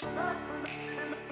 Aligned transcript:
Thank 0.00 1.12
you. 1.12 1.23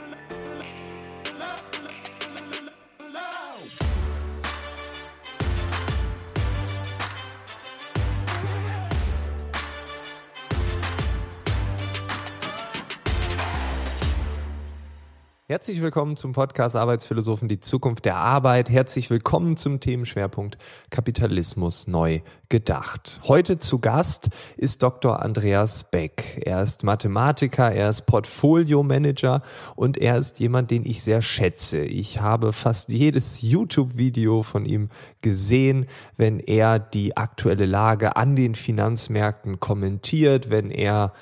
Herzlich 15.53 15.82
willkommen 15.82 16.16
zum 16.16 16.32
Podcast 16.32 16.77
Arbeitsphilosophen, 16.77 17.46
die 17.46 17.61
Zukunft 17.61 18.07
der 18.07 18.16
Arbeit. 18.16 18.71
Herzlich 18.71 19.11
willkommen 19.11 19.59
zum 19.59 19.80
Themenschwerpunkt 19.80 20.57
Kapitalismus 20.89 21.87
neu 21.87 22.21
gedacht. 22.48 23.21
Heute 23.25 23.59
zu 23.59 23.79
Gast 23.79 24.30
ist 24.57 24.83
Dr. 24.83 25.20
Andreas 25.20 25.84
Beck. 25.84 26.41
Er 26.43 26.62
ist 26.62 26.84
Mathematiker, 26.84 27.70
er 27.70 27.91
ist 27.91 28.07
Portfolio-Manager 28.07 29.43
und 29.77 29.98
er 29.98 30.16
ist 30.16 30.41
jemand, 30.41 30.70
den 30.70 30.87
ich 30.87 31.02
sehr 31.02 31.20
schätze. 31.20 31.80
Ich 31.80 32.23
habe 32.23 32.55
fast 32.55 32.89
jedes 32.89 33.42
YouTube-Video 33.42 34.42
von 34.42 34.64
ihm 34.64 34.89
gesehen, 35.20 35.84
wenn 36.16 36.41
er 36.41 36.78
die 36.78 37.19
aktuelle 37.19 37.66
Lage 37.66 38.16
an 38.16 38.37
den 38.37 38.55
Finanzmärkten 38.55 39.61
kommentiert, 39.61 40.48
wenn 40.48 40.70
er 40.70 41.12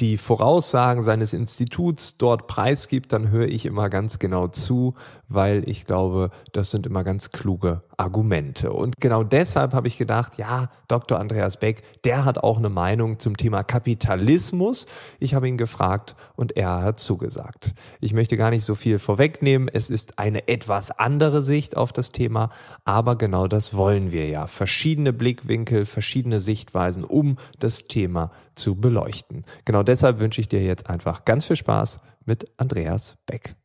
die 0.00 0.16
Voraussagen 0.16 1.04
seines 1.04 1.32
Instituts 1.32 2.18
dort 2.18 2.48
preisgibt, 2.48 3.12
dann 3.12 3.30
höre 3.30 3.46
ich 3.46 3.64
immer 3.64 3.88
ganz 3.88 4.18
genau 4.18 4.48
zu, 4.48 4.94
weil 5.28 5.68
ich 5.68 5.86
glaube, 5.86 6.30
das 6.52 6.72
sind 6.72 6.86
immer 6.86 7.04
ganz 7.04 7.30
kluge 7.30 7.82
Argumente. 7.96 8.72
Und 8.72 8.96
genau 9.00 9.22
deshalb 9.22 9.72
habe 9.72 9.86
ich 9.86 9.96
gedacht, 9.96 10.36
ja, 10.36 10.70
Dr. 10.88 11.20
Andreas 11.20 11.58
Beck, 11.58 11.82
der 12.02 12.24
hat 12.24 12.38
auch 12.38 12.58
eine 12.58 12.70
Meinung 12.70 13.20
zum 13.20 13.36
Thema 13.36 13.62
Kapitalismus. 13.62 14.86
Ich 15.20 15.34
habe 15.34 15.48
ihn 15.48 15.56
gefragt 15.56 16.16
und 16.34 16.56
er 16.56 16.82
hat 16.82 16.98
zugesagt. 16.98 17.74
Ich 18.00 18.12
möchte 18.12 18.36
gar 18.36 18.50
nicht 18.50 18.64
so 18.64 18.74
viel 18.74 18.98
vorwegnehmen. 18.98 19.68
Es 19.72 19.90
ist 19.90 20.18
eine 20.18 20.48
etwas 20.48 20.90
andere 20.90 21.42
Sicht 21.42 21.76
auf 21.76 21.92
das 21.92 22.10
Thema, 22.10 22.50
aber 22.84 23.16
genau 23.16 23.46
das 23.46 23.76
wollen 23.76 24.10
wir 24.10 24.28
ja. 24.28 24.48
Verschiedene 24.48 25.12
Blickwinkel, 25.12 25.86
verschiedene 25.86 26.40
Sichtweisen, 26.40 27.04
um 27.04 27.38
das 27.60 27.86
Thema 27.86 28.32
zu 28.54 28.80
beleuchten. 28.80 29.44
Genau 29.64 29.82
deshalb 29.82 30.18
wünsche 30.18 30.40
ich 30.40 30.48
dir 30.48 30.62
jetzt 30.62 30.88
einfach 30.88 31.24
ganz 31.24 31.46
viel 31.46 31.56
Spaß 31.56 32.00
mit 32.24 32.46
Andreas 32.56 33.16
Beck. 33.26 33.56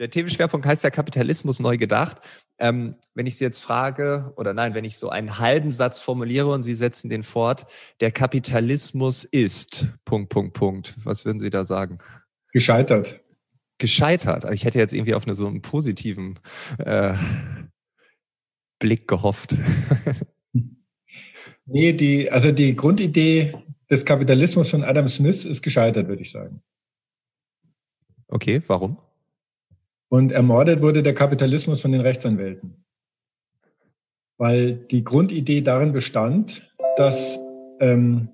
Der 0.00 0.10
Themenschwerpunkt 0.10 0.66
heißt 0.66 0.82
ja 0.82 0.90
Kapitalismus 0.90 1.60
neu 1.60 1.76
gedacht. 1.76 2.22
Ähm, 2.58 2.96
wenn 3.14 3.26
ich 3.26 3.36
Sie 3.36 3.44
jetzt 3.44 3.60
frage, 3.60 4.32
oder 4.36 4.54
nein, 4.54 4.72
wenn 4.72 4.84
ich 4.84 4.96
so 4.96 5.10
einen 5.10 5.38
halben 5.38 5.70
Satz 5.70 5.98
formuliere 5.98 6.50
und 6.50 6.62
Sie 6.62 6.74
setzen 6.74 7.10
den 7.10 7.22
fort, 7.22 7.66
der 8.00 8.10
Kapitalismus 8.10 9.24
ist, 9.24 9.88
Punkt, 10.06 10.30
Punkt, 10.30 10.54
Punkt. 10.54 10.96
Was 11.04 11.26
würden 11.26 11.38
Sie 11.38 11.50
da 11.50 11.66
sagen? 11.66 11.98
Gescheitert. 12.52 13.20
Gescheitert. 13.76 14.44
Also 14.46 14.54
ich 14.54 14.64
hätte 14.64 14.78
jetzt 14.78 14.94
irgendwie 14.94 15.14
auf 15.14 15.26
eine, 15.26 15.34
so 15.34 15.46
einen 15.46 15.60
positiven 15.60 16.38
äh, 16.78 17.14
Blick 18.78 19.06
gehofft. 19.06 19.54
nee, 21.66 21.92
die, 21.92 22.30
also 22.30 22.52
die 22.52 22.74
Grundidee 22.74 23.54
des 23.90 24.04
Kapitalismus 24.04 24.70
von 24.70 24.84
Adam 24.84 25.08
Smith 25.08 25.44
ist 25.44 25.62
gescheitert, 25.62 26.08
würde 26.08 26.22
ich 26.22 26.30
sagen. 26.30 26.62
Okay, 28.28 28.62
warum? 28.68 28.98
Und 30.08 30.32
ermordet 30.32 30.80
wurde 30.80 31.02
der 31.02 31.14
Kapitalismus 31.14 31.80
von 31.80 31.92
den 31.92 32.00
Rechtsanwälten. 32.00 32.84
Weil 34.38 34.74
die 34.74 35.04
Grundidee 35.04 35.60
darin 35.60 35.92
bestand, 35.92 36.74
dass, 36.96 37.38
ähm, 37.80 38.28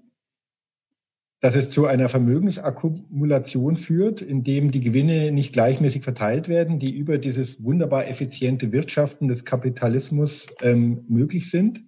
dass 1.40 1.56
es 1.56 1.70
zu 1.70 1.86
einer 1.86 2.08
Vermögensakkumulation 2.08 3.76
führt, 3.76 4.22
indem 4.22 4.70
die 4.70 4.80
Gewinne 4.80 5.32
nicht 5.32 5.52
gleichmäßig 5.52 6.02
verteilt 6.02 6.48
werden, 6.48 6.78
die 6.78 6.94
über 6.94 7.18
dieses 7.18 7.62
wunderbar 7.64 8.06
effiziente 8.06 8.72
Wirtschaften 8.72 9.28
des 9.28 9.44
Kapitalismus 9.44 10.46
ähm, 10.60 11.04
möglich 11.08 11.50
sind. 11.50 11.82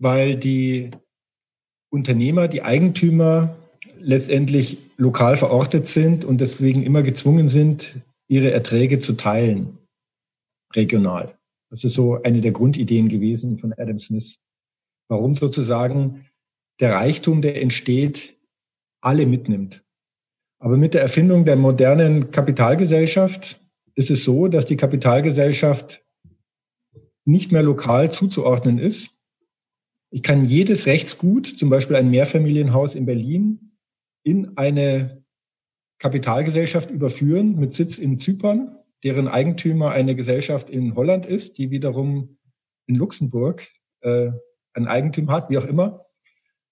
Weil 0.00 0.36
die 0.36 0.92
Unternehmer, 1.90 2.48
die 2.48 2.62
Eigentümer 2.62 3.56
letztendlich 3.98 4.78
lokal 4.96 5.36
verortet 5.36 5.88
sind 5.88 6.24
und 6.24 6.40
deswegen 6.40 6.82
immer 6.82 7.02
gezwungen 7.02 7.48
sind, 7.48 7.96
ihre 8.28 8.50
Erträge 8.50 9.00
zu 9.00 9.14
teilen, 9.14 9.78
regional. 10.74 11.38
Das 11.70 11.84
ist 11.84 11.94
so 11.94 12.22
eine 12.22 12.40
der 12.40 12.52
Grundideen 12.52 13.08
gewesen 13.08 13.58
von 13.58 13.72
Adam 13.72 13.98
Smith. 13.98 14.36
Warum 15.08 15.36
sozusagen 15.36 16.26
der 16.80 16.94
Reichtum, 16.94 17.42
der 17.42 17.60
entsteht, 17.60 18.36
alle 19.00 19.26
mitnimmt. 19.26 19.82
Aber 20.60 20.76
mit 20.76 20.94
der 20.94 21.02
Erfindung 21.02 21.44
der 21.44 21.56
modernen 21.56 22.30
Kapitalgesellschaft 22.30 23.60
ist 23.94 24.10
es 24.10 24.24
so, 24.24 24.48
dass 24.48 24.66
die 24.66 24.76
Kapitalgesellschaft 24.76 26.04
nicht 27.24 27.52
mehr 27.52 27.62
lokal 27.62 28.12
zuzuordnen 28.12 28.78
ist. 28.78 29.17
Ich 30.10 30.22
kann 30.22 30.44
jedes 30.44 30.86
Rechtsgut, 30.86 31.46
zum 31.46 31.68
Beispiel 31.68 31.96
ein 31.96 32.10
Mehrfamilienhaus 32.10 32.94
in 32.94 33.06
Berlin, 33.06 33.72
in 34.22 34.56
eine 34.56 35.22
Kapitalgesellschaft 35.98 36.90
überführen 36.90 37.56
mit 37.56 37.74
Sitz 37.74 37.98
in 37.98 38.18
Zypern, 38.18 38.78
deren 39.04 39.28
Eigentümer 39.28 39.90
eine 39.90 40.14
Gesellschaft 40.14 40.70
in 40.70 40.94
Holland 40.94 41.26
ist, 41.26 41.58
die 41.58 41.70
wiederum 41.70 42.38
in 42.86 42.94
Luxemburg 42.94 43.68
äh, 44.00 44.30
ein 44.72 44.86
Eigentum 44.86 45.30
hat, 45.30 45.50
wie 45.50 45.58
auch 45.58 45.66
immer. 45.66 46.06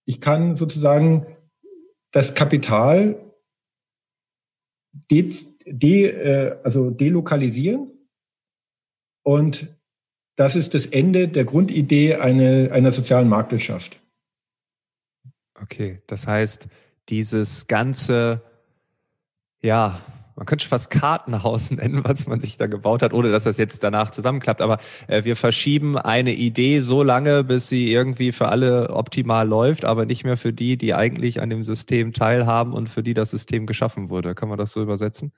Ich 0.06 0.20
kann 0.20 0.56
sozusagen 0.56 1.26
das 2.12 2.34
Kapital 2.34 3.32
de, 5.10 5.30
de, 5.66 6.04
äh, 6.06 6.56
also 6.62 6.90
delokalisieren 6.90 7.90
und 9.22 9.75
das 10.36 10.54
ist 10.54 10.74
das 10.74 10.86
Ende 10.86 11.28
der 11.28 11.44
Grundidee 11.44 12.16
eine, 12.16 12.70
einer 12.72 12.92
sozialen 12.92 13.28
Marktwirtschaft. 13.28 13.98
Okay, 15.60 16.02
das 16.06 16.26
heißt, 16.26 16.68
dieses 17.08 17.66
ganze, 17.66 18.42
ja, 19.62 20.00
man 20.36 20.44
könnte 20.44 20.66
fast 20.66 20.90
Kartenhaus 20.90 21.70
nennen, 21.72 22.04
was 22.04 22.26
man 22.26 22.40
sich 22.40 22.58
da 22.58 22.66
gebaut 22.66 23.00
hat, 23.00 23.14
ohne 23.14 23.32
dass 23.32 23.44
das 23.44 23.56
jetzt 23.56 23.82
danach 23.82 24.10
zusammenklappt. 24.10 24.60
Aber 24.60 24.78
äh, 25.08 25.24
wir 25.24 25.34
verschieben 25.34 25.96
eine 25.96 26.34
Idee 26.34 26.80
so 26.80 27.02
lange, 27.02 27.42
bis 27.42 27.70
sie 27.70 27.90
irgendwie 27.90 28.32
für 28.32 28.48
alle 28.48 28.90
optimal 28.90 29.48
läuft, 29.48 29.86
aber 29.86 30.04
nicht 30.04 30.24
mehr 30.24 30.36
für 30.36 30.52
die, 30.52 30.76
die 30.76 30.92
eigentlich 30.92 31.40
an 31.40 31.48
dem 31.48 31.62
System 31.62 32.12
teilhaben 32.12 32.74
und 32.74 32.90
für 32.90 33.02
die 33.02 33.14
das 33.14 33.30
System 33.30 33.64
geschaffen 33.64 34.10
wurde. 34.10 34.34
Kann 34.34 34.50
man 34.50 34.58
das 34.58 34.72
so 34.72 34.82
übersetzen? 34.82 35.32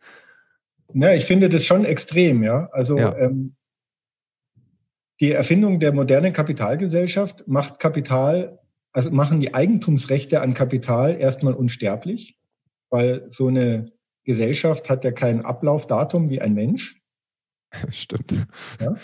Ja, 0.92 1.12
ich 1.12 1.26
finde 1.26 1.48
das 1.48 1.64
schon 1.64 1.84
extrem, 1.84 2.42
ja. 2.42 2.69
Also 2.72 2.98
ja. 2.98 3.16
Ähm, 3.16 3.54
die 5.20 5.32
Erfindung 5.32 5.80
der 5.80 5.92
modernen 5.92 6.32
Kapitalgesellschaft 6.32 7.46
macht 7.48 7.80
Kapital 7.80 8.58
also 8.92 9.10
machen 9.10 9.40
die 9.40 9.54
Eigentumsrechte 9.54 10.40
an 10.40 10.54
Kapital 10.54 11.20
erstmal 11.20 11.54
unsterblich, 11.54 12.36
weil 12.90 13.26
so 13.30 13.48
eine 13.48 13.92
Gesellschaft 14.24 14.88
hat 14.88 15.04
ja 15.04 15.12
kein 15.12 15.44
Ablaufdatum 15.44 16.30
wie 16.30 16.40
ein 16.40 16.54
Mensch. 16.54 17.00
Stimmt. 17.90 18.46
Ja? 18.80 18.96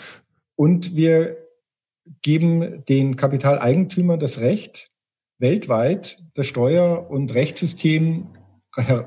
Und 0.55 0.95
wir 0.95 1.37
geben 2.21 2.83
den 2.89 3.15
Kapitaleigentümern 3.15 4.19
das 4.19 4.39
Recht, 4.39 4.91
weltweit 5.37 6.21
das 6.33 6.47
Steuer- 6.47 7.09
und 7.09 7.33
Rechtssystem 7.33 8.27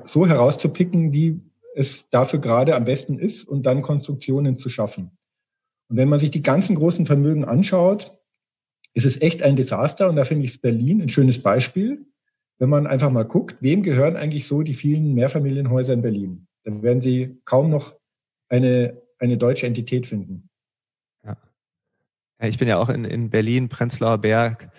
so 0.06 0.26
herauszupicken, 0.26 1.12
wie 1.12 1.42
es 1.74 2.08
dafür 2.08 2.40
gerade 2.40 2.74
am 2.74 2.84
besten 2.84 3.18
ist 3.18 3.46
und 3.46 3.64
dann 3.64 3.82
Konstruktionen 3.82 4.56
zu 4.56 4.68
schaffen. 4.68 5.17
Und 5.88 5.96
wenn 5.96 6.08
man 6.08 6.18
sich 6.18 6.30
die 6.30 6.42
ganzen 6.42 6.76
großen 6.76 7.06
Vermögen 7.06 7.44
anschaut, 7.44 8.18
ist 8.94 9.06
es 9.06 9.20
echt 9.20 9.42
ein 9.42 9.56
Desaster 9.56 10.08
und 10.08 10.16
da 10.16 10.24
finde 10.24 10.44
ich 10.44 10.60
Berlin 10.60 11.02
ein 11.02 11.08
schönes 11.08 11.42
Beispiel. 11.42 12.06
Wenn 12.58 12.68
man 12.68 12.86
einfach 12.86 13.10
mal 13.10 13.24
guckt, 13.24 13.56
wem 13.60 13.82
gehören 13.82 14.16
eigentlich 14.16 14.46
so 14.46 14.62
die 14.62 14.74
vielen 14.74 15.14
Mehrfamilienhäuser 15.14 15.92
in 15.92 16.02
Berlin? 16.02 16.46
Dann 16.64 16.82
werden 16.82 17.00
Sie 17.00 17.40
kaum 17.44 17.70
noch 17.70 17.96
eine, 18.48 19.00
eine 19.18 19.38
deutsche 19.38 19.66
Entität 19.66 20.06
finden. 20.06 20.48
Ja. 21.24 21.36
ich 22.42 22.58
bin 22.58 22.66
ja 22.66 22.78
auch 22.78 22.88
in, 22.88 23.04
in 23.04 23.30
Berlin, 23.30 23.68
Prenzlauer 23.68 24.18
Berg, 24.18 24.70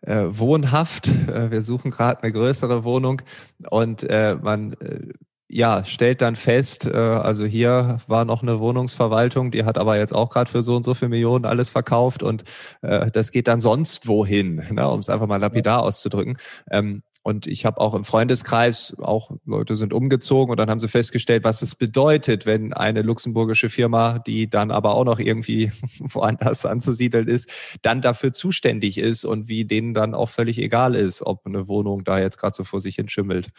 äh, 0.00 0.24
wohnhaft. 0.28 1.08
Äh, 1.28 1.50
wir 1.50 1.62
suchen 1.62 1.90
gerade 1.90 2.22
eine 2.22 2.32
größere 2.32 2.84
Wohnung 2.84 3.22
und 3.70 4.02
äh, 4.04 4.36
man 4.36 4.72
äh, 4.74 5.12
ja, 5.52 5.84
stellt 5.84 6.22
dann 6.22 6.34
fest, 6.34 6.86
äh, 6.86 6.96
also 6.96 7.44
hier 7.44 7.98
war 8.06 8.24
noch 8.24 8.42
eine 8.42 8.58
Wohnungsverwaltung, 8.58 9.50
die 9.50 9.64
hat 9.64 9.76
aber 9.76 9.98
jetzt 9.98 10.14
auch 10.14 10.30
gerade 10.30 10.50
für 10.50 10.62
so 10.62 10.74
und 10.74 10.82
so 10.82 10.94
viele 10.94 11.10
Millionen 11.10 11.44
alles 11.44 11.68
verkauft 11.68 12.22
und 12.22 12.44
äh, 12.80 13.10
das 13.10 13.32
geht 13.32 13.48
dann 13.48 13.60
sonst 13.60 14.08
wohin, 14.08 14.62
ne, 14.70 14.88
um 14.88 15.00
es 15.00 15.10
einfach 15.10 15.26
mal 15.26 15.36
lapidar 15.36 15.80
ja. 15.80 15.84
auszudrücken. 15.84 16.38
Ähm, 16.70 17.02
und 17.24 17.46
ich 17.46 17.66
habe 17.66 17.80
auch 17.80 17.94
im 17.94 18.02
Freundeskreis, 18.02 18.96
auch 18.98 19.30
Leute 19.44 19.76
sind 19.76 19.92
umgezogen 19.92 20.50
und 20.50 20.56
dann 20.56 20.70
haben 20.70 20.80
sie 20.80 20.88
festgestellt, 20.88 21.44
was 21.44 21.62
es 21.62 21.76
bedeutet, 21.76 22.46
wenn 22.46 22.72
eine 22.72 23.02
luxemburgische 23.02 23.70
Firma, 23.70 24.18
die 24.20 24.50
dann 24.50 24.70
aber 24.72 24.94
auch 24.94 25.04
noch 25.04 25.20
irgendwie 25.20 25.70
woanders 26.00 26.64
anzusiedeln 26.64 27.28
ist, 27.28 27.48
dann 27.82 28.00
dafür 28.00 28.32
zuständig 28.32 28.98
ist 28.98 29.24
und 29.24 29.48
wie 29.48 29.66
denen 29.66 29.92
dann 29.92 30.14
auch 30.14 30.30
völlig 30.30 30.58
egal 30.58 30.94
ist, 30.94 31.22
ob 31.22 31.46
eine 31.46 31.68
Wohnung 31.68 32.04
da 32.04 32.18
jetzt 32.18 32.38
gerade 32.38 32.56
so 32.56 32.64
vor 32.64 32.80
sich 32.80 32.96
hin 32.96 33.08
schimmelt. 33.08 33.50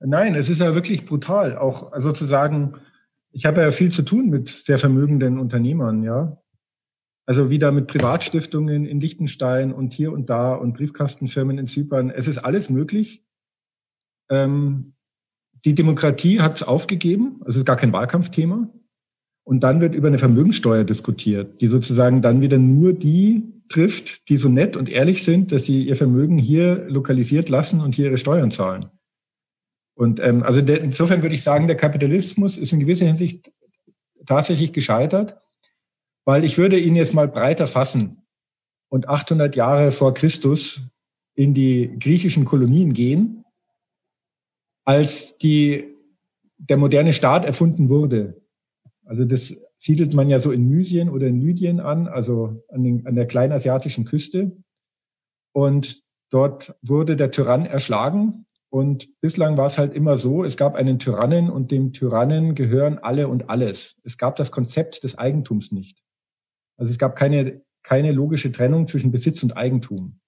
Nein, 0.00 0.34
es 0.34 0.50
ist 0.50 0.60
ja 0.60 0.74
wirklich 0.74 1.06
brutal. 1.06 1.56
Auch 1.56 1.92
sozusagen, 1.98 2.74
ich 3.32 3.46
habe 3.46 3.62
ja 3.62 3.70
viel 3.70 3.90
zu 3.90 4.02
tun 4.02 4.28
mit 4.28 4.48
sehr 4.48 4.78
vermögenden 4.78 5.38
Unternehmern, 5.38 6.02
ja. 6.02 6.38
Also 7.28 7.50
wieder 7.50 7.72
mit 7.72 7.88
Privatstiftungen 7.88 8.86
in 8.86 9.00
Liechtenstein 9.00 9.72
und 9.72 9.92
hier 9.92 10.12
und 10.12 10.30
da 10.30 10.54
und 10.54 10.74
Briefkastenfirmen 10.74 11.58
in 11.58 11.66
Zypern. 11.66 12.10
Es 12.10 12.28
ist 12.28 12.38
alles 12.38 12.70
möglich. 12.70 13.24
Ähm, 14.30 14.94
die 15.64 15.74
Demokratie 15.74 16.40
hat 16.40 16.56
es 16.56 16.62
aufgegeben, 16.62 17.40
also 17.44 17.64
gar 17.64 17.76
kein 17.76 17.92
Wahlkampfthema. 17.92 18.70
Und 19.42 19.60
dann 19.60 19.80
wird 19.80 19.94
über 19.94 20.08
eine 20.08 20.18
Vermögensteuer 20.18 20.84
diskutiert, 20.84 21.60
die 21.60 21.66
sozusagen 21.66 22.22
dann 22.22 22.40
wieder 22.40 22.58
nur 22.58 22.92
die 22.92 23.42
trifft, 23.68 24.28
die 24.28 24.36
so 24.36 24.48
nett 24.48 24.76
und 24.76 24.88
ehrlich 24.88 25.24
sind, 25.24 25.50
dass 25.50 25.64
sie 25.64 25.84
ihr 25.84 25.96
Vermögen 25.96 26.38
hier 26.38 26.84
lokalisiert 26.88 27.48
lassen 27.48 27.80
und 27.80 27.94
hier 27.96 28.06
ihre 28.06 28.18
Steuern 28.18 28.50
zahlen. 28.50 28.86
Und 29.96 30.20
ähm, 30.20 30.42
also 30.42 30.60
der, 30.60 30.82
insofern 30.82 31.22
würde 31.22 31.34
ich 31.34 31.42
sagen, 31.42 31.66
der 31.66 31.76
Kapitalismus 31.76 32.58
ist 32.58 32.72
in 32.72 32.80
gewisser 32.80 33.06
Hinsicht 33.06 33.50
tatsächlich 34.26 34.72
gescheitert, 34.72 35.40
weil 36.26 36.44
ich 36.44 36.58
würde 36.58 36.78
ihn 36.78 36.96
jetzt 36.96 37.14
mal 37.14 37.28
breiter 37.28 37.66
fassen 37.66 38.26
und 38.88 39.08
800 39.08 39.56
Jahre 39.56 39.90
vor 39.92 40.12
Christus 40.12 40.82
in 41.34 41.54
die 41.54 41.96
griechischen 41.98 42.44
Kolonien 42.44 42.92
gehen, 42.92 43.44
als 44.84 45.38
die, 45.38 45.94
der 46.58 46.76
moderne 46.76 47.12
Staat 47.12 47.44
erfunden 47.44 47.88
wurde. 47.88 48.42
Also 49.04 49.24
das 49.24 49.56
siedelt 49.78 50.14
man 50.14 50.28
ja 50.28 50.40
so 50.40 50.52
in 50.52 50.68
Mysien 50.68 51.08
oder 51.08 51.26
in 51.26 51.40
Lydien 51.40 51.80
an, 51.80 52.06
also 52.06 52.64
an, 52.68 52.84
den, 52.84 53.06
an 53.06 53.14
der 53.14 53.26
kleinasiatischen 53.26 54.04
Küste. 54.04 54.56
Und 55.52 56.02
dort 56.30 56.74
wurde 56.82 57.16
der 57.16 57.30
Tyrann 57.30 57.66
erschlagen. 57.66 58.45
Und 58.76 59.08
bislang 59.22 59.56
war 59.56 59.64
es 59.64 59.78
halt 59.78 59.94
immer 59.94 60.18
so, 60.18 60.44
es 60.44 60.58
gab 60.58 60.74
einen 60.74 60.98
Tyrannen 60.98 61.48
und 61.48 61.70
dem 61.70 61.94
Tyrannen 61.94 62.54
gehören 62.54 62.98
alle 62.98 63.26
und 63.26 63.48
alles. 63.48 63.98
Es 64.04 64.18
gab 64.18 64.36
das 64.36 64.52
Konzept 64.52 65.02
des 65.02 65.16
Eigentums 65.16 65.72
nicht. 65.72 66.02
Also 66.76 66.90
es 66.90 66.98
gab 66.98 67.16
keine, 67.16 67.62
keine 67.82 68.12
logische 68.12 68.52
Trennung 68.52 68.86
zwischen 68.86 69.12
Besitz 69.12 69.42
und 69.42 69.56
Eigentum. 69.56 70.20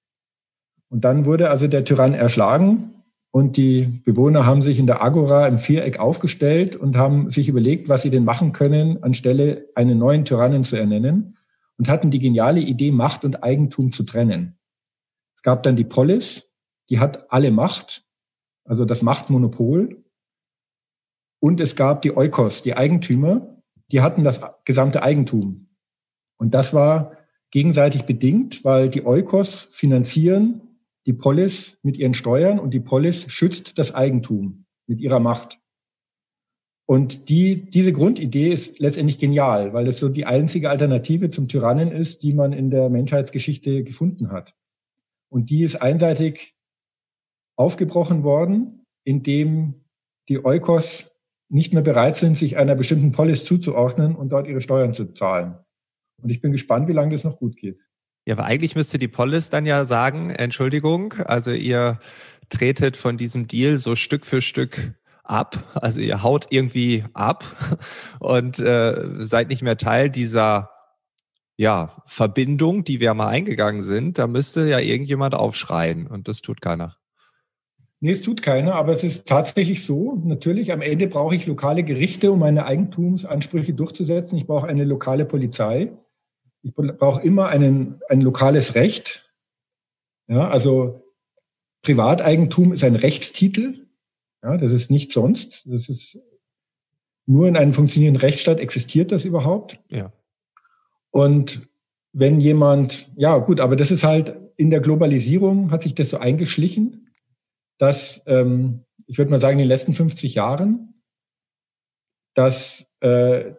Und 0.88 1.04
dann 1.04 1.26
wurde 1.26 1.50
also 1.50 1.66
der 1.66 1.84
Tyrann 1.84 2.14
erschlagen 2.14 2.94
und 3.32 3.58
die 3.58 4.00
Bewohner 4.06 4.46
haben 4.46 4.62
sich 4.62 4.78
in 4.78 4.86
der 4.86 5.02
Agora 5.02 5.46
im 5.46 5.58
Viereck 5.58 5.98
aufgestellt 5.98 6.74
und 6.74 6.96
haben 6.96 7.30
sich 7.30 7.50
überlegt, 7.50 7.90
was 7.90 8.00
sie 8.00 8.10
denn 8.10 8.24
machen 8.24 8.54
können, 8.54 9.02
anstelle 9.02 9.66
einen 9.74 9.98
neuen 9.98 10.24
Tyrannen 10.24 10.64
zu 10.64 10.76
ernennen 10.76 11.36
und 11.76 11.90
hatten 11.90 12.10
die 12.10 12.18
geniale 12.18 12.60
Idee, 12.60 12.92
Macht 12.92 13.26
und 13.26 13.44
Eigentum 13.44 13.92
zu 13.92 14.04
trennen. 14.04 14.56
Es 15.36 15.42
gab 15.42 15.64
dann 15.64 15.76
die 15.76 15.84
Polis, 15.84 16.50
die 16.88 16.98
hat 16.98 17.30
alle 17.30 17.50
Macht, 17.50 18.07
also 18.68 18.84
das 18.84 19.02
Machtmonopol. 19.02 20.04
Und 21.40 21.60
es 21.60 21.76
gab 21.76 22.02
die 22.02 22.16
Eukos, 22.16 22.62
die 22.62 22.76
Eigentümer, 22.76 23.62
die 23.90 24.00
hatten 24.00 24.24
das 24.24 24.40
gesamte 24.64 25.02
Eigentum. 25.02 25.68
Und 26.36 26.54
das 26.54 26.74
war 26.74 27.16
gegenseitig 27.50 28.04
bedingt, 28.04 28.64
weil 28.64 28.90
die 28.90 29.04
Eukos 29.06 29.64
finanzieren 29.70 30.62
die 31.06 31.14
Polis 31.14 31.78
mit 31.82 31.96
ihren 31.96 32.12
Steuern 32.12 32.58
und 32.58 32.74
die 32.74 32.80
Polis 32.80 33.30
schützt 33.32 33.78
das 33.78 33.94
Eigentum 33.94 34.66
mit 34.86 35.00
ihrer 35.00 35.20
Macht. 35.20 35.58
Und 36.84 37.30
die, 37.30 37.70
diese 37.70 37.92
Grundidee 37.92 38.52
ist 38.52 38.78
letztendlich 38.78 39.18
genial, 39.18 39.72
weil 39.72 39.88
es 39.88 40.00
so 40.00 40.08
die 40.10 40.26
einzige 40.26 40.68
Alternative 40.68 41.30
zum 41.30 41.48
Tyrannen 41.48 41.92
ist, 41.92 42.22
die 42.22 42.34
man 42.34 42.52
in 42.52 42.70
der 42.70 42.90
Menschheitsgeschichte 42.90 43.84
gefunden 43.84 44.30
hat. 44.30 44.54
Und 45.30 45.48
die 45.48 45.62
ist 45.62 45.76
einseitig 45.76 46.57
aufgebrochen 47.58 48.22
worden, 48.22 48.84
indem 49.04 49.84
die 50.28 50.44
Eukos 50.44 51.16
nicht 51.50 51.72
mehr 51.72 51.82
bereit 51.82 52.16
sind, 52.16 52.36
sich 52.36 52.56
einer 52.56 52.74
bestimmten 52.74 53.12
Polis 53.12 53.44
zuzuordnen 53.44 54.14
und 54.14 54.30
dort 54.30 54.46
ihre 54.46 54.60
Steuern 54.60 54.94
zu 54.94 55.12
zahlen. 55.14 55.58
Und 56.22 56.30
ich 56.30 56.40
bin 56.40 56.52
gespannt, 56.52 56.88
wie 56.88 56.92
lange 56.92 57.12
das 57.12 57.24
noch 57.24 57.38
gut 57.38 57.56
geht. 57.56 57.78
Ja, 58.26 58.34
aber 58.34 58.44
eigentlich 58.44 58.76
müsste 58.76 58.98
die 58.98 59.08
Polis 59.08 59.48
dann 59.48 59.64
ja 59.64 59.84
sagen, 59.86 60.30
Entschuldigung, 60.30 61.14
also 61.24 61.50
ihr 61.50 61.98
tretet 62.50 62.96
von 62.96 63.16
diesem 63.16 63.48
Deal 63.48 63.78
so 63.78 63.96
Stück 63.96 64.26
für 64.26 64.40
Stück 64.42 64.94
ab, 65.24 65.64
also 65.74 66.00
ihr 66.00 66.22
haut 66.22 66.46
irgendwie 66.50 67.04
ab 67.14 67.44
und 68.20 68.58
äh, 68.58 69.24
seid 69.24 69.48
nicht 69.48 69.62
mehr 69.62 69.78
Teil 69.78 70.10
dieser 70.10 70.70
ja, 71.56 72.02
Verbindung, 72.04 72.84
die 72.84 73.00
wir 73.00 73.14
mal 73.14 73.28
eingegangen 73.28 73.82
sind. 73.82 74.18
Da 74.18 74.26
müsste 74.26 74.68
ja 74.68 74.78
irgendjemand 74.78 75.34
aufschreien 75.34 76.06
und 76.06 76.28
das 76.28 76.40
tut 76.40 76.60
keiner. 76.60 76.97
Nee, 78.00 78.12
es 78.12 78.22
tut 78.22 78.42
keiner, 78.42 78.76
aber 78.76 78.92
es 78.92 79.02
ist 79.02 79.26
tatsächlich 79.26 79.84
so. 79.84 80.20
Natürlich, 80.24 80.70
am 80.70 80.82
Ende 80.82 81.08
brauche 81.08 81.34
ich 81.34 81.46
lokale 81.46 81.82
Gerichte, 81.82 82.30
um 82.30 82.38
meine 82.38 82.64
Eigentumsansprüche 82.64 83.74
durchzusetzen. 83.74 84.38
Ich 84.38 84.46
brauche 84.46 84.68
eine 84.68 84.84
lokale 84.84 85.24
Polizei. 85.24 85.90
Ich 86.62 86.74
brauche 86.74 87.22
immer 87.22 87.48
einen, 87.48 88.00
ein 88.08 88.20
lokales 88.20 88.76
Recht. 88.76 89.32
Ja, 90.28 90.48
also 90.48 91.02
Privateigentum 91.82 92.72
ist 92.72 92.84
ein 92.84 92.96
Rechtstitel. 92.96 93.86
Ja, 94.42 94.56
das 94.56 94.70
ist 94.70 94.90
nicht 94.90 95.12
sonst. 95.12 95.66
Das 95.66 95.88
ist 95.88 96.18
nur 97.26 97.48
in 97.48 97.56
einem 97.56 97.74
funktionierenden 97.74 98.20
Rechtsstaat 98.20 98.60
existiert 98.60 99.10
das 99.10 99.24
überhaupt. 99.24 99.80
Ja. 99.88 100.12
Und 101.10 101.68
wenn 102.12 102.40
jemand, 102.40 103.10
ja 103.16 103.36
gut, 103.38 103.60
aber 103.60 103.74
das 103.74 103.90
ist 103.90 104.04
halt 104.04 104.36
in 104.56 104.70
der 104.70 104.80
Globalisierung 104.80 105.70
hat 105.70 105.82
sich 105.82 105.94
das 105.94 106.10
so 106.10 106.18
eingeschlichen, 106.18 107.07
dass 107.78 108.22
ähm, 108.26 108.84
ich 109.06 109.18
würde 109.18 109.30
mal 109.30 109.40
sagen 109.40 109.58
in 109.58 109.64
den 109.64 109.68
letzten 109.68 109.94
50 109.94 110.34
Jahren, 110.34 111.02
dass 112.34 112.86
äh, 113.00 113.52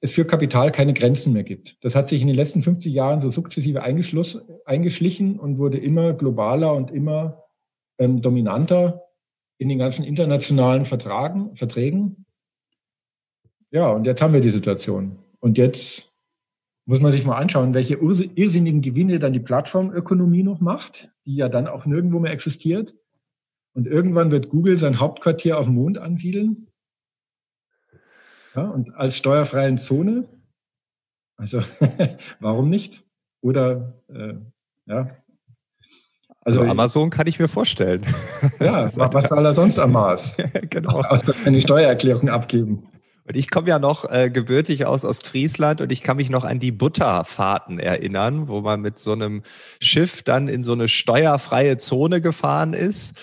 es 0.00 0.14
für 0.14 0.24
Kapital 0.24 0.72
keine 0.72 0.94
Grenzen 0.94 1.32
mehr 1.32 1.42
gibt. 1.42 1.76
Das 1.82 1.94
hat 1.94 2.08
sich 2.08 2.22
in 2.22 2.28
den 2.28 2.36
letzten 2.36 2.62
50 2.62 2.92
Jahren 2.92 3.20
so 3.20 3.30
sukzessive 3.30 3.82
eingeschlichen 3.82 5.38
und 5.38 5.58
wurde 5.58 5.78
immer 5.78 6.12
globaler 6.12 6.74
und 6.74 6.90
immer 6.90 7.44
ähm, 7.98 8.22
dominanter 8.22 9.02
in 9.58 9.68
den 9.68 9.78
ganzen 9.78 10.04
internationalen 10.04 10.84
Vertragen, 10.84 11.54
Verträgen. 11.56 12.26
Ja, 13.70 13.90
und 13.90 14.04
jetzt 14.04 14.22
haben 14.22 14.34
wir 14.34 14.40
die 14.40 14.50
Situation. 14.50 15.18
Und 15.40 15.58
jetzt 15.58 16.12
muss 16.84 17.00
man 17.00 17.12
sich 17.12 17.24
mal 17.24 17.36
anschauen, 17.36 17.74
welche 17.74 17.94
irrsinnigen 17.94 18.82
Gewinne 18.82 19.18
dann 19.18 19.32
die 19.32 19.40
Plattformökonomie 19.40 20.42
noch 20.42 20.60
macht, 20.60 21.10
die 21.26 21.36
ja 21.36 21.48
dann 21.48 21.68
auch 21.68 21.86
nirgendwo 21.86 22.18
mehr 22.18 22.32
existiert. 22.32 22.94
Und 23.74 23.86
irgendwann 23.86 24.30
wird 24.30 24.48
Google 24.48 24.78
sein 24.78 25.00
Hauptquartier 25.00 25.58
auf 25.58 25.66
dem 25.66 25.74
Mond 25.74 25.98
ansiedeln. 25.98 26.68
Ja, 28.54 28.68
und 28.68 28.94
als 28.94 29.16
steuerfreien 29.16 29.78
Zone, 29.78 30.28
also 31.36 31.62
warum 32.40 32.68
nicht? 32.68 33.02
Oder 33.40 33.94
äh, 34.08 34.34
ja. 34.86 35.16
Also, 36.44 36.60
also, 36.60 36.70
Amazon 36.70 37.10
kann 37.10 37.26
ich 37.28 37.38
mir 37.38 37.48
vorstellen. 37.48 38.04
Ja, 38.60 38.90
was 39.12 39.28
soll 39.28 39.46
er 39.46 39.54
sonst 39.54 39.78
am 39.78 39.92
Mars? 39.92 40.36
genau. 40.70 41.00
Außer 41.02 41.32
seine 41.32 41.62
Steuererklärung 41.62 42.28
abgeben. 42.28 42.88
Und 43.24 43.36
ich 43.36 43.50
komme 43.50 43.68
ja 43.68 43.78
noch 43.78 44.10
äh, 44.10 44.30
gebürtig 44.30 44.84
aus 44.84 45.04
Ostfriesland 45.04 45.80
und 45.80 45.92
ich 45.92 46.02
kann 46.02 46.16
mich 46.16 46.28
noch 46.28 46.44
an 46.44 46.58
die 46.58 46.72
Butterfahrten 46.72 47.78
erinnern, 47.78 48.48
wo 48.48 48.60
man 48.60 48.80
mit 48.80 48.98
so 48.98 49.12
einem 49.12 49.44
Schiff 49.80 50.22
dann 50.22 50.48
in 50.48 50.64
so 50.64 50.72
eine 50.72 50.88
steuerfreie 50.88 51.76
Zone 51.76 52.20
gefahren 52.20 52.74
ist 52.74 53.16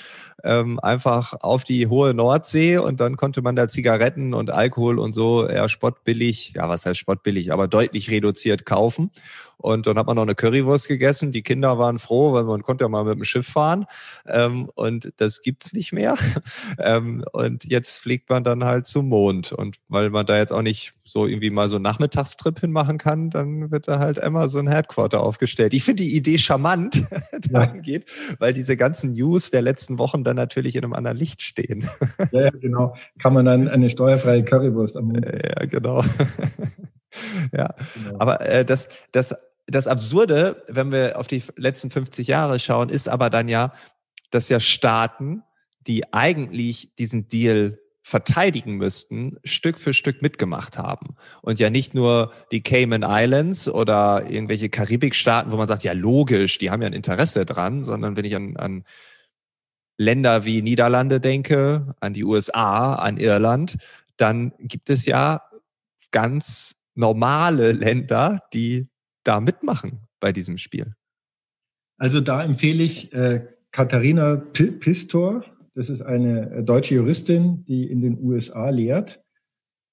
ähm, 0.43 0.79
einfach 0.79 1.33
auf 1.41 1.63
die 1.63 1.87
hohe 1.87 2.13
Nordsee 2.13 2.77
und 2.77 2.99
dann 2.99 3.17
konnte 3.17 3.41
man 3.41 3.55
da 3.55 3.67
Zigaretten 3.67 4.33
und 4.33 4.51
Alkohol 4.51 4.99
und 4.99 5.13
so 5.13 5.47
eher 5.47 5.69
spottbillig, 5.69 6.53
ja 6.55 6.69
was 6.69 6.85
heißt 6.85 6.99
spottbillig, 6.99 7.51
aber 7.51 7.67
deutlich 7.67 8.09
reduziert 8.09 8.65
kaufen. 8.65 9.11
Und 9.61 9.87
dann 9.87 9.97
hat 9.97 10.07
man 10.07 10.15
noch 10.15 10.23
eine 10.23 10.35
Currywurst 10.35 10.87
gegessen. 10.87 11.31
Die 11.31 11.41
Kinder 11.41 11.77
waren 11.77 11.99
froh, 11.99 12.31
weil 12.31 12.45
man 12.45 12.63
konnte 12.63 12.85
ja 12.85 12.87
mal 12.87 13.03
mit 13.03 13.15
dem 13.15 13.25
Schiff 13.25 13.45
fahren. 13.45 13.85
Ähm, 14.25 14.71
und 14.73 15.11
das 15.17 15.41
gibt's 15.41 15.73
nicht 15.73 15.91
mehr. 15.91 16.15
ähm, 16.79 17.25
und 17.33 17.65
jetzt 17.65 17.97
fliegt 17.97 18.29
man 18.29 18.45
dann 18.45 18.63
halt 18.63 18.87
zum 18.87 19.09
Mond. 19.09 19.51
Und 19.51 19.75
weil 19.89 20.11
man 20.11 20.25
da 20.25 20.37
jetzt 20.37 20.53
auch 20.53 20.61
nicht 20.61 20.93
so 21.03 21.27
irgendwie 21.27 21.49
mal 21.49 21.69
so 21.69 21.75
einen 21.75 21.83
Nachmittagstrip 21.83 22.61
hinmachen 22.61 22.97
kann, 22.97 23.31
dann 23.31 23.69
wird 23.69 23.89
da 23.89 23.99
halt 23.99 24.23
Amazon 24.23 24.67
Headquarter 24.67 25.21
aufgestellt. 25.21 25.73
Ich 25.73 25.83
finde 25.83 26.03
die 26.03 26.15
Idee 26.15 26.37
charmant 26.37 27.03
dahingehend, 27.49 28.05
ja. 28.07 28.35
weil 28.39 28.53
diese 28.53 28.77
ganzen 28.77 29.11
News 29.11 29.51
der 29.51 29.61
letzten 29.61 29.99
Wochen 29.99 30.23
dann 30.23 30.37
natürlich 30.37 30.77
in 30.77 30.85
einem 30.85 30.93
anderen 30.93 31.17
Licht 31.17 31.41
stehen. 31.41 31.89
ja, 32.31 32.43
ja, 32.43 32.49
genau. 32.51 32.95
Kann 33.21 33.33
man 33.33 33.43
dann 33.43 33.67
eine 33.67 33.89
steuerfreie 33.89 34.45
Currywurst 34.45 34.95
am 34.95 35.05
Mond. 35.05 35.25
Ja, 35.25 35.65
genau. 35.65 36.05
ja, 37.51 37.73
genau. 37.95 38.19
aber 38.19 38.47
äh, 38.47 38.63
das, 38.63 38.87
das 39.11 39.35
das 39.71 39.87
Absurde, 39.87 40.63
wenn 40.67 40.91
wir 40.91 41.17
auf 41.17 41.27
die 41.27 41.43
letzten 41.55 41.89
50 41.89 42.27
Jahre 42.27 42.59
schauen, 42.59 42.89
ist 42.89 43.09
aber 43.09 43.29
dann 43.29 43.47
ja, 43.47 43.73
dass 44.31 44.49
ja 44.49 44.59
Staaten, 44.59 45.43
die 45.87 46.13
eigentlich 46.13 46.95
diesen 46.95 47.27
Deal 47.27 47.79
verteidigen 48.01 48.77
müssten, 48.77 49.37
Stück 49.43 49.79
für 49.79 49.93
Stück 49.93 50.21
mitgemacht 50.21 50.77
haben. 50.77 51.15
Und 51.41 51.59
ja 51.59 51.69
nicht 51.69 51.93
nur 51.93 52.33
die 52.51 52.61
Cayman 52.61 53.05
Islands 53.05 53.69
oder 53.69 54.29
irgendwelche 54.29 54.69
Karibikstaaten, 54.69 55.51
wo 55.51 55.57
man 55.57 55.67
sagt, 55.67 55.83
ja 55.83 55.93
logisch, 55.93 56.57
die 56.57 56.71
haben 56.71 56.81
ja 56.81 56.87
ein 56.87 56.93
Interesse 56.93 57.45
dran, 57.45 57.85
sondern 57.85 58.15
wenn 58.15 58.25
ich 58.25 58.35
an, 58.35 58.57
an 58.57 58.83
Länder 59.97 60.45
wie 60.45 60.61
Niederlande 60.61 61.19
denke, 61.19 61.93
an 61.99 62.13
die 62.13 62.23
USA, 62.23 62.95
an 62.95 63.17
Irland, 63.17 63.77
dann 64.17 64.53
gibt 64.59 64.89
es 64.89 65.05
ja 65.05 65.43
ganz 66.11 66.77
normale 66.95 67.73
Länder, 67.73 68.43
die 68.53 68.87
da 69.29 69.39
mitmachen 69.39 70.07
bei 70.19 70.31
diesem 70.31 70.57
Spiel. 70.57 70.95
Also 71.99 72.19
da 72.19 72.43
empfehle 72.43 72.81
ich 72.81 73.13
äh, 73.13 73.45
Katharina 73.71 74.37
Pistor. 74.37 75.45
Das 75.75 75.89
ist 75.89 76.01
eine 76.01 76.49
äh, 76.49 76.63
deutsche 76.63 76.95
Juristin, 76.95 77.63
die 77.65 77.83
in 77.91 78.01
den 78.01 78.19
USA 78.23 78.69
lehrt. 78.69 79.23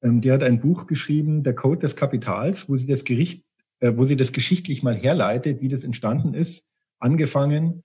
Ähm, 0.02 0.22
die 0.22 0.32
hat 0.32 0.42
ein 0.42 0.60
Buch 0.60 0.86
geschrieben, 0.86 1.42
Der 1.42 1.54
Code 1.54 1.80
des 1.80 1.96
Kapitals, 1.96 2.70
wo 2.70 2.78
sie 2.78 2.86
das 2.86 3.04
Gericht, 3.04 3.44
äh, 3.80 3.92
wo 3.94 4.06
sie 4.06 4.16
das 4.16 4.32
geschichtlich 4.32 4.82
mal 4.82 4.96
herleitet, 4.96 5.60
wie 5.60 5.68
das 5.68 5.84
entstanden 5.84 6.32
ist, 6.32 6.64
angefangen 6.98 7.82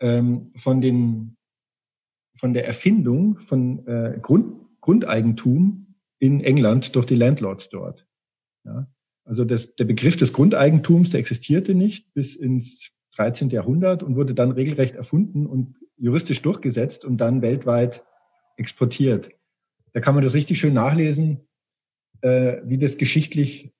ähm, 0.00 0.52
von 0.54 0.82
den 0.82 1.36
von 2.36 2.52
der 2.52 2.66
Erfindung 2.66 3.38
von 3.38 3.86
äh, 3.86 4.18
Grund, 4.20 4.54
Grundeigentum 4.82 5.94
in 6.18 6.42
England 6.42 6.94
durch 6.94 7.06
die 7.06 7.16
Landlords 7.16 7.70
dort. 7.70 8.06
Ja? 8.64 8.86
Also 9.24 9.44
das, 9.44 9.74
der 9.76 9.84
Begriff 9.84 10.16
des 10.16 10.32
Grundeigentums, 10.32 11.10
der 11.10 11.20
existierte 11.20 11.74
nicht 11.74 12.12
bis 12.14 12.36
ins 12.36 12.90
13. 13.16 13.50
Jahrhundert 13.50 14.02
und 14.02 14.16
wurde 14.16 14.34
dann 14.34 14.52
regelrecht 14.52 14.94
erfunden 14.94 15.46
und 15.46 15.76
juristisch 15.96 16.42
durchgesetzt 16.42 17.04
und 17.04 17.18
dann 17.18 17.42
weltweit 17.42 18.04
exportiert. 18.56 19.30
Da 19.92 20.00
kann 20.00 20.14
man 20.14 20.24
das 20.24 20.34
richtig 20.34 20.58
schön 20.58 20.74
nachlesen, 20.74 21.40
äh, 22.22 22.58
wie 22.64 22.78
das 22.78 22.96
geschichtlich 22.96 23.72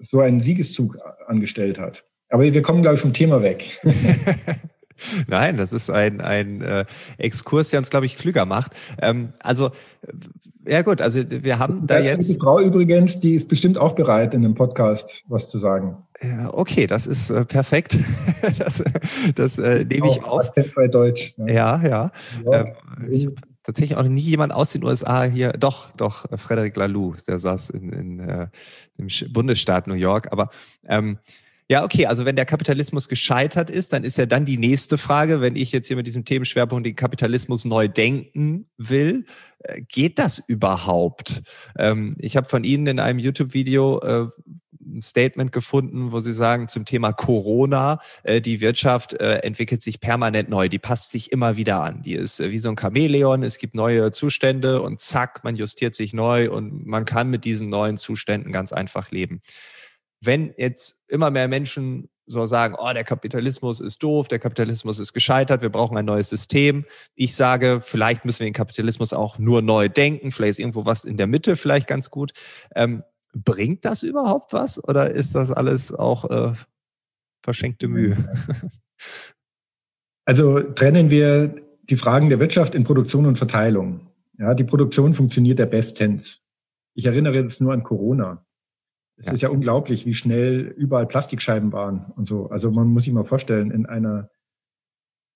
so 0.00 0.20
einen 0.20 0.40
Siegeszug 0.40 0.98
angestellt 1.26 1.78
hat. 1.78 2.04
Aber 2.28 2.42
wir 2.42 2.62
kommen, 2.62 2.82
glaube 2.82 2.96
ich, 2.96 3.00
vom 3.00 3.12
Thema 3.14 3.42
weg. 3.42 3.76
Nein, 5.26 5.56
das 5.56 5.72
ist 5.72 5.90
ein, 5.90 6.20
ein 6.20 6.62
äh, 6.62 6.84
Exkurs, 7.18 7.70
der 7.70 7.78
uns, 7.78 7.90
glaube 7.90 8.06
ich, 8.06 8.18
klüger 8.18 8.46
macht. 8.46 8.72
Ähm, 9.00 9.32
also, 9.40 9.66
äh, 10.02 10.70
ja 10.70 10.82
gut, 10.82 11.00
also 11.00 11.22
wir 11.28 11.58
haben 11.58 11.86
da 11.86 11.98
jetzt... 11.98 12.28
Die 12.28 12.38
Frau 12.38 12.60
übrigens, 12.60 13.20
die 13.20 13.34
ist 13.34 13.48
bestimmt 13.48 13.78
auch 13.78 13.94
bereit, 13.94 14.34
in 14.34 14.42
dem 14.42 14.54
Podcast 14.54 15.22
was 15.26 15.50
zu 15.50 15.58
sagen. 15.58 15.96
Ja, 16.22 16.52
okay, 16.52 16.86
das 16.86 17.06
ist 17.06 17.30
äh, 17.30 17.44
perfekt. 17.44 17.96
das 18.58 18.82
das 19.34 19.58
äh, 19.58 19.84
nehme 19.84 20.08
ich 20.08 20.22
auf. 20.22 20.40
Akzentfrei 20.40 20.88
Deutsch. 20.88 21.34
Ja, 21.38 21.46
ja. 21.46 21.82
ja. 21.82 22.12
ja. 22.44 22.60
Ähm, 22.60 22.66
ich 23.10 23.28
tatsächlich 23.68 23.98
auch 23.98 24.04
nie 24.04 24.22
jemand 24.22 24.52
aus 24.52 24.72
den 24.72 24.82
USA 24.82 25.24
hier. 25.24 25.52
Doch, 25.52 25.90
doch, 25.92 26.24
Frederic 26.38 26.74
Laloux, 26.74 27.22
der 27.26 27.38
saß 27.38 27.68
in, 27.70 27.92
in 27.92 28.20
äh, 28.20 28.48
im 28.96 29.08
Bundesstaat 29.30 29.86
New 29.86 29.94
York. 29.94 30.32
Aber 30.32 30.48
ähm, 30.86 31.18
ja, 31.70 31.84
okay, 31.84 32.06
also 32.06 32.24
wenn 32.24 32.36
der 32.36 32.46
Kapitalismus 32.46 33.10
gescheitert 33.10 33.68
ist, 33.68 33.92
dann 33.92 34.02
ist 34.02 34.16
ja 34.16 34.24
dann 34.24 34.46
die 34.46 34.56
nächste 34.56 34.96
Frage, 34.96 35.42
wenn 35.42 35.54
ich 35.54 35.70
jetzt 35.70 35.86
hier 35.86 35.96
mit 35.96 36.06
diesem 36.06 36.24
Themenschwerpunkt 36.24 36.86
den 36.86 36.96
Kapitalismus 36.96 37.66
neu 37.66 37.88
denken 37.88 38.66
will, 38.78 39.26
äh, 39.58 39.82
geht 39.82 40.18
das 40.18 40.38
überhaupt? 40.38 41.42
Ähm, 41.78 42.16
ich 42.18 42.38
habe 42.38 42.48
von 42.48 42.64
Ihnen 42.64 42.86
in 42.86 42.98
einem 42.98 43.18
YouTube-Video 43.18 44.00
äh, 44.00 44.28
ein 44.80 45.02
Statement 45.02 45.52
gefunden, 45.52 46.10
wo 46.10 46.20
Sie 46.20 46.32
sagen 46.32 46.68
zum 46.68 46.86
Thema 46.86 47.12
Corona, 47.12 48.00
äh, 48.22 48.40
die 48.40 48.62
Wirtschaft 48.62 49.12
entwickelt 49.12 49.82
sich 49.82 50.00
permanent 50.00 50.48
neu, 50.48 50.70
die 50.70 50.78
passt 50.78 51.10
sich 51.10 51.32
immer 51.32 51.58
wieder 51.58 51.82
an. 51.82 52.02
Die 52.02 52.14
ist 52.14 52.40
wie 52.40 52.58
so 52.60 52.70
ein 52.70 52.78
Chamäleon, 52.78 53.42
es 53.42 53.58
gibt 53.58 53.74
neue 53.74 54.10
Zustände 54.10 54.80
und 54.80 55.02
zack, 55.02 55.44
man 55.44 55.56
justiert 55.56 55.94
sich 55.94 56.14
neu 56.14 56.50
und 56.50 56.86
man 56.86 57.04
kann 57.04 57.28
mit 57.28 57.44
diesen 57.44 57.68
neuen 57.68 57.98
Zuständen 57.98 58.52
ganz 58.52 58.72
einfach 58.72 59.10
leben 59.10 59.42
wenn 60.20 60.54
jetzt 60.56 61.04
immer 61.08 61.30
mehr 61.30 61.48
Menschen 61.48 62.08
so 62.26 62.44
sagen, 62.46 62.74
oh, 62.78 62.92
der 62.92 63.04
Kapitalismus 63.04 63.80
ist 63.80 64.02
doof, 64.02 64.28
der 64.28 64.38
Kapitalismus 64.38 64.98
ist 64.98 65.12
gescheitert, 65.12 65.62
wir 65.62 65.70
brauchen 65.70 65.96
ein 65.96 66.04
neues 66.04 66.28
System. 66.28 66.84
Ich 67.14 67.34
sage, 67.34 67.80
vielleicht 67.82 68.24
müssen 68.24 68.40
wir 68.40 68.46
den 68.46 68.54
Kapitalismus 68.54 69.12
auch 69.12 69.38
nur 69.38 69.62
neu 69.62 69.88
denken, 69.88 70.30
vielleicht 70.30 70.50
ist 70.50 70.58
irgendwo 70.58 70.84
was 70.84 71.04
in 71.04 71.16
der 71.16 71.26
Mitte 71.26 71.56
vielleicht 71.56 71.86
ganz 71.86 72.10
gut. 72.10 72.32
Ähm, 72.74 73.02
bringt 73.32 73.84
das 73.84 74.02
überhaupt 74.02 74.52
was 74.52 74.82
oder 74.82 75.10
ist 75.10 75.34
das 75.34 75.50
alles 75.50 75.92
auch 75.92 76.24
äh, 76.30 76.52
verschenkte 77.42 77.88
Mühe? 77.88 78.16
Also 80.24 80.60
trennen 80.60 81.08
wir 81.08 81.54
die 81.88 81.96
Fragen 81.96 82.28
der 82.28 82.38
Wirtschaft 82.38 82.74
in 82.74 82.84
Produktion 82.84 83.24
und 83.24 83.38
Verteilung. 83.38 84.08
Ja, 84.36 84.52
die 84.52 84.64
Produktion 84.64 85.14
funktioniert 85.14 85.58
ja 85.58 85.64
bestens. 85.64 86.42
Ich 86.92 87.06
erinnere 87.06 87.40
jetzt 87.40 87.62
nur 87.62 87.72
an 87.72 87.82
Corona. 87.82 88.44
Es 89.18 89.26
ja. 89.26 89.32
ist 89.32 89.40
ja 89.42 89.48
unglaublich, 89.48 90.06
wie 90.06 90.14
schnell 90.14 90.72
überall 90.76 91.06
Plastikscheiben 91.06 91.72
waren 91.72 92.06
und 92.16 92.26
so. 92.26 92.48
Also 92.50 92.70
man 92.70 92.88
muss 92.88 93.04
sich 93.04 93.12
mal 93.12 93.24
vorstellen, 93.24 93.72
in 93.72 93.84
einer, 93.84 94.30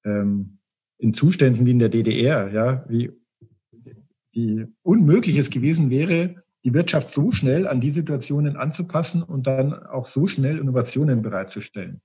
ähm, 0.05 0.59
in 0.99 1.15
Zuständen 1.15 1.67
wie 1.67 1.73
in 1.73 1.81
der 1.81 1.89
DDR, 1.89 2.53
ja, 2.53 2.85
wie 2.89 3.11
die 4.35 4.67
unmöglich 4.83 5.37
es 5.37 5.51
gewesen 5.51 5.91
wäre, 5.91 6.43
die 6.65 6.75
Wirtschaft 6.75 7.11
so 7.11 7.33
schnell 7.33 7.67
an 7.67 7.81
die 7.81 7.91
Situationen 7.91 8.57
anzupassen 8.57 9.23
und 9.23 9.49
dann 9.49 9.75
auch 9.75 10.07
so 10.07 10.29
schnell 10.29 10.59
Innovationen 10.59 11.21
bereitzustellen. 11.21 12.01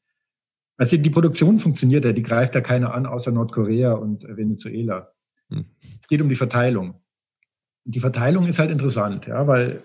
Also 0.77 0.97
die 0.97 1.09
Produktion 1.09 1.59
funktioniert 1.59 2.05
ja, 2.05 2.11
die 2.11 2.23
greift 2.23 2.55
ja 2.55 2.61
keiner 2.61 2.93
an, 2.93 3.05
außer 3.05 3.31
Nordkorea 3.31 3.93
und 3.93 4.23
Venezuela. 4.23 5.11
Hm. 5.49 5.65
Es 6.01 6.07
geht 6.07 6.21
um 6.21 6.29
die 6.29 6.35
Verteilung. 6.35 7.01
Die 7.85 7.99
Verteilung 7.99 8.47
ist 8.47 8.59
halt 8.59 8.71
interessant, 8.71 9.27
ja, 9.27 9.47
weil 9.47 9.83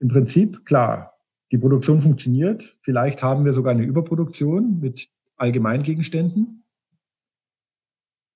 im 0.00 0.08
Prinzip, 0.08 0.64
klar, 0.64 1.13
die 1.54 1.58
Produktion 1.58 2.00
funktioniert. 2.00 2.76
Vielleicht 2.82 3.22
haben 3.22 3.44
wir 3.44 3.52
sogar 3.52 3.72
eine 3.72 3.84
Überproduktion 3.84 4.80
mit 4.80 5.08
Allgemeingegenständen. 5.36 6.64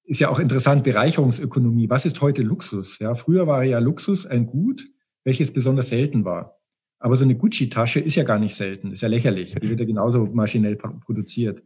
Ist 0.05 0.21
ja 0.21 0.29
auch 0.29 0.39
interessant, 0.39 0.85
Bereicherungsökonomie. 0.85 1.91
Was 1.91 2.07
ist 2.07 2.21
heute 2.21 2.43
Luxus? 2.43 3.01
Ja, 3.01 3.17
früher 3.17 3.49
war 3.49 3.65
ja 3.65 3.81
Luxus 3.81 4.25
ein 4.25 4.47
Gut, 4.47 4.89
welches 5.25 5.53
besonders 5.53 5.89
selten 5.89 6.25
war. 6.25 6.61
Aber 7.01 7.17
so 7.17 7.25
eine 7.25 7.35
Gucci-Tasche 7.35 7.99
ist 7.99 8.15
ja 8.15 8.23
gar 8.23 8.39
nicht 8.39 8.55
selten, 8.55 8.93
ist 8.93 9.03
ja 9.03 9.09
lächerlich. 9.09 9.57
Die 9.57 9.69
wird 9.69 9.81
ja 9.81 9.87
genauso 9.87 10.25
maschinell 10.27 10.77
produziert. 10.77 11.65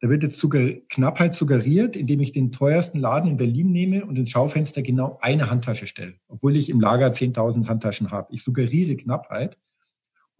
Da 0.00 0.08
wird 0.08 0.24
jetzt 0.24 0.40
Suggeri 0.40 0.86
Knappheit 0.88 1.36
suggeriert, 1.36 1.94
indem 1.94 2.18
ich 2.18 2.32
den 2.32 2.50
teuersten 2.50 2.98
Laden 2.98 3.30
in 3.30 3.36
Berlin 3.36 3.70
nehme 3.70 4.04
und 4.04 4.18
ins 4.18 4.30
Schaufenster 4.30 4.82
genau 4.82 5.18
eine 5.20 5.50
Handtasche 5.50 5.86
stelle, 5.86 6.14
obwohl 6.26 6.56
ich 6.56 6.68
im 6.68 6.80
Lager 6.80 7.12
10.000 7.12 7.68
Handtaschen 7.68 8.10
habe. 8.10 8.34
Ich 8.34 8.42
suggeriere 8.42 8.96
Knappheit 8.96 9.56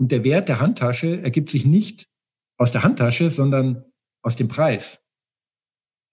und 0.00 0.10
der 0.10 0.24
Wert 0.24 0.48
der 0.48 0.60
Handtasche 0.60 1.20
ergibt 1.20 1.50
sich 1.50 1.66
nicht 1.66 2.08
aus 2.56 2.72
der 2.72 2.82
Handtasche, 2.82 3.30
sondern 3.30 3.84
aus 4.22 4.34
dem 4.34 4.48
Preis. 4.48 5.04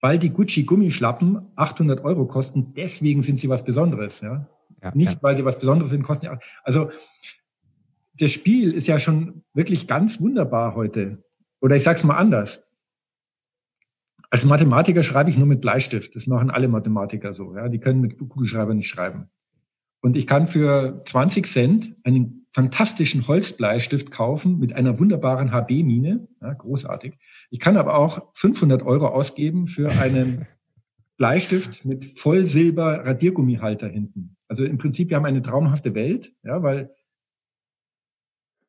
Weil 0.02 0.18
die 0.18 0.28
Gucci-Gummischlappen 0.30 1.50
800 1.56 2.04
Euro 2.04 2.26
kosten, 2.26 2.74
deswegen 2.74 3.22
sind 3.22 3.40
sie 3.40 3.48
was 3.48 3.64
Besonderes. 3.64 4.20
Ja? 4.20 4.46
ja 4.82 4.94
nicht, 4.94 5.14
ja. 5.14 5.22
weil 5.22 5.36
sie 5.36 5.44
was 5.46 5.58
Besonderes 5.58 5.90
sind, 5.90 6.02
kosten 6.02 6.26
ja. 6.26 6.38
Also 6.62 6.90
das 8.12 8.30
Spiel 8.30 8.74
ist 8.74 8.88
ja 8.88 8.98
schon 8.98 9.42
wirklich 9.54 9.86
ganz 9.86 10.20
wunderbar 10.20 10.74
heute. 10.74 11.24
Oder 11.62 11.76
ich 11.76 11.82
sage 11.82 11.98
es 11.98 12.04
mal 12.04 12.18
anders. 12.18 12.62
Als 14.28 14.44
Mathematiker 14.44 15.02
schreibe 15.02 15.30
ich 15.30 15.38
nur 15.38 15.46
mit 15.46 15.62
Bleistift. 15.62 16.14
Das 16.14 16.26
machen 16.26 16.50
alle 16.50 16.68
Mathematiker 16.68 17.32
so. 17.32 17.56
Ja? 17.56 17.70
Die 17.70 17.80
können 17.80 18.02
mit 18.02 18.18
Kugelschreiber 18.18 18.74
nicht 18.74 18.88
schreiben. 18.88 19.30
Und 20.00 20.16
ich 20.16 20.26
kann 20.26 20.46
für 20.46 21.02
20 21.06 21.46
Cent 21.46 21.96
einen 22.04 22.46
fantastischen 22.52 23.26
Holzbleistift 23.28 24.10
kaufen 24.10 24.58
mit 24.58 24.72
einer 24.72 24.98
wunderbaren 24.98 25.52
HB-Mine, 25.52 26.28
ja, 26.40 26.52
großartig. 26.54 27.14
Ich 27.50 27.60
kann 27.60 27.76
aber 27.76 27.96
auch 27.96 28.30
500 28.34 28.82
Euro 28.82 29.08
ausgeben 29.08 29.66
für 29.66 29.90
einen 29.90 30.46
Bleistift 31.16 31.84
mit 31.84 32.04
Vollsilber 32.04 33.04
Radiergummihalter 33.04 33.88
hinten. 33.88 34.36
Also 34.46 34.64
im 34.64 34.78
Prinzip, 34.78 35.10
wir 35.10 35.16
haben 35.16 35.26
eine 35.26 35.42
traumhafte 35.42 35.94
Welt, 35.94 36.32
ja, 36.42 36.62
weil 36.62 36.94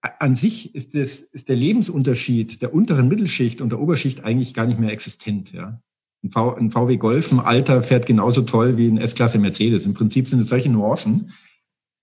an 0.02 0.36
sich 0.36 0.74
ist, 0.76 0.96
das, 0.96 1.22
ist 1.22 1.50
der 1.50 1.56
Lebensunterschied 1.56 2.62
der 2.62 2.74
unteren 2.74 3.08
Mittelschicht 3.08 3.62
und 3.62 3.70
der 3.70 3.80
Oberschicht 3.80 4.24
eigentlich 4.24 4.54
gar 4.54 4.66
nicht 4.66 4.80
mehr 4.80 4.92
existent. 4.92 5.52
Ja. 5.52 5.82
Ein, 6.24 6.32
v, 6.32 6.56
ein 6.56 6.72
VW 6.72 6.98
Golf 6.98 7.32
im 7.32 7.40
Alter 7.40 7.82
fährt 7.82 8.06
genauso 8.06 8.42
toll 8.42 8.78
wie 8.78 8.88
ein 8.88 8.98
S-Klasse 8.98 9.40
Mercedes. 9.40 9.86
Im 9.86 9.94
Prinzip 9.94 10.28
sind 10.28 10.42
es 10.42 10.50
solche 10.50 10.70
Nuancen, 10.70 11.32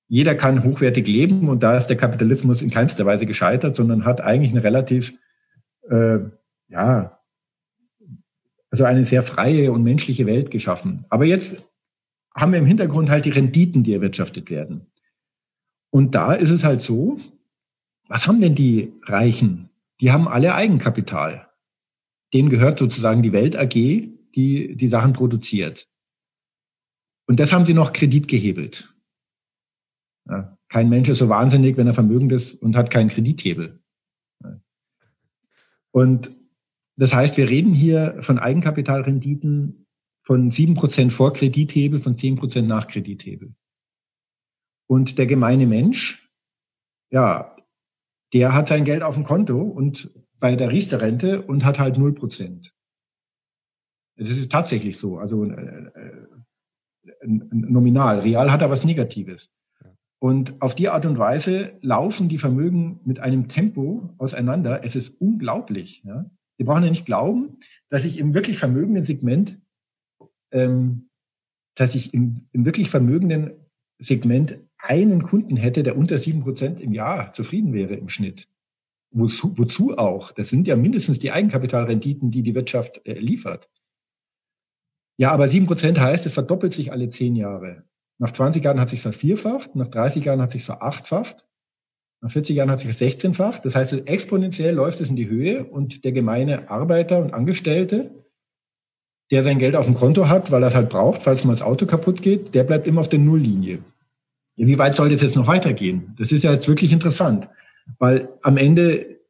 jeder 0.08 0.34
kann 0.34 0.62
hochwertig 0.62 1.06
leben 1.06 1.48
und 1.48 1.62
da 1.62 1.76
ist 1.76 1.88
der 1.88 1.96
Kapitalismus 1.96 2.62
in 2.62 2.70
keinster 2.70 3.04
Weise 3.06 3.26
gescheitert, 3.26 3.74
sondern 3.74 4.04
hat 4.04 4.20
eigentlich 4.20 4.52
eine 4.52 4.62
relativ, 4.62 5.18
äh, 5.90 6.18
ja, 6.68 7.18
also 8.70 8.84
eine 8.84 9.04
sehr 9.04 9.22
freie 9.22 9.72
und 9.72 9.82
menschliche 9.82 10.26
Welt 10.26 10.50
geschaffen. 10.50 11.04
Aber 11.08 11.24
jetzt 11.24 11.56
haben 12.34 12.52
wir 12.52 12.58
im 12.58 12.66
Hintergrund 12.66 13.10
halt 13.10 13.24
die 13.24 13.30
Renditen, 13.30 13.82
die 13.82 13.94
erwirtschaftet 13.94 14.50
werden. 14.50 14.86
Und 15.90 16.14
da 16.14 16.34
ist 16.34 16.50
es 16.50 16.62
halt 16.62 16.82
so, 16.82 17.18
was 18.08 18.26
haben 18.26 18.40
denn 18.40 18.54
die 18.54 18.92
Reichen? 19.04 19.70
Die 20.00 20.12
haben 20.12 20.28
alle 20.28 20.54
Eigenkapital. 20.54 21.45
Denen 22.36 22.50
gehört 22.50 22.78
sozusagen 22.78 23.22
die 23.22 23.32
Welt 23.32 23.56
AG, 23.56 23.72
die 23.72 24.76
die 24.76 24.88
Sachen 24.88 25.14
produziert. 25.14 25.88
Und 27.26 27.40
das 27.40 27.50
haben 27.50 27.64
sie 27.64 27.72
noch 27.72 27.94
Kredit 27.94 28.28
gehebelt. 28.28 28.94
Ja, 30.28 30.58
kein 30.68 30.90
Mensch 30.90 31.08
ist 31.08 31.20
so 31.20 31.30
wahnsinnig, 31.30 31.78
wenn 31.78 31.86
er 31.86 31.94
vermögend 31.94 32.32
ist 32.32 32.60
und 32.60 32.76
hat 32.76 32.90
keinen 32.90 33.08
Kredithebel. 33.08 33.82
Und 35.92 36.30
das 36.96 37.14
heißt, 37.14 37.38
wir 37.38 37.48
reden 37.48 37.72
hier 37.72 38.18
von 38.20 38.38
Eigenkapitalrenditen 38.38 39.86
von 40.22 40.50
sieben 40.50 40.74
Prozent 40.74 41.14
vor 41.14 41.32
Kredithebel, 41.32 42.00
von 42.00 42.18
zehn 42.18 42.36
Prozent 42.36 42.68
nach 42.68 42.86
Kredithebel. 42.86 43.54
Und 44.86 45.16
der 45.16 45.24
gemeine 45.24 45.66
Mensch, 45.66 46.30
ja, 47.10 47.56
der 48.34 48.52
hat 48.52 48.68
sein 48.68 48.84
Geld 48.84 49.02
auf 49.02 49.14
dem 49.14 49.24
Konto 49.24 49.58
und 49.58 50.10
bei 50.38 50.56
der 50.56 50.70
Riester-Rente 50.70 51.42
und 51.42 51.64
hat 51.64 51.78
halt 51.78 51.98
null 51.98 52.14
Prozent. 52.14 52.72
Das 54.16 54.30
ist 54.30 54.50
tatsächlich 54.50 54.98
so. 54.98 55.18
Also 55.18 55.44
äh, 55.44 55.90
äh 55.94 56.26
nominal. 57.24 58.20
Real 58.20 58.50
hat 58.50 58.62
er 58.62 58.70
was 58.70 58.84
Negatives. 58.84 59.50
Und 60.18 60.60
auf 60.60 60.74
die 60.74 60.88
Art 60.88 61.06
und 61.06 61.18
Weise 61.18 61.78
laufen 61.82 62.28
die 62.28 62.38
Vermögen 62.38 63.00
mit 63.04 63.20
einem 63.20 63.48
Tempo 63.48 64.10
auseinander. 64.18 64.84
Es 64.84 64.96
ist 64.96 65.20
unglaublich. 65.20 66.02
Ja? 66.04 66.30
Wir 66.56 66.66
brauchen 66.66 66.84
ja 66.84 66.90
nicht 66.90 67.06
glauben, 67.06 67.58
dass 67.90 68.04
ich 68.04 68.18
im 68.18 68.34
wirklich 68.34 68.58
vermögenden 68.58 69.04
Segment, 69.04 69.60
ähm, 70.52 71.08
dass 71.74 71.94
ich 71.94 72.14
im, 72.14 72.46
im 72.52 72.64
wirklich 72.64 72.88
vermögenden 72.90 73.52
Segment 73.98 74.58
einen 74.78 75.22
Kunden 75.22 75.56
hätte, 75.56 75.82
der 75.82 75.96
unter 75.96 76.18
sieben 76.18 76.40
Prozent 76.40 76.80
im 76.80 76.92
Jahr 76.92 77.32
zufrieden 77.32 77.72
wäre 77.72 77.94
im 77.94 78.08
Schnitt. 78.08 78.48
Wozu, 79.18 79.56
wozu 79.56 79.96
auch? 79.96 80.30
Das 80.32 80.50
sind 80.50 80.66
ja 80.66 80.76
mindestens 80.76 81.18
die 81.18 81.32
Eigenkapitalrenditen, 81.32 82.30
die 82.30 82.42
die 82.42 82.54
Wirtschaft 82.54 83.00
äh, 83.06 83.14
liefert. 83.14 83.70
Ja, 85.16 85.32
aber 85.32 85.48
sieben 85.48 85.66
Prozent 85.66 85.98
heißt, 85.98 86.26
es 86.26 86.34
verdoppelt 86.34 86.74
sich 86.74 86.92
alle 86.92 87.08
zehn 87.08 87.34
Jahre. 87.34 87.84
Nach 88.18 88.30
20 88.30 88.62
Jahren 88.62 88.78
hat 88.78 88.90
sich 88.90 89.00
vervierfacht, 89.00 89.74
nach 89.74 89.88
30 89.88 90.26
Jahren 90.26 90.42
hat 90.42 90.52
sich 90.52 90.64
verachtfacht, 90.64 91.46
nach 92.20 92.30
40 92.30 92.56
Jahren 92.56 92.70
hat 92.70 92.80
sich 92.80 92.88
versechzehnfacht. 92.88 93.64
Das 93.64 93.74
heißt, 93.74 93.94
exponentiell 94.06 94.74
läuft 94.74 95.00
es 95.00 95.08
in 95.08 95.16
die 95.16 95.28
Höhe 95.28 95.64
und 95.64 96.04
der 96.04 96.12
gemeine 96.12 96.70
Arbeiter 96.70 97.18
und 97.18 97.32
Angestellte, 97.32 98.10
der 99.30 99.42
sein 99.42 99.58
Geld 99.58 99.76
auf 99.76 99.86
dem 99.86 99.94
Konto 99.94 100.28
hat, 100.28 100.50
weil 100.50 100.62
er 100.62 100.68
es 100.68 100.74
halt 100.74 100.90
braucht, 100.90 101.22
falls 101.22 101.44
mal 101.44 101.54
das 101.54 101.62
Auto 101.62 101.86
kaputt 101.86 102.20
geht, 102.20 102.54
der 102.54 102.64
bleibt 102.64 102.86
immer 102.86 103.00
auf 103.00 103.08
der 103.08 103.18
Nulllinie. 103.18 103.78
Ja, 104.56 104.66
wie 104.66 104.78
weit 104.78 104.94
soll 104.94 105.08
das 105.08 105.22
jetzt 105.22 105.36
noch 105.36 105.46
weitergehen? 105.46 106.14
Das 106.18 106.32
ist 106.32 106.44
ja 106.44 106.52
jetzt 106.52 106.68
wirklich 106.68 106.92
interessant, 106.92 107.48
weil 107.98 108.28
am 108.42 108.56
Ende 108.56 109.20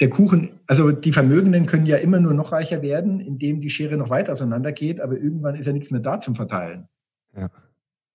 der 0.00 0.08
Kuchen, 0.08 0.60
also 0.66 0.92
die 0.92 1.12
Vermögenden 1.12 1.66
können 1.66 1.86
ja 1.86 1.98
immer 1.98 2.20
nur 2.20 2.32
noch 2.32 2.52
reicher 2.52 2.82
werden, 2.82 3.20
indem 3.20 3.60
die 3.60 3.70
Schere 3.70 3.96
noch 3.96 4.08
weiter 4.08 4.32
auseinander 4.32 4.72
geht, 4.72 5.00
aber 5.00 5.18
irgendwann 5.18 5.56
ist 5.56 5.66
ja 5.66 5.72
nichts 5.72 5.90
mehr 5.90 6.00
da 6.00 6.20
zum 6.20 6.34
Verteilen. 6.34 6.88
Ja. 7.36 7.50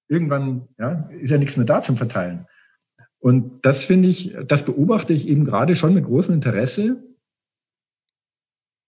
Irgendwann 0.08 0.68
ja, 0.80 1.10
ist 1.20 1.30
ja 1.30 1.38
nichts 1.38 1.58
mehr 1.58 1.66
da 1.66 1.82
zum 1.82 1.96
Verteilen. 1.96 2.48
Und 3.20 3.66
das 3.66 3.86
finde 3.86 4.08
ich, 4.08 4.36
das 4.48 4.66
beobachte 4.66 5.14
ich 5.14 5.28
eben 5.28 5.46
gerade 5.46 5.76
schon 5.76 5.94
mit 5.94 6.06
großem 6.06 6.36
Interesse, 6.36 7.04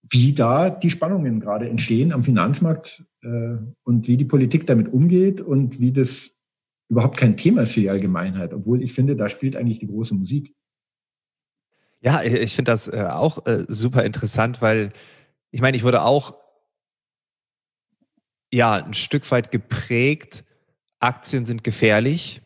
wie 0.09 0.33
da 0.33 0.69
die 0.69 0.89
Spannungen 0.89 1.39
gerade 1.39 1.69
entstehen 1.69 2.11
am 2.11 2.23
Finanzmarkt 2.23 3.03
äh, 3.23 3.57
und 3.83 4.07
wie 4.07 4.17
die 4.17 4.25
Politik 4.25 4.67
damit 4.67 4.91
umgeht 4.91 5.41
und 5.41 5.79
wie 5.79 5.91
das 5.91 6.35
überhaupt 6.89 7.17
kein 7.17 7.35
Thema 7.35 7.63
ist 7.63 7.73
für 7.73 7.81
die 7.81 7.89
Allgemeinheit, 7.89 8.53
obwohl 8.53 8.81
ich 8.81 8.93
finde, 8.93 9.15
da 9.15 9.27
spielt 9.27 9.55
eigentlich 9.55 9.79
die 9.79 9.87
große 9.87 10.15
Musik. 10.15 10.55
Ja, 12.01 12.21
ich 12.21 12.55
finde 12.55 12.71
das 12.71 12.87
äh, 12.87 13.07
auch 13.09 13.45
äh, 13.47 13.65
super 13.67 14.03
interessant, 14.03 14.61
weil 14.61 14.93
ich 15.51 15.61
meine, 15.61 15.77
ich 15.77 15.83
wurde 15.83 16.03
auch 16.03 16.35
ja 18.51 18.73
ein 18.75 18.93
Stück 18.93 19.29
weit 19.31 19.51
geprägt. 19.51 20.43
Aktien 20.99 21.45
sind 21.45 21.63
gefährlich. 21.63 22.41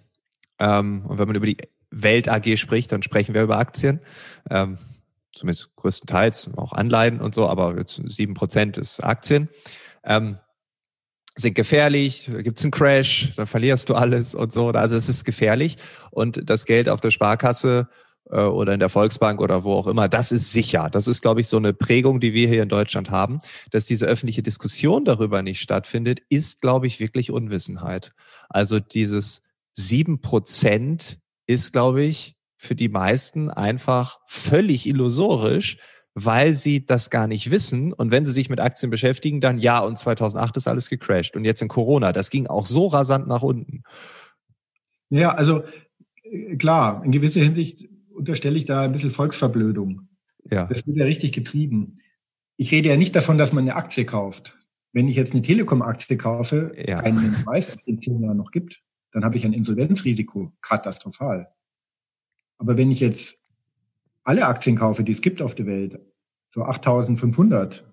Ähm, 0.59 1.05
und 1.05 1.17
wenn 1.17 1.27
man 1.27 1.35
über 1.35 1.45
die 1.45 1.57
Welt 1.89 2.29
AG 2.29 2.57
spricht, 2.57 2.91
dann 2.91 3.03
sprechen 3.03 3.33
wir 3.33 3.43
über 3.43 3.57
Aktien. 3.57 3.99
Ähm, 4.49 4.77
zumindest 5.33 5.75
größtenteils, 5.75 6.51
auch 6.55 6.73
Anleihen 6.73 7.21
und 7.21 7.33
so, 7.33 7.47
aber 7.47 7.83
sieben 7.85 8.33
Prozent 8.33 8.77
ist 8.77 9.01
Aktien. 9.01 9.49
Ähm, 10.03 10.37
sind 11.35 11.55
gefährlich, 11.55 12.29
gibt 12.39 12.59
es 12.59 12.65
einen 12.65 12.71
Crash, 12.71 13.33
dann 13.37 13.47
verlierst 13.47 13.89
du 13.89 13.95
alles 13.95 14.35
und 14.35 14.51
so. 14.51 14.69
Also 14.69 14.95
es 14.95 15.07
ist 15.07 15.23
gefährlich. 15.23 15.77
Und 16.11 16.49
das 16.49 16.65
Geld 16.65 16.89
auf 16.89 16.99
der 16.99 17.11
Sparkasse 17.11 17.87
äh, 18.31 18.41
oder 18.41 18.73
in 18.73 18.79
der 18.79 18.89
Volksbank 18.89 19.41
oder 19.41 19.63
wo 19.63 19.73
auch 19.73 19.87
immer, 19.87 20.07
das 20.07 20.31
ist 20.31 20.51
sicher. 20.51 20.89
Das 20.89 21.07
ist, 21.07 21.21
glaube 21.21 21.41
ich, 21.41 21.47
so 21.47 21.57
eine 21.57 21.73
Prägung, 21.73 22.19
die 22.19 22.33
wir 22.33 22.47
hier 22.47 22.63
in 22.63 22.69
Deutschland 22.69 23.11
haben. 23.11 23.39
Dass 23.71 23.85
diese 23.85 24.05
öffentliche 24.05 24.43
Diskussion 24.43 25.05
darüber 25.05 25.41
nicht 25.41 25.61
stattfindet, 25.61 26.21
ist, 26.29 26.61
glaube 26.61 26.87
ich, 26.87 26.99
wirklich 26.99 27.31
Unwissenheit. 27.31 28.13
Also 28.49 28.79
dieses 28.79 29.43
sieben 29.73 30.21
Prozent 30.21 31.19
ist, 31.47 31.73
glaube 31.73 32.03
ich, 32.03 32.35
für 32.57 32.75
die 32.75 32.89
meisten 32.89 33.49
einfach 33.49 34.19
völlig 34.27 34.85
illusorisch, 34.85 35.77
weil 36.13 36.53
sie 36.53 36.85
das 36.85 37.09
gar 37.09 37.27
nicht 37.27 37.51
wissen. 37.51 37.93
Und 37.93 38.11
wenn 38.11 38.25
sie 38.25 38.33
sich 38.33 38.49
mit 38.49 38.59
Aktien 38.59 38.89
beschäftigen, 38.89 39.41
dann 39.41 39.57
ja, 39.57 39.79
und 39.79 39.97
2008 39.97 40.57
ist 40.57 40.67
alles 40.67 40.89
gecrashed. 40.89 41.35
Und 41.35 41.45
jetzt 41.45 41.61
in 41.61 41.67
Corona, 41.67 42.13
das 42.13 42.29
ging 42.29 42.47
auch 42.47 42.67
so 42.67 42.87
rasant 42.87 43.27
nach 43.27 43.41
unten. 43.41 43.83
Ja, 45.09 45.33
also 45.33 45.63
äh, 46.23 46.55
klar, 46.57 47.03
in 47.03 47.11
gewisser 47.11 47.41
Hinsicht 47.41 47.90
unterstelle 48.21 48.57
ich 48.57 48.65
da 48.65 48.83
ein 48.83 48.91
bisschen 48.91 49.09
Volksverblödung. 49.09 50.07
Ja. 50.49 50.65
Das 50.65 50.85
wird 50.85 50.97
ja 50.97 51.05
richtig 51.05 51.31
getrieben. 51.33 51.97
Ich 52.55 52.71
rede 52.71 52.89
ja 52.89 52.97
nicht 52.97 53.15
davon, 53.15 53.37
dass 53.37 53.51
man 53.51 53.63
eine 53.63 53.75
Aktie 53.75 54.05
kauft. 54.05 54.57
Wenn 54.93 55.07
ich 55.07 55.15
jetzt 55.15 55.33
eine 55.33 55.41
Telekom-Aktie 55.41 56.17
kaufe, 56.17 56.73
ja. 56.77 57.01
keinen 57.01 57.45
weiß, 57.45 57.71
ob 57.71 57.79
es 57.79 57.87
in 57.87 58.01
zehn 58.01 58.21
Jahren 58.21 58.37
noch 58.37 58.51
gibt, 58.51 58.81
dann 59.11 59.25
habe 59.25 59.37
ich 59.37 59.45
ein 59.45 59.53
Insolvenzrisiko. 59.53 60.53
Katastrophal. 60.61 61.49
Aber 62.59 62.77
wenn 62.77 62.91
ich 62.91 62.99
jetzt 62.99 63.41
alle 64.23 64.45
Aktien 64.45 64.75
kaufe, 64.75 65.03
die 65.03 65.13
es 65.13 65.21
gibt 65.21 65.41
auf 65.41 65.55
der 65.55 65.65
Welt, 65.65 65.99
so 66.53 66.63
8500, 66.63 67.83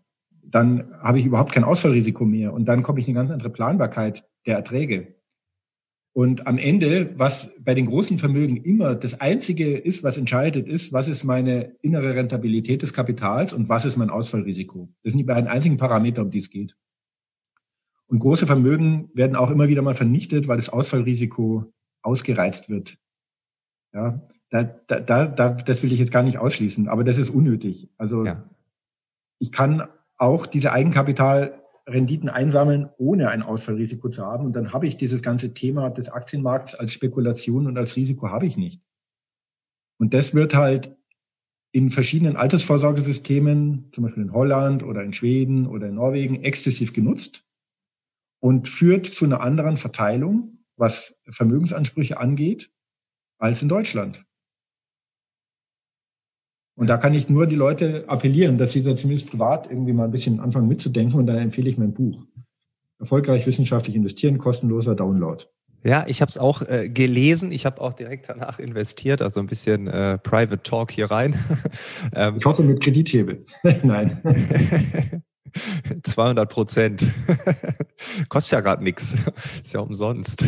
dann 0.43 0.93
habe 1.01 1.21
ich 1.21 1.27
überhaupt 1.27 1.53
kein 1.53 1.65
Ausfallrisiko 1.65 2.27
mehr. 2.27 2.53
Und 2.53 2.67
dann 2.67 2.83
komme 2.83 3.01
ich 3.01 3.09
in 3.09 3.17
eine 3.17 3.27
ganz 3.27 3.33
andere 3.33 3.51
Planbarkeit 3.51 4.29
der 4.45 4.57
Erträge. 4.57 5.18
Und 6.13 6.47
am 6.47 6.59
Ende, 6.59 7.17
was 7.19 7.53
bei 7.61 7.75
den 7.75 7.87
großen 7.87 8.19
Vermögen 8.19 8.57
immer 8.57 8.95
das 8.95 9.21
Einzige 9.21 9.77
ist, 9.77 10.03
was 10.03 10.19
entscheidet, 10.19 10.67
ist, 10.67 10.93
was 10.93 11.07
ist 11.07 11.23
meine 11.23 11.77
innere 11.81 12.15
Rentabilität 12.15 12.83
des 12.83 12.93
Kapitals 12.93 13.53
und 13.53 13.69
was 13.69 13.85
ist 13.85 13.97
mein 13.97 14.11
Ausfallrisiko. 14.11 14.89
Das 15.03 15.13
sind 15.13 15.19
die 15.19 15.25
beiden 15.25 15.49
einzigen 15.49 15.77
Parameter, 15.77 16.23
um 16.23 16.31
die 16.31 16.39
es 16.39 16.51
geht. 16.51 16.75
Und 18.09 18.21
große 18.21 18.47
Vermögen 18.47 19.11
werden 19.15 19.37
auch 19.37 19.51
immer 19.51 19.69
wieder 19.69 19.83
mal 19.83 19.95
vernichtet, 19.95 20.49
weil 20.49 20.57
das 20.57 20.71
Ausfallrisiko 20.71 21.73
ausgereizt 22.03 22.71
wird. 22.71 22.99
Ja, 23.93 24.23
da, 24.51 24.65
da, 24.65 25.27
da, 25.27 25.51
das 25.51 25.83
will 25.83 25.93
ich 25.93 25.99
jetzt 25.99 26.13
gar 26.13 26.23
nicht 26.23 26.39
ausschließen, 26.39 26.89
aber 26.89 27.05
das 27.05 27.19
ist 27.19 27.31
unnötig. 27.31 27.91
Also 27.99 28.25
ja. 28.25 28.49
ich 29.39 29.53
kann 29.53 29.87
auch 30.17 30.47
diese 30.47 30.73
Eigenkapital 30.73 31.63
Renditen 31.89 32.29
einsammeln, 32.29 32.89
ohne 32.99 33.31
ein 33.31 33.43
Ausfallrisiko 33.43 34.09
zu 34.09 34.25
haben. 34.25 34.45
Und 34.45 34.55
dann 34.55 34.73
habe 34.73 34.87
ich 34.87 34.97
dieses 34.97 35.23
ganze 35.23 35.55
Thema 35.55 35.91
des 35.91 36.11
Aktienmarkts 36.11 36.75
als 36.75 36.93
Spekulation 36.93 37.67
und 37.67 37.77
als 37.77 37.97
Risiko 37.97 38.29
habe 38.29 38.47
ich 38.47 38.57
nicht. 38.57 38.81
Und 39.99 40.15
das 40.15 40.35
wird 40.35 40.55
halt 40.55 40.97
in 41.73 41.91
verschiedenen 41.91 42.37
Altersvorsorgesystemen, 42.37 43.91
zum 43.93 44.05
Beispiel 44.05 44.23
in 44.23 44.33
Holland 44.33 44.83
oder 44.83 45.03
in 45.03 45.13
Schweden 45.13 45.67
oder 45.67 45.89
in 45.89 45.95
Norwegen, 45.95 46.43
exzessiv 46.45 46.93
genutzt 46.93 47.45
und 48.41 48.69
führt 48.69 49.07
zu 49.07 49.25
einer 49.25 49.41
anderen 49.41 49.77
Verteilung, 49.77 50.65
was 50.77 51.19
Vermögensansprüche 51.29 52.19
angeht, 52.19 52.71
als 53.39 53.63
in 53.63 53.69
Deutschland. 53.69 54.25
Und 56.79 56.87
da 56.87 56.97
kann 56.97 57.13
ich 57.13 57.29
nur 57.29 57.49
die 57.49 57.57
Leute 57.57 58.05
appellieren, 58.07 58.57
dass 58.57 58.71
sie 58.71 58.85
da 58.85 58.95
zumindest 58.95 59.29
privat 59.31 59.69
irgendwie 59.69 59.93
mal 59.93 60.05
ein 60.05 60.13
bisschen 60.13 60.39
anfangen 60.39 60.69
mitzudenken. 60.69 61.19
Und 61.19 61.27
da 61.27 61.37
empfehle 61.37 61.69
ich 61.69 61.77
mein 61.77 61.93
Buch. 61.93 62.25
Erfolgreich 63.01 63.45
wissenschaftlich 63.49 63.97
investieren, 63.97 64.39
kostenloser 64.39 64.95
Download. 64.95 65.45
Ja, 65.83 66.05
ich 66.07 66.21
habe 66.21 66.29
es 66.29 66.39
auch 66.39 66.63
äh, 66.63 66.89
gelesen. 66.89 67.51
Ich 67.51 67.67
habe 67.67 67.81
auch 67.81 67.95
direkt 67.95 68.29
danach 68.29 68.61
investiert, 68.61 69.23
also 69.23 69.41
ein 69.41 69.49
bisschen 69.49 69.89
äh, 69.89 70.19
Private 70.19 70.63
Talk 70.63 70.93
hier 70.93 71.11
rein. 71.11 71.35
ähm, 72.15 72.37
ich 72.39 72.45
hoffe 72.45 72.63
mit 72.63 72.81
Kredithebel. 72.81 73.45
Nein. 73.83 74.23
200 76.05 76.49
Prozent. 76.49 77.03
Kostet 78.29 78.53
ja 78.53 78.61
gerade 78.61 78.85
nichts. 78.85 79.17
Ist 79.65 79.75
ja 79.75 79.81
umsonst. 79.81 80.45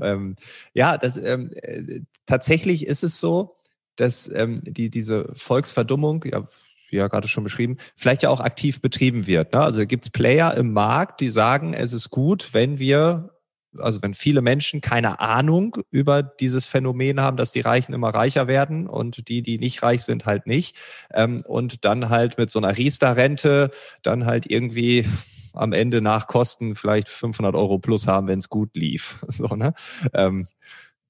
Ähm, 0.00 0.34
ja, 0.74 0.98
das, 0.98 1.16
ähm, 1.16 1.52
äh, 1.54 2.00
tatsächlich 2.26 2.84
ist 2.86 3.04
es 3.04 3.20
so, 3.20 3.57
dass 3.98 4.30
ähm, 4.32 4.60
die, 4.62 4.90
diese 4.90 5.30
Volksverdummung, 5.34 6.24
ja, 6.30 6.46
wie 6.90 6.96
ja 6.96 7.08
gerade 7.08 7.28
schon 7.28 7.44
beschrieben, 7.44 7.76
vielleicht 7.96 8.22
ja 8.22 8.30
auch 8.30 8.40
aktiv 8.40 8.80
betrieben 8.80 9.26
wird. 9.26 9.52
Ne? 9.52 9.60
Also 9.60 9.86
gibt 9.86 10.04
es 10.04 10.10
Player 10.10 10.54
im 10.54 10.72
Markt, 10.72 11.20
die 11.20 11.30
sagen, 11.30 11.74
es 11.74 11.92
ist 11.92 12.10
gut, 12.10 12.54
wenn 12.54 12.78
wir, 12.78 13.34
also 13.76 14.00
wenn 14.00 14.14
viele 14.14 14.40
Menschen 14.40 14.80
keine 14.80 15.20
Ahnung 15.20 15.76
über 15.90 16.22
dieses 16.22 16.66
Phänomen 16.66 17.20
haben, 17.20 17.36
dass 17.36 17.52
die 17.52 17.60
Reichen 17.60 17.92
immer 17.92 18.08
reicher 18.10 18.48
werden 18.48 18.86
und 18.86 19.28
die, 19.28 19.42
die 19.42 19.58
nicht 19.58 19.82
reich 19.82 20.02
sind, 20.02 20.24
halt 20.24 20.46
nicht. 20.46 20.76
Ähm, 21.12 21.42
und 21.46 21.84
dann 21.84 22.08
halt 22.08 22.38
mit 22.38 22.50
so 22.50 22.58
einer 22.58 22.76
Riester-Rente 22.76 23.70
dann 24.02 24.24
halt 24.24 24.50
irgendwie 24.50 25.04
am 25.52 25.72
Ende 25.72 26.00
nach 26.00 26.26
Kosten 26.26 26.74
vielleicht 26.76 27.08
500 27.08 27.54
Euro 27.54 27.78
plus 27.78 28.06
haben, 28.06 28.28
wenn 28.28 28.38
es 28.38 28.48
gut 28.48 28.76
lief. 28.76 29.18
So, 29.28 29.48
ne? 29.54 29.74
Ähm, 30.14 30.48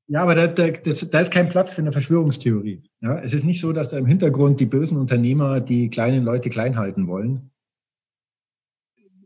ja, 0.09 0.23
aber 0.23 0.35
da, 0.35 0.47
da, 0.47 0.71
das, 0.71 1.09
da 1.11 1.21
ist 1.21 1.31
kein 1.31 1.51
Platz 1.51 1.75
für 1.75 1.83
eine 1.83 1.93
Verschwörungstheorie. 1.93 2.83
Ja, 3.01 3.21
es 3.21 3.35
ist 3.35 3.45
nicht 3.45 3.61
so, 3.61 3.73
dass 3.73 3.91
da 3.91 3.99
im 3.99 4.07
Hintergrund 4.07 4.59
die 4.59 4.67
bösen 4.67 4.97
Unternehmer 4.97 5.61
die 5.61 5.91
kleinen 5.91 6.25
Leute 6.25 6.49
klein 6.49 6.77
halten 6.77 7.07
wollen. 7.07 7.51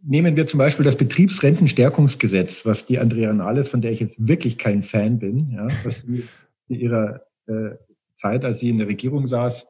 nehmen 0.03 0.37
wir 0.37 0.47
zum 0.49 0.59
Beispiel 0.59 0.85
das 0.85 0.97
Betriebsrentenstärkungsgesetz, 0.97 2.66
was 2.66 2.85
die 2.85 2.99
Andrea 2.99 3.33
Nahles, 3.33 3.68
von 3.68 3.81
der 3.81 3.92
ich 3.92 4.01
jetzt 4.01 4.27
wirklich 4.27 4.59
kein 4.59 4.83
Fan 4.83 5.21
bin, 5.21 5.53
ja, 5.53 5.68
was 5.85 6.03
sie 6.03 6.25
in 6.66 6.81
ihrer 6.81 7.23
äh, 7.47 7.77
Zeit, 8.16 8.45
als 8.45 8.59
sie 8.59 8.71
in 8.71 8.79
der 8.79 8.88
Regierung 8.88 9.29
saß, 9.29 9.68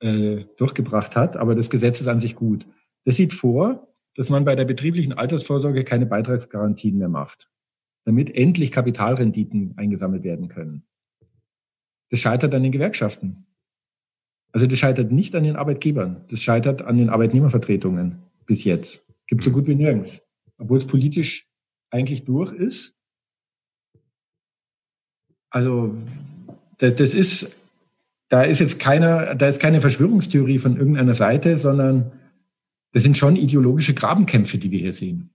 äh, 0.00 0.44
durchgebracht 0.56 1.16
hat. 1.16 1.36
Aber 1.36 1.56
das 1.56 1.68
Gesetz 1.68 2.00
ist 2.00 2.08
an 2.08 2.20
sich 2.20 2.36
gut. 2.36 2.64
Das 3.04 3.16
sieht 3.16 3.32
vor, 3.32 3.88
dass 4.14 4.30
man 4.30 4.44
bei 4.44 4.54
der 4.54 4.64
betrieblichen 4.64 5.12
Altersvorsorge 5.12 5.82
keine 5.82 6.06
Beitragsgarantien 6.06 6.96
mehr 6.96 7.08
macht, 7.08 7.48
damit 8.08 8.34
endlich 8.34 8.72
Kapitalrenditen 8.72 9.74
eingesammelt 9.76 10.24
werden 10.24 10.48
können. 10.48 10.82
Das 12.08 12.20
scheitert 12.20 12.54
an 12.54 12.62
den 12.62 12.72
Gewerkschaften. 12.72 13.44
Also 14.50 14.66
das 14.66 14.78
scheitert 14.78 15.12
nicht 15.12 15.36
an 15.36 15.44
den 15.44 15.56
Arbeitgebern, 15.56 16.24
das 16.30 16.40
scheitert 16.40 16.80
an 16.80 16.96
den 16.96 17.10
Arbeitnehmervertretungen 17.10 18.22
bis 18.46 18.64
jetzt. 18.64 19.06
Gibt 19.26 19.44
so 19.44 19.50
gut 19.50 19.66
wie 19.66 19.74
nirgends. 19.74 20.22
Obwohl 20.56 20.78
es 20.78 20.86
politisch 20.86 21.50
eigentlich 21.90 22.24
durch 22.24 22.54
ist. 22.54 22.94
Also 25.50 25.94
das, 26.78 26.94
das 26.94 27.12
ist, 27.12 27.54
da 28.30 28.40
ist 28.42 28.60
jetzt 28.60 28.80
keiner, 28.80 29.34
da 29.34 29.48
ist 29.48 29.60
keine 29.60 29.82
Verschwörungstheorie 29.82 30.56
von 30.56 30.78
irgendeiner 30.78 31.14
Seite, 31.14 31.58
sondern 31.58 32.10
das 32.92 33.02
sind 33.02 33.18
schon 33.18 33.36
ideologische 33.36 33.92
Grabenkämpfe, 33.92 34.56
die 34.56 34.70
wir 34.70 34.78
hier 34.78 34.94
sehen. 34.94 35.28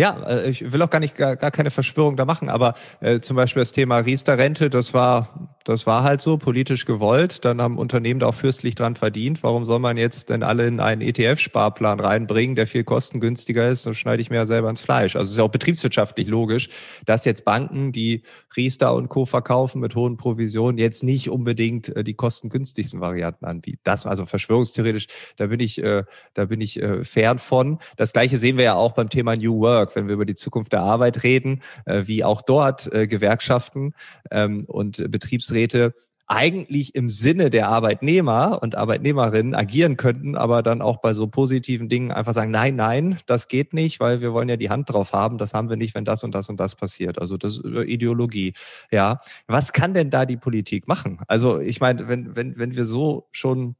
Ja, 0.00 0.16
äh, 0.26 0.48
ich 0.48 0.72
will 0.72 0.80
auch 0.80 0.88
gar 0.88 0.98
nicht 0.98 1.14
gar, 1.14 1.36
gar 1.36 1.50
keine 1.50 1.70
Verschwörung 1.70 2.16
da 2.16 2.24
machen, 2.24 2.48
aber 2.48 2.72
äh, 3.00 3.20
zum 3.20 3.36
Beispiel 3.36 3.60
das 3.60 3.72
Thema 3.72 3.98
Riester-Rente, 3.98 4.70
das 4.70 4.94
war, 4.94 5.50
das 5.64 5.86
war 5.86 6.02
halt 6.02 6.20
so 6.20 6.38
politisch 6.38 6.86
gewollt. 6.86 7.44
Dann 7.44 7.60
haben 7.60 7.76
Unternehmen 7.76 8.20
da 8.20 8.26
auch 8.26 8.34
fürstlich 8.34 8.74
dran 8.74 8.96
verdient. 8.96 9.42
Warum 9.42 9.66
soll 9.66 9.78
man 9.78 9.96
jetzt 9.96 10.30
denn 10.30 10.42
alle 10.42 10.66
in 10.66 10.80
einen 10.80 11.02
ETF-Sparplan 11.02 12.00
reinbringen, 12.00 12.56
der 12.56 12.66
viel 12.66 12.84
kostengünstiger 12.84 13.68
ist? 13.68 13.84
Dann 13.84 13.94
schneide 13.94 14.22
ich 14.22 14.30
mir 14.30 14.36
ja 14.36 14.46
selber 14.46 14.70
ins 14.70 14.80
Fleisch. 14.80 15.16
Also 15.16 15.28
es 15.28 15.32
ist 15.32 15.38
ja 15.38 15.44
auch 15.44 15.50
betriebswirtschaftlich 15.50 16.28
logisch, 16.28 16.70
dass 17.04 17.26
jetzt 17.26 17.44
Banken, 17.44 17.92
die 17.92 18.22
Riester 18.56 18.94
und 18.94 19.08
Co. 19.08 19.26
verkaufen 19.26 19.80
mit 19.80 19.94
hohen 19.94 20.16
Provisionen, 20.16 20.78
jetzt 20.78 21.02
nicht 21.02 21.28
unbedingt 21.28 21.94
äh, 21.94 22.04
die 22.04 22.14
kostengünstigsten 22.14 23.00
Varianten 23.00 23.44
anbieten. 23.44 23.80
Das 23.84 24.06
also 24.06 24.24
verschwörungstheoretisch, 24.24 25.08
da 25.36 25.46
bin 25.46 25.60
ich, 25.60 25.82
äh, 25.82 26.04
da 26.32 26.46
bin 26.46 26.62
ich 26.62 26.80
äh, 26.80 27.04
fern 27.04 27.38
von. 27.38 27.78
Das 27.96 28.14
gleiche 28.14 28.38
sehen 28.38 28.56
wir 28.56 28.64
ja 28.64 28.74
auch 28.74 28.92
beim 28.92 29.10
Thema 29.10 29.36
New 29.36 29.60
Work. 29.60 29.94
Wenn 29.94 30.06
wir 30.06 30.14
über 30.14 30.24
die 30.24 30.34
Zukunft 30.34 30.72
der 30.72 30.80
Arbeit 30.80 31.22
reden, 31.22 31.62
wie 31.86 32.24
auch 32.24 32.42
dort 32.42 32.90
Gewerkschaften 32.90 33.94
ähm, 34.30 34.64
und 34.66 35.10
Betriebsräte 35.50 35.94
eigentlich 36.26 36.94
im 36.94 37.10
Sinne 37.10 37.50
der 37.50 37.68
Arbeitnehmer 37.68 38.62
und 38.62 38.76
Arbeitnehmerinnen 38.76 39.56
agieren 39.56 39.96
könnten, 39.96 40.36
aber 40.36 40.62
dann 40.62 40.80
auch 40.80 40.98
bei 40.98 41.12
so 41.12 41.26
positiven 41.26 41.88
Dingen 41.88 42.12
einfach 42.12 42.34
sagen, 42.34 42.52
nein, 42.52 42.76
nein, 42.76 43.18
das 43.26 43.48
geht 43.48 43.74
nicht, 43.74 43.98
weil 43.98 44.20
wir 44.20 44.32
wollen 44.32 44.48
ja 44.48 44.56
die 44.56 44.70
Hand 44.70 44.88
drauf 44.90 45.12
haben, 45.12 45.38
das 45.38 45.54
haben 45.54 45.68
wir 45.68 45.76
nicht, 45.76 45.96
wenn 45.96 46.04
das 46.04 46.22
und 46.22 46.32
das 46.32 46.48
und 46.48 46.60
das 46.60 46.76
passiert. 46.76 47.18
Also 47.20 47.36
das 47.36 47.58
ist 47.58 47.64
Ideologie. 47.64 48.54
Ja, 48.92 49.20
was 49.48 49.72
kann 49.72 49.92
denn 49.92 50.10
da 50.10 50.24
die 50.24 50.36
Politik 50.36 50.86
machen? 50.86 51.18
Also 51.26 51.58
ich 51.58 51.80
meine, 51.80 52.06
wenn, 52.06 52.36
wenn, 52.36 52.56
wenn 52.56 52.76
wir 52.76 52.86
so 52.86 53.26
schon, 53.32 53.74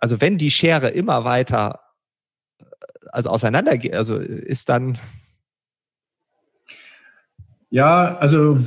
also 0.00 0.20
wenn 0.20 0.36
die 0.36 0.50
Schere 0.50 0.88
immer 0.88 1.24
weiter 1.24 1.78
also 3.12 3.30
auseinandergeht, 3.30 3.94
also 3.94 4.18
ist 4.18 4.68
dann. 4.68 4.98
Ja, 7.70 8.16
also 8.16 8.58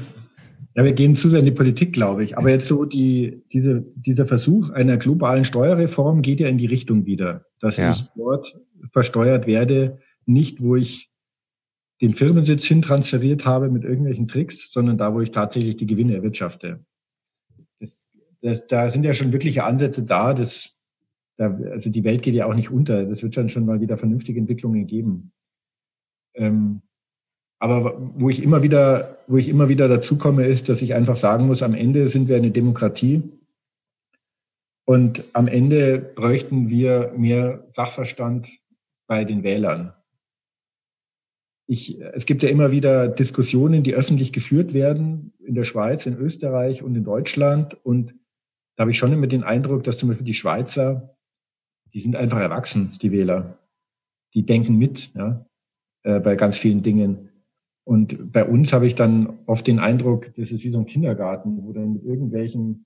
ja, 0.76 0.84
wir 0.86 0.94
gehen 0.94 1.16
zu 1.16 1.30
sehr 1.30 1.40
in 1.40 1.46
die 1.46 1.52
Politik, 1.52 1.92
glaube 1.94 2.24
ich. 2.24 2.38
Aber 2.38 2.50
jetzt 2.50 2.68
so 2.68 2.86
die, 2.86 3.44
diese, 3.52 3.86
dieser 3.96 4.26
Versuch 4.26 4.70
einer 4.70 4.98
globalen 4.98 5.44
Steuerreform 5.44 6.22
geht 6.22 6.40
ja 6.40 6.48
in 6.48 6.58
die 6.58 6.66
Richtung 6.66 7.06
wieder, 7.06 7.46
dass 7.60 7.78
ja. 7.78 7.92
ich 7.92 8.04
dort 8.16 8.58
versteuert 8.92 9.48
werde, 9.48 10.00
nicht 10.26 10.62
wo 10.62 10.76
ich 10.76 11.12
den 12.02 12.14
Firmensitz 12.14 12.66
hin 12.66 12.82
transferiert 12.82 13.46
habe 13.46 13.70
mit 13.70 13.84
irgendwelchen 13.84 14.28
Tricks, 14.28 14.72
sondern 14.72 14.98
da, 14.98 15.14
wo 15.14 15.22
ich 15.22 15.32
tatsächlich 15.32 15.78
die 15.78 15.86
Gewinne 15.86 16.16
erwirtschafte. 16.16 16.84
Das, 17.80 18.08
das, 18.42 18.66
da 18.68 18.90
sind 18.90 19.04
ja 19.04 19.14
schon 19.14 19.34
wirkliche 19.34 19.66
Ansätze 19.66 20.04
da, 20.04 20.34
das 20.34 20.76
da, 21.38 21.58
also 21.72 21.90
die 21.90 22.04
Welt 22.04 22.22
geht 22.22 22.36
ja 22.36 22.46
auch 22.46 22.54
nicht 22.54 22.70
unter. 22.70 23.06
Das 23.06 23.24
wird 23.24 23.36
dann 23.36 23.50
schon 23.50 23.66
mal 23.66 23.82
wieder 23.82 23.98
vernünftige 23.98 24.40
Entwicklungen 24.40 24.86
geben. 24.88 25.32
Ähm, 26.36 26.82
aber 27.62 27.96
wo 28.16 28.30
ich 28.30 28.44
immer 28.44 28.64
wieder, 28.64 29.18
wo 29.28 29.38
ich 29.38 29.48
immer 29.48 29.70
wieder 29.70 29.88
dazu 29.88 30.18
komme, 30.18 30.46
ist, 30.46 30.68
dass 30.68 30.82
ich 30.82 30.94
einfach 30.94 31.16
sagen 31.16 31.48
muss, 31.48 31.64
am 31.64 31.74
Ende 31.74 32.10
sind 32.10 32.28
wir 32.28 32.36
eine 32.36 32.52
Demokratie. 32.52 33.24
Und 34.86 35.24
am 35.34 35.48
Ende 35.48 36.00
bräuchten 36.00 36.70
wir 36.70 37.14
mehr 37.16 37.66
Sachverstand 37.70 38.50
bei 39.08 39.24
den 39.24 39.44
Wählern. 39.44 39.94
Ich, 41.68 42.02
es 42.02 42.26
gibt 42.26 42.44
ja 42.44 42.50
immer 42.50 42.72
wieder 42.72 43.08
Diskussionen, 43.08 43.84
die 43.84 43.94
öffentlich 43.94 44.34
geführt 44.34 44.74
werden 44.74 45.34
in 45.40 45.56
der 45.56 45.64
Schweiz, 45.64 46.06
in 46.06 46.18
Österreich 46.18 46.84
und 46.84 46.96
in 46.96 47.06
Deutschland. 47.06 47.78
Und 47.86 48.16
da 48.76 48.82
habe 48.82 48.92
ich 48.92 48.98
schon 48.98 49.14
immer 49.14 49.28
den 49.28 49.44
Eindruck, 49.44 49.84
dass 49.84 49.98
zum 49.98 50.10
Beispiel 50.10 50.26
die 50.26 50.34
Schweizer 50.34 51.16
die 51.94 52.00
sind 52.00 52.16
einfach 52.16 52.40
erwachsen, 52.40 52.98
die 53.02 53.12
Wähler. 53.12 53.58
Die 54.34 54.46
denken 54.46 54.78
mit 54.78 55.14
ja, 55.14 55.46
äh, 56.04 56.20
bei 56.20 56.36
ganz 56.36 56.58
vielen 56.58 56.82
Dingen. 56.82 57.31
Und 57.84 58.32
bei 58.32 58.46
uns 58.46 58.74
habe 58.74 58.86
ich 58.86 58.96
dann 58.96 59.40
oft 59.48 59.66
den 59.66 59.80
Eindruck, 59.80 60.34
das 60.36 60.52
ist 60.52 60.64
wie 60.64 60.70
so 60.70 60.80
ein 60.80 60.86
Kindergarten, 60.86 61.64
wo 61.64 61.74
dann 61.74 61.94
mit 61.94 62.04
irgendwelchen 62.04 62.86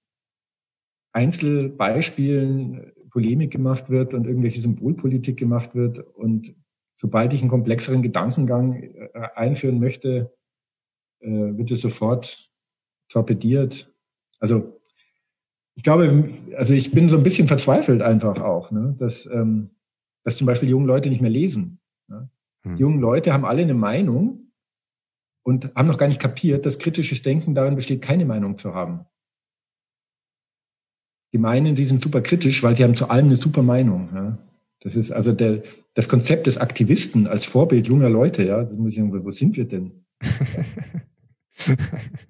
Einzelbeispielen 1.12 2.92
Polemik 3.10 3.52
gemacht 3.52 3.90
wird 3.90 4.14
und 4.14 4.26
irgendwelche 4.26 4.62
Symbolpolitik 4.62 5.38
gemacht 5.38 5.76
wird. 5.76 6.00
Und 6.00 6.54
sobald 6.98 7.34
ich 7.34 7.42
einen 7.42 7.50
komplexeren 7.50 8.02
Gedankengang 8.02 8.74
äh, 8.84 9.10
einführen 9.36 9.80
möchte, 9.80 10.34
äh, 11.20 11.30
wird 11.30 11.72
es 11.72 11.82
sofort 11.82 12.52
torpediert. 13.10 13.94
Also 14.40 14.82
ich 15.76 15.84
glaube, 15.84 16.30
also 16.58 16.74
ich 16.74 16.92
bin 16.92 17.10
so 17.10 17.18
ein 17.18 17.24
bisschen 17.24 17.48
verzweifelt 17.48 18.02
einfach 18.02 18.42
auch, 18.42 18.72
ne? 18.72 18.96
dass, 18.98 19.26
ähm, 19.28 19.72
dass 20.24 20.38
zum 20.38 20.48
Beispiel 20.48 20.70
junge 20.70 20.88
Leute 20.88 21.10
nicht 21.10 21.22
mehr 21.22 21.32
lesen. 21.32 21.80
Ne? 22.08 22.30
Hm. 22.64 22.76
Die 22.76 22.82
jungen 22.82 23.00
Leute 23.00 23.34
haben 23.34 23.46
alle 23.46 23.62
eine 23.62 23.74
Meinung 23.74 24.45
und 25.46 25.76
haben 25.76 25.88
noch 25.88 26.00
gar 26.00 26.08
nicht 26.08 26.20
kapiert, 26.20 26.66
dass 26.66 26.80
kritisches 26.80 27.22
Denken 27.22 27.54
darin 27.54 27.76
besteht, 27.76 28.02
keine 28.02 28.26
Meinung 28.26 28.58
zu 28.58 28.74
haben. 28.74 29.06
Die 31.34 31.38
meinen, 31.38 31.76
sie 31.76 31.86
sind 31.86 32.02
super 32.02 32.22
kritisch, 32.22 32.64
weil 32.64 32.76
sie 32.76 32.84
haben 32.84 32.96
zu 32.96 33.10
allem 33.10 33.28
eine 33.28 33.36
super 33.36 33.62
Meinung. 33.62 34.10
Ja? 34.14 34.38
Das 34.82 34.96
ist 34.96 35.12
also 35.12 35.34
der, 35.34 35.62
das 35.94 36.10
Konzept 36.10 36.48
des 36.48 36.58
Aktivisten 36.58 37.28
als 37.28 37.46
Vorbild 37.46 37.88
junger 37.88 38.10
Leute. 38.10 38.44
Ja, 38.44 38.64
das 38.64 38.76
muss 38.76 38.92
ich 38.92 38.98
sagen, 38.98 39.24
wo 39.24 39.32
sind 39.32 39.56
wir 39.56 39.66
denn? 39.66 40.06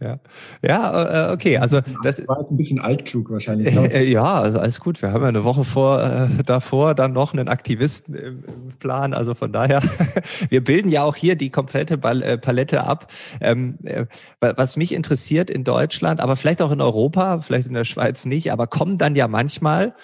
Ja, 0.00 0.18
ja, 0.62 1.30
äh, 1.30 1.32
okay. 1.32 1.58
Also 1.58 1.80
das, 2.02 2.26
war 2.26 2.40
jetzt 2.40 2.50
ein 2.50 2.56
bisschen 2.56 2.80
altklug 2.80 3.30
wahrscheinlich. 3.30 3.74
Äh, 3.74 4.04
ja, 4.10 4.40
also 4.40 4.58
alles 4.58 4.80
gut. 4.80 5.00
Wir 5.02 5.12
haben 5.12 5.22
ja 5.22 5.28
eine 5.28 5.44
Woche 5.44 5.64
vor 5.64 6.02
äh, 6.02 6.28
davor 6.44 6.94
dann 6.94 7.12
noch 7.12 7.32
einen 7.32 7.48
Aktivisten 7.48 8.14
im, 8.14 8.44
im, 8.44 8.68
Plan. 8.78 9.14
Also 9.14 9.34
von 9.34 9.52
daher, 9.52 9.82
wir 10.48 10.62
bilden 10.62 10.90
ja 10.90 11.02
auch 11.04 11.16
hier 11.16 11.36
die 11.36 11.50
komplette 11.50 11.94
äh, 11.94 12.38
Palette 12.38 12.84
ab. 12.84 13.10
Ähm, 13.40 13.78
äh, 13.84 14.06
was 14.40 14.76
mich 14.76 14.92
interessiert 14.92 15.50
in 15.50 15.64
Deutschland, 15.64 16.20
aber 16.20 16.36
vielleicht 16.36 16.62
auch 16.62 16.70
in 16.70 16.80
Europa, 16.80 17.40
vielleicht 17.40 17.68
in 17.68 17.74
der 17.74 17.84
Schweiz 17.84 18.24
nicht, 18.26 18.52
aber 18.52 18.66
kommen 18.66 18.98
dann 18.98 19.16
ja 19.16 19.28
manchmal 19.28 19.94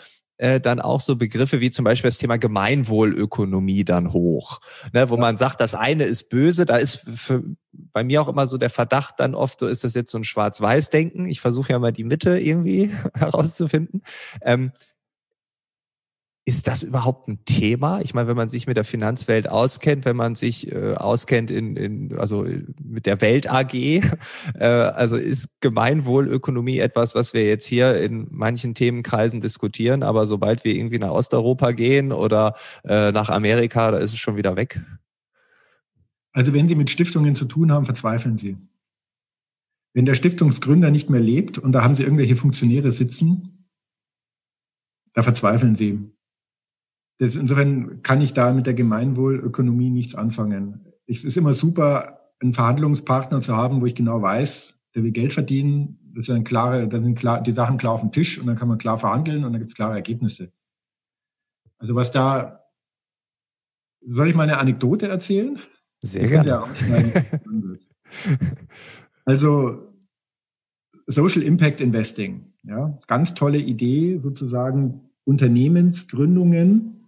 äh, 0.43 0.61
dann 0.61 0.81
auch 0.81 0.99
so 0.99 1.15
Begriffe 1.15 1.61
wie 1.61 1.71
zum 1.71 1.85
Beispiel 1.85 2.09
das 2.09 2.19
Thema 2.19 2.37
Gemeinwohlökonomie 2.37 3.85
dann 3.85 4.13
hoch, 4.13 4.61
ne, 4.93 5.09
wo 5.09 5.15
ja. 5.15 5.21
man 5.21 5.37
sagt, 5.37 5.61
das 5.61 5.77
eine 5.77 6.03
ist 6.03 6.31
böse, 6.31 6.67
da 6.67 6.79
ist 6.79 6.97
für, 7.15 7.45
bei 7.71 8.03
mir 8.03 8.21
auch 8.21 8.27
immer 8.27 8.49
so 8.49 8.59
der 8.59 8.69
Verdacht 8.69 9.21
dann 9.21 9.37
oft, 9.37 9.61
so 9.61 9.69
ist 9.69 9.85
das 9.85 9.95
jetzt 9.95 10.11
so 10.11 10.19
ein 10.19 10.25
Schwarz-Weiß-Denken. 10.25 11.27
Ich 11.27 11.41
versuche 11.41 11.71
ja 11.71 11.79
mal 11.79 11.93
die 11.93 12.03
Mitte 12.03 12.41
irgendwie 12.41 12.91
herauszufinden. 13.15 14.03
Ähm, 14.43 14.73
ist 16.45 16.67
das 16.67 16.83
überhaupt 16.83 17.29
ein 17.29 17.45
Thema? 17.45 18.01
Ich 18.01 18.15
meine, 18.15 18.27
wenn 18.27 18.37
man 18.37 18.49
sich 18.49 18.67
mit 18.67 18.77
der 18.77 18.85
Finanzwelt 18.85 19.49
auskennt, 19.49 20.05
wenn 20.05 20.17
man 20.17 20.35
sich 20.35 20.73
äh, 20.73 20.95
auskennt 20.95 21.53
in, 21.53 21.77
in, 21.77 22.19
also 22.19 22.45
mit 22.83 23.07
der 23.07 23.21
Welt 23.21 23.49
AG, 23.49 23.75
äh, 23.75 24.03
also 24.59 25.17
ist 25.17 25.49
Gemeinwohlökonomie 25.61 26.81
etwas, 26.81 27.15
was 27.15 27.33
wir 27.33 27.47
jetzt 27.47 27.67
hier 27.67 28.01
in 28.01 28.27
manchen 28.31 28.75
Themenkreisen 28.75 29.41
diskutieren, 29.41 30.03
aber 30.03 30.27
sobald 30.27 30.65
wir 30.65 30.75
irgendwie 30.75 30.99
nach 30.99 31.13
Osteuropa 31.13 31.71
gehen 31.71 32.11
oder 32.11 32.57
äh, 32.85 33.13
nach 33.13 33.29
Amerika, 33.29 33.93
da 33.93 33.99
ist 33.99 34.13
es 34.13 34.19
schon 34.19 34.37
wieder 34.37 34.57
weg. 34.57 34.81
Also 36.33 36.53
wenn 36.53 36.67
Sie 36.67 36.75
mit 36.75 36.91
Stiftungen 36.91 37.37
zu 37.37 37.45
tun 37.45 37.71
haben, 37.71 37.87
verzweifeln 37.87 38.39
Sie. 38.39 38.57
Wenn 39.95 40.07
der 40.07 40.15
Stiftungsgründer 40.15 40.91
nicht 40.91 41.09
mehr 41.09 41.21
lebt 41.21 41.59
und 41.59 41.71
da 41.71 41.85
haben 41.85 41.95
Sie 41.95 42.03
irgendwelche 42.03 42.35
Funktionäre 42.35 42.91
sitzen, 42.91 43.69
da 45.15 45.23
verzweifeln 45.23 45.75
Sie. 45.75 46.12
Das, 47.23 47.37
insofern 47.37 48.03
kann 48.03 48.21
ich 48.21 48.35
da 48.35 48.53
mit 48.53 48.67
der 48.67 48.75
Gemeinwohlökonomie 48.75 49.91
nichts 49.91 50.17
anfangen. 50.17 50.93
Es 51.07 51.23
ist 51.23 51.37
immer 51.37 51.55
super, 51.55 52.33
einen 52.41 52.53
Verhandlungspartner 52.53 53.41
zu 53.41 53.57
haben, 53.57 53.81
wo 53.81 53.87
ich 53.87 53.95
genau 53.95 54.21
weiß, 54.21 54.75
der 54.97 55.05
will 55.05 55.13
Geld 55.13 55.33
verdienen. 55.33 56.01
Das 56.17 56.27
sind 56.27 56.43
klare, 56.43 56.89
dann 56.89 57.05
sind 57.05 57.17
klar, 57.17 57.41
die 57.41 57.53
Sachen 57.53 57.79
klar 57.79 57.93
auf 57.93 58.01
dem 58.01 58.11
Tisch 58.11 58.41
und 58.41 58.49
dann 58.49 58.57
kann 58.57 58.67
man 58.67 58.79
klar 58.79 58.99
verhandeln 58.99 59.45
und 59.45 59.53
dann 59.53 59.61
gibt 59.61 59.71
es 59.71 59.77
klare 59.77 59.95
Ergebnisse. 59.95 60.51
Also 61.79 61.95
was 61.95 62.11
da, 62.11 62.65
soll 64.05 64.27
ich 64.27 64.35
mal 64.35 64.43
eine 64.43 64.59
Anekdote 64.59 65.07
erzählen? 65.07 65.61
Sehr 66.03 66.27
gerne. 66.27 66.65
Also 69.25 69.93
Social 71.07 71.43
Impact 71.43 71.81
Investing, 71.81 72.53
ja, 72.65 72.99
ganz 73.07 73.35
tolle 73.35 73.59
Idee, 73.59 74.19
sozusagen 74.19 75.13
Unternehmensgründungen, 75.23 77.02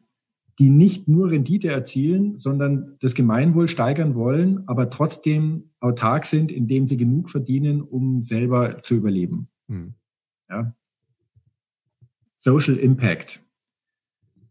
die 0.58 0.70
nicht 0.70 1.08
nur 1.08 1.30
Rendite 1.30 1.68
erzielen, 1.68 2.38
sondern 2.38 2.96
das 3.00 3.14
Gemeinwohl 3.14 3.68
steigern 3.68 4.14
wollen, 4.14 4.66
aber 4.68 4.90
trotzdem 4.90 5.70
autark 5.80 6.26
sind, 6.26 6.52
indem 6.52 6.86
sie 6.86 6.96
genug 6.96 7.30
verdienen, 7.30 7.82
um 7.82 8.22
selber 8.22 8.82
zu 8.82 8.94
überleben. 8.94 9.48
Hm. 9.68 9.94
Ja. 10.48 10.74
Social 12.38 12.76
Impact. 12.76 13.40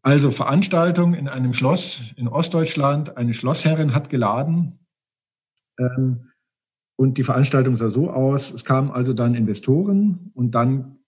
Also 0.01 0.31
Veranstaltung 0.31 1.13
in 1.13 1.29
einem 1.29 1.53
Schloss 1.53 2.01
in 2.17 2.27
Ostdeutschland. 2.27 3.15
Eine 3.15 3.33
Schlossherrin 3.33 3.95
hat 3.95 4.09
geladen. 4.09 4.79
Ähm, 5.79 6.29
und 6.97 7.17
die 7.17 7.23
Veranstaltung 7.23 7.77
sah 7.77 7.89
so 7.89 8.11
aus, 8.11 8.51
es 8.51 8.65
kamen 8.65 8.91
also 8.91 9.13
dann 9.13 9.33
Investoren 9.33 10.31
und 10.33 10.51
dann 10.51 10.99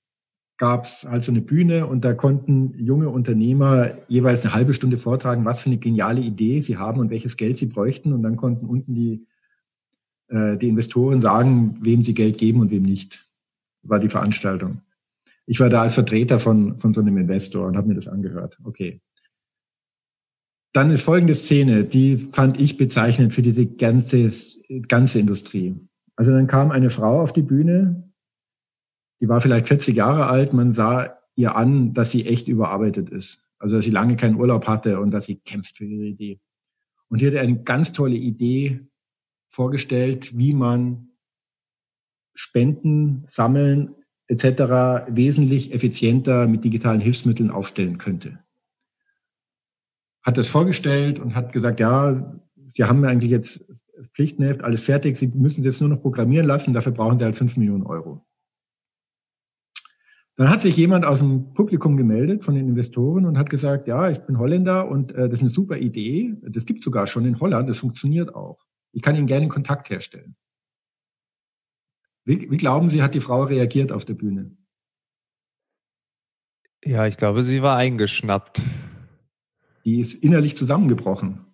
gab 0.57 0.85
es 0.85 1.05
halt 1.09 1.23
so 1.23 1.31
eine 1.31 1.41
Bühne 1.41 1.85
und 1.85 2.05
da 2.05 2.13
konnten 2.13 2.73
junge 2.77 3.09
Unternehmer 3.09 3.91
jeweils 4.07 4.45
eine 4.45 4.53
halbe 4.53 4.73
Stunde 4.73 4.97
vortragen, 4.97 5.43
was 5.43 5.63
für 5.63 5.69
eine 5.69 5.77
geniale 5.77 6.21
Idee 6.21 6.61
sie 6.61 6.77
haben 6.77 6.99
und 6.99 7.09
welches 7.09 7.35
Geld 7.35 7.57
sie 7.57 7.65
bräuchten. 7.65 8.13
Und 8.13 8.23
dann 8.23 8.37
konnten 8.37 8.65
unten 8.65 8.95
die, 8.95 9.27
äh, 10.29 10.57
die 10.57 10.69
Investoren 10.69 11.21
sagen, 11.21 11.75
wem 11.81 12.03
sie 12.03 12.13
Geld 12.13 12.37
geben 12.37 12.61
und 12.61 12.71
wem 12.71 12.83
nicht. 12.83 13.21
War 13.83 13.99
die 13.99 14.09
Veranstaltung. 14.09 14.81
Ich 15.45 15.59
war 15.59 15.69
da 15.69 15.81
als 15.81 15.93
Vertreter 15.93 16.39
von, 16.39 16.77
von 16.77 16.93
so 16.93 17.01
einem 17.01 17.17
Investor 17.17 17.67
und 17.67 17.75
habe 17.75 17.89
mir 17.89 17.95
das 17.95 18.07
angehört. 18.07 18.57
Okay. 18.63 19.01
Dann 20.73 20.89
ist 20.89 21.03
folgende 21.03 21.35
Szene, 21.35 21.83
die 21.83 22.17
fand 22.17 22.59
ich 22.59 22.77
bezeichnend 22.77 23.33
für 23.33 23.41
diese 23.41 23.65
ganze, 23.65 24.29
ganze 24.87 25.19
Industrie. 25.19 25.75
Also 26.15 26.31
dann 26.31 26.47
kam 26.47 26.71
eine 26.71 26.89
Frau 26.89 27.21
auf 27.21 27.33
die 27.33 27.41
Bühne, 27.41 28.09
die 29.21 29.29
war 29.29 29.41
vielleicht 29.41 29.67
40 29.67 29.95
Jahre 29.95 30.27
alt. 30.27 30.53
Man 30.53 30.73
sah 30.73 31.17
ihr 31.35 31.55
an, 31.55 31.93
dass 31.93 32.11
sie 32.11 32.25
echt 32.25 32.47
überarbeitet 32.47 33.09
ist. 33.09 33.43
Also, 33.59 33.77
dass 33.77 33.85
sie 33.85 33.91
lange 33.91 34.15
keinen 34.17 34.35
Urlaub 34.35 34.67
hatte 34.67 34.99
und 34.99 35.11
dass 35.11 35.25
sie 35.25 35.37
kämpft 35.37 35.77
für 35.77 35.85
ihre 35.85 36.05
Idee. 36.05 36.39
Und 37.09 37.21
die 37.21 37.27
hatte 37.27 37.39
eine 37.39 37.63
ganz 37.63 37.93
tolle 37.93 38.15
Idee 38.15 38.81
vorgestellt, 39.47 40.37
wie 40.37 40.53
man 40.53 41.09
Spenden, 42.33 43.23
Sammeln 43.27 43.95
etc. 44.27 45.07
wesentlich 45.07 45.73
effizienter 45.73 46.47
mit 46.47 46.63
digitalen 46.63 46.99
Hilfsmitteln 46.99 47.51
aufstellen 47.51 47.97
könnte. 47.97 48.39
Hat 50.23 50.37
das 50.37 50.47
vorgestellt 50.47 51.19
und 51.19 51.35
hat 51.35 51.53
gesagt, 51.53 51.79
ja, 51.79 52.41
Sie 52.67 52.83
haben 52.83 53.05
eigentlich 53.05 53.31
jetzt 53.31 53.63
Pflichtenheft, 54.13 54.61
alles 54.61 54.83
fertig, 54.83 55.15
Sie 55.15 55.27
müssen 55.27 55.61
es 55.61 55.65
jetzt 55.65 55.79
nur 55.79 55.89
noch 55.89 56.01
programmieren 56.01 56.45
lassen, 56.45 56.73
dafür 56.73 56.91
brauchen 56.91 57.17
Sie 57.17 57.23
halt 57.23 57.35
fünf 57.35 57.55
Millionen 57.55 57.83
Euro. 57.83 58.25
Dann 60.37 60.49
hat 60.49 60.59
sich 60.59 60.75
jemand 60.75 61.05
aus 61.05 61.19
dem 61.19 61.53
Publikum 61.53 61.95
gemeldet 61.95 62.43
von 62.43 62.55
den 62.55 62.67
Investoren 62.67 63.25
und 63.25 63.37
hat 63.37 63.49
gesagt, 63.49 63.87
ja, 63.87 64.09
ich 64.09 64.19
bin 64.19 64.37
Holländer 64.37 64.87
und 64.87 65.13
äh, 65.13 65.29
das 65.29 65.39
ist 65.39 65.41
eine 65.41 65.49
super 65.49 65.77
Idee. 65.77 66.35
Das 66.41 66.65
gibt 66.65 66.83
sogar 66.83 67.07
schon 67.07 67.25
in 67.25 67.39
Holland, 67.39 67.69
das 67.69 67.77
funktioniert 67.77 68.35
auch. 68.35 68.65
Ich 68.91 69.01
kann 69.01 69.15
Ihnen 69.15 69.27
gerne 69.27 69.47
Kontakt 69.47 69.89
herstellen. 69.89 70.35
Wie, 72.25 72.49
wie 72.51 72.57
glauben 72.57 72.89
Sie, 72.89 73.01
hat 73.01 73.13
die 73.13 73.21
Frau 73.21 73.43
reagiert 73.43 73.91
auf 73.91 74.03
der 74.03 74.15
Bühne? 74.15 74.57
Ja, 76.83 77.07
ich 77.07 77.17
glaube, 77.17 77.43
sie 77.43 77.61
war 77.61 77.77
eingeschnappt. 77.77 78.61
Die 79.85 79.99
ist 79.99 80.15
innerlich 80.15 80.57
zusammengebrochen. 80.57 81.45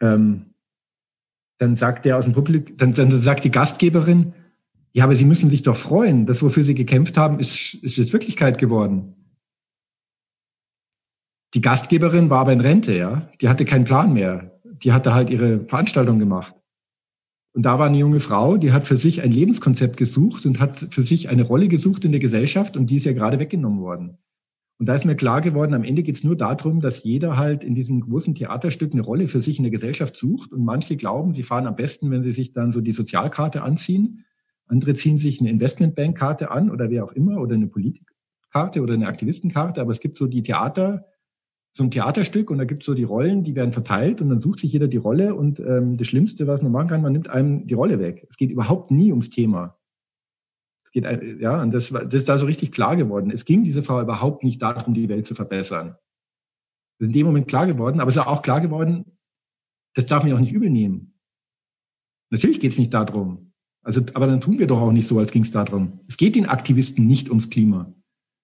Ähm, 0.00 0.54
dann 1.58 1.76
sagt 1.76 2.04
der 2.04 2.18
aus 2.18 2.24
dem 2.24 2.34
Publikum, 2.34 2.76
dann, 2.76 2.92
dann 2.92 3.22
sagt 3.22 3.44
die 3.44 3.50
Gastgeberin, 3.50 4.34
ja, 4.92 5.04
aber 5.04 5.14
Sie 5.14 5.24
müssen 5.24 5.50
sich 5.50 5.62
doch 5.62 5.76
freuen. 5.76 6.26
Das, 6.26 6.42
wofür 6.42 6.64
Sie 6.64 6.74
gekämpft 6.74 7.16
haben, 7.16 7.40
ist, 7.40 7.74
ist 7.74 7.96
jetzt 7.96 8.12
Wirklichkeit 8.12 8.58
geworden. 8.58 9.14
Die 11.54 11.60
Gastgeberin 11.60 12.30
war 12.30 12.40
aber 12.40 12.52
in 12.52 12.60
Rente, 12.60 12.96
ja. 12.96 13.30
Die 13.40 13.48
hatte 13.48 13.64
keinen 13.64 13.84
Plan 13.84 14.12
mehr. 14.12 14.60
Die 14.64 14.92
hatte 14.92 15.14
halt 15.14 15.30
ihre 15.30 15.64
Veranstaltung 15.64 16.18
gemacht. 16.18 16.54
Und 17.54 17.64
da 17.64 17.78
war 17.78 17.86
eine 17.86 17.98
junge 17.98 18.20
Frau, 18.20 18.56
die 18.56 18.72
hat 18.72 18.86
für 18.86 18.96
sich 18.96 19.22
ein 19.22 19.30
Lebenskonzept 19.30 19.98
gesucht 19.98 20.46
und 20.46 20.58
hat 20.58 20.86
für 20.90 21.02
sich 21.02 21.28
eine 21.28 21.42
Rolle 21.42 21.68
gesucht 21.68 22.04
in 22.04 22.12
der 22.12 22.20
Gesellschaft 22.20 22.78
und 22.78 22.88
die 22.88 22.96
ist 22.96 23.04
ja 23.04 23.12
gerade 23.12 23.38
weggenommen 23.38 23.80
worden. 23.80 24.18
Und 24.78 24.86
da 24.86 24.94
ist 24.94 25.04
mir 25.04 25.14
klar 25.14 25.42
geworden, 25.42 25.74
am 25.74 25.84
Ende 25.84 26.02
geht 26.02 26.16
es 26.16 26.24
nur 26.24 26.34
darum, 26.34 26.80
dass 26.80 27.04
jeder 27.04 27.36
halt 27.36 27.62
in 27.62 27.74
diesem 27.74 28.00
großen 28.00 28.34
Theaterstück 28.34 28.92
eine 28.92 29.02
Rolle 29.02 29.28
für 29.28 29.40
sich 29.40 29.58
in 29.58 29.64
der 29.64 29.70
Gesellschaft 29.70 30.16
sucht. 30.16 30.52
Und 30.52 30.64
manche 30.64 30.96
glauben, 30.96 31.32
sie 31.32 31.44
fahren 31.44 31.66
am 31.66 31.76
besten, 31.76 32.10
wenn 32.10 32.22
sie 32.22 32.32
sich 32.32 32.52
dann 32.52 32.72
so 32.72 32.80
die 32.80 32.92
Sozialkarte 32.92 33.62
anziehen. 33.62 34.24
Andere 34.72 34.94
ziehen 34.94 35.18
sich 35.18 35.38
eine 35.38 35.50
Investmentbankkarte 35.50 36.50
an 36.50 36.70
oder 36.70 36.88
wer 36.88 37.04
auch 37.04 37.12
immer 37.12 37.42
oder 37.42 37.54
eine 37.54 37.66
Politikkarte 37.66 38.80
oder 38.80 38.94
eine 38.94 39.06
Aktivistenkarte. 39.06 39.82
Aber 39.82 39.92
es 39.92 40.00
gibt 40.00 40.16
so 40.16 40.26
die 40.26 40.42
Theater, 40.42 41.04
so 41.76 41.84
ein 41.84 41.90
Theaterstück 41.90 42.50
und 42.50 42.56
da 42.56 42.64
gibt 42.64 42.80
es 42.80 42.86
so 42.86 42.94
die 42.94 43.04
Rollen, 43.04 43.44
die 43.44 43.54
werden 43.54 43.72
verteilt 43.72 44.22
und 44.22 44.30
dann 44.30 44.40
sucht 44.40 44.60
sich 44.60 44.72
jeder 44.72 44.88
die 44.88 44.96
Rolle 44.96 45.34
und 45.34 45.60
ähm, 45.60 45.98
das 45.98 46.06
Schlimmste, 46.06 46.46
was 46.46 46.62
man 46.62 46.72
machen 46.72 46.88
kann, 46.88 47.02
man 47.02 47.12
nimmt 47.12 47.28
einem 47.28 47.66
die 47.66 47.74
Rolle 47.74 47.98
weg. 47.98 48.26
Es 48.30 48.38
geht 48.38 48.50
überhaupt 48.50 48.90
nie 48.90 49.10
ums 49.10 49.28
Thema. 49.28 49.78
Es 50.86 50.90
geht, 50.90 51.04
ja, 51.40 51.62
und 51.62 51.72
das, 51.74 51.90
das 51.90 52.14
ist 52.14 52.28
da 52.30 52.38
so 52.38 52.46
richtig 52.46 52.72
klar 52.72 52.96
geworden. 52.96 53.30
Es 53.30 53.44
ging 53.44 53.64
dieser 53.64 53.82
Frau 53.82 54.00
überhaupt 54.00 54.42
nicht 54.42 54.62
darum, 54.62 54.94
die 54.94 55.10
Welt 55.10 55.26
zu 55.26 55.34
verbessern. 55.34 55.96
Das 56.98 57.08
ist 57.08 57.08
in 57.08 57.12
dem 57.12 57.26
Moment 57.26 57.46
klar 57.46 57.66
geworden, 57.66 58.00
aber 58.00 58.08
es 58.08 58.16
ist 58.16 58.26
auch 58.26 58.40
klar 58.40 58.62
geworden, 58.62 59.18
das 59.94 60.06
darf 60.06 60.22
man 60.22 60.32
auch 60.32 60.40
nicht 60.40 60.54
übel 60.54 60.70
nehmen. 60.70 61.18
Natürlich 62.30 62.58
geht 62.58 62.72
es 62.72 62.78
nicht 62.78 62.94
darum. 62.94 63.51
Also, 63.82 64.00
aber 64.14 64.26
dann 64.26 64.40
tun 64.40 64.58
wir 64.58 64.66
doch 64.66 64.80
auch 64.80 64.92
nicht 64.92 65.08
so, 65.08 65.18
als 65.18 65.32
ging 65.32 65.42
es 65.42 65.50
darum. 65.50 66.00
Es 66.08 66.16
geht 66.16 66.36
den 66.36 66.48
Aktivisten 66.48 67.06
nicht 67.06 67.28
ums 67.28 67.50
Klima. 67.50 67.92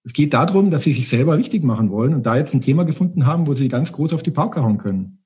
Es 0.03 0.13
geht 0.13 0.33
darum, 0.33 0.71
dass 0.71 0.83
sie 0.83 0.93
sich 0.93 1.07
selber 1.07 1.37
wichtig 1.37 1.63
machen 1.63 1.89
wollen 1.89 2.13
und 2.13 2.23
da 2.23 2.35
jetzt 2.35 2.53
ein 2.53 2.61
Thema 2.61 2.83
gefunden 2.83 3.25
haben, 3.25 3.47
wo 3.47 3.53
sie 3.53 3.69
ganz 3.69 3.91
groß 3.91 4.13
auf 4.13 4.23
die 4.23 4.31
Pauke 4.31 4.61
hauen 4.61 4.77
können. 4.77 5.23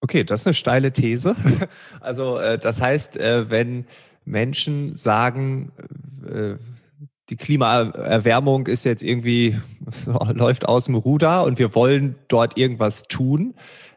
Okay, 0.00 0.22
das 0.22 0.42
ist 0.42 0.46
eine 0.46 0.54
steile 0.54 0.92
These. 0.92 1.34
Also 2.00 2.38
äh, 2.38 2.58
das 2.58 2.80
heißt, 2.80 3.16
äh, 3.16 3.48
wenn 3.48 3.86
Menschen 4.24 4.94
sagen, 4.94 5.72
äh, 6.26 6.56
die 7.30 7.36
Klimaerwärmung 7.36 8.66
ist 8.66 8.84
jetzt 8.84 9.02
irgendwie, 9.02 9.58
läuft 10.34 10.66
aus 10.68 10.86
dem 10.86 10.94
Ruder 10.94 11.44
und 11.44 11.58
wir 11.58 11.74
wollen 11.74 12.16
dort 12.28 12.58
irgendwas 12.58 13.04
tun, 13.04 13.54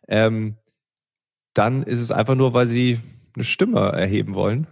ähm, 0.08 0.56
dann 1.54 1.84
ist 1.84 2.00
es 2.00 2.12
einfach 2.12 2.36
nur, 2.36 2.54
weil 2.54 2.67
sie 2.67 3.00
eine 3.38 3.43
Stimme 3.43 3.80
erheben 3.80 4.34
wollen? 4.34 4.67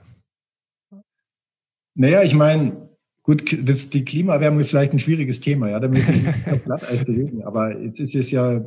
Naja, 1.93 2.23
ich 2.23 2.33
meine, 2.33 2.89
gut, 3.23 3.57
das, 3.63 3.89
die 3.89 4.03
Klimaerwärmung 4.03 4.59
ist 4.59 4.71
vielleicht 4.71 4.91
ein 4.91 4.99
schwieriges 4.99 5.39
Thema, 5.39 5.69
ja, 5.69 5.79
da 5.79 5.87
müssen 5.87 6.25
wir 6.25 6.53
auf 6.53 6.63
Glatteis 6.63 7.05
bewegen. 7.05 7.43
Aber 7.43 7.79
jetzt 7.79 7.99
ist 7.99 8.15
es 8.15 8.31
ja 8.31 8.61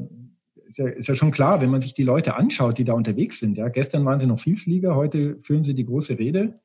ist, 0.68 0.78
ja, 0.78 0.86
ist 0.86 1.08
ja 1.08 1.14
schon 1.14 1.30
klar, 1.30 1.60
wenn 1.60 1.70
man 1.70 1.80
sich 1.80 1.94
die 1.94 2.02
Leute 2.02 2.36
anschaut, 2.36 2.78
die 2.78 2.84
da 2.84 2.92
unterwegs 2.92 3.40
sind. 3.40 3.58
Ja, 3.58 3.68
gestern 3.68 4.04
waren 4.04 4.20
sie 4.20 4.26
noch 4.26 4.38
Vielflieger, 4.38 4.94
heute 4.94 5.38
führen 5.38 5.64
sie 5.64 5.74
die 5.74 5.86
große 5.86 6.18
Rede. 6.18 6.60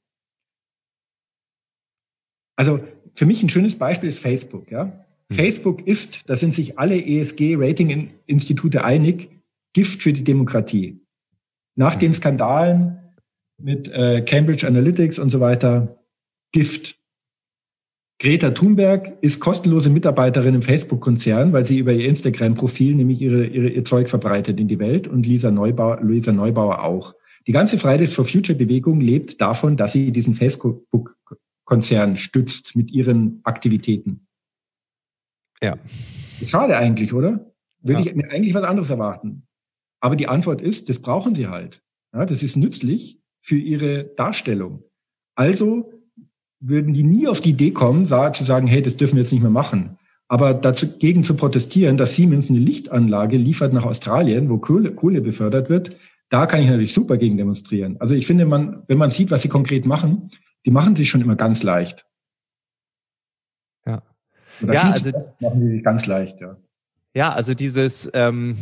Also 2.55 2.81
für 3.13 3.25
mich 3.25 3.41
ein 3.41 3.49
schönes 3.49 3.77
Beispiel 3.77 4.09
ist 4.09 4.19
Facebook. 4.19 4.69
Ja, 4.69 4.85
hm. 4.85 5.35
Facebook 5.35 5.87
ist, 5.87 6.29
da 6.29 6.35
sind 6.35 6.53
sich 6.53 6.77
alle 6.77 7.03
ESG-Rating-Institute 7.03 8.83
einig, 8.83 9.29
Gift 9.73 10.01
für 10.01 10.13
die 10.13 10.23
Demokratie. 10.23 11.01
Nach 11.75 11.93
hm. 11.93 11.99
den 11.99 12.13
Skandalen 12.13 12.99
mit 13.63 13.87
äh, 13.87 14.21
Cambridge 14.21 14.67
Analytics 14.67 15.17
und 15.19 15.29
so 15.29 15.39
weiter. 15.39 15.97
Gift. 16.51 16.99
Greta 18.19 18.51
Thunberg 18.51 19.17
ist 19.21 19.39
kostenlose 19.39 19.89
Mitarbeiterin 19.89 20.55
im 20.55 20.61
Facebook-Konzern, 20.61 21.51
weil 21.51 21.65
sie 21.65 21.79
über 21.79 21.91
ihr 21.93 22.07
Instagram-Profil 22.07 22.95
nämlich 22.95 23.21
ihre, 23.21 23.45
ihre, 23.45 23.69
ihr 23.69 23.83
Zeug 23.83 24.07
verbreitet 24.07 24.59
in 24.59 24.67
die 24.67 24.79
Welt 24.79 25.07
und 25.07 25.25
Lisa 25.25 25.49
Neubauer, 25.49 25.99
Luisa 26.01 26.31
Neubauer 26.31 26.83
auch. 26.83 27.15
Die 27.47 27.51
ganze 27.51 27.77
Fridays 27.77 28.13
for 28.13 28.25
Future 28.25 28.57
Bewegung 28.57 29.01
lebt 29.01 29.41
davon, 29.41 29.75
dass 29.75 29.93
sie 29.93 30.11
diesen 30.11 30.35
Facebook-Konzern 30.35 32.15
stützt 32.15 32.75
mit 32.75 32.91
ihren 32.91 33.41
Aktivitäten. 33.43 34.27
Ja. 35.61 35.77
Schade 36.45 36.77
eigentlich, 36.77 37.13
oder? 37.13 37.51
Würde 37.81 38.03
ja. 38.03 38.07
ich 38.07 38.15
mir 38.15 38.29
eigentlich 38.29 38.53
was 38.53 38.63
anderes 38.63 38.89
erwarten. 38.89 39.47
Aber 39.99 40.15
die 40.15 40.27
Antwort 40.27 40.61
ist, 40.61 40.87
das 40.87 40.99
brauchen 40.99 41.35
sie 41.35 41.47
halt. 41.47 41.81
Ja, 42.13 42.25
das 42.25 42.43
ist 42.43 42.55
nützlich 42.55 43.22
für 43.43 43.57
ihre 43.57 44.05
Darstellung. 44.05 44.83
Also 45.35 45.91
würden 46.59 46.93
die 46.93 47.03
nie 47.03 47.27
auf 47.27 47.41
die 47.41 47.51
Idee 47.51 47.71
kommen, 47.71 48.07
zu 48.07 48.43
sagen, 48.43 48.67
hey, 48.67 48.81
das 48.81 48.95
dürfen 48.95 49.15
wir 49.15 49.21
jetzt 49.21 49.33
nicht 49.33 49.41
mehr 49.41 49.51
machen. 49.51 49.97
Aber 50.29 50.53
dagegen 50.53 51.25
zu 51.25 51.35
protestieren, 51.35 51.97
dass 51.97 52.15
Siemens 52.15 52.49
eine 52.49 52.57
Lichtanlage 52.57 53.37
liefert 53.37 53.73
nach 53.73 53.83
Australien, 53.83 54.49
wo 54.49 54.57
Kohle, 54.57 54.95
Kohle 54.95 55.21
befördert 55.21 55.69
wird, 55.69 55.97
da 56.29 56.45
kann 56.45 56.61
ich 56.61 56.67
natürlich 56.67 56.93
super 56.93 57.17
gegen 57.17 57.37
demonstrieren. 57.37 57.97
Also 57.99 58.15
ich 58.15 58.25
finde, 58.25 58.45
man, 58.45 58.83
wenn 58.87 58.97
man 58.97 59.11
sieht, 59.11 59.29
was 59.29 59.41
sie 59.41 59.49
konkret 59.49 59.85
machen, 59.85 60.31
die 60.65 60.71
machen 60.71 60.95
sich 60.95 61.09
schon 61.09 61.21
immer 61.21 61.35
ganz 61.35 61.61
leicht. 61.63 62.05
Ja. 63.85 64.01
Oder 64.61 64.73
ja, 64.73 64.91
also 64.91 65.11
machen 65.41 65.69
die 65.69 65.81
ganz 65.81 66.07
leicht, 66.07 66.39
ja. 66.39 66.57
Ja, 67.13 67.33
also 67.33 67.53
dieses, 67.53 68.09
ähm, 68.13 68.57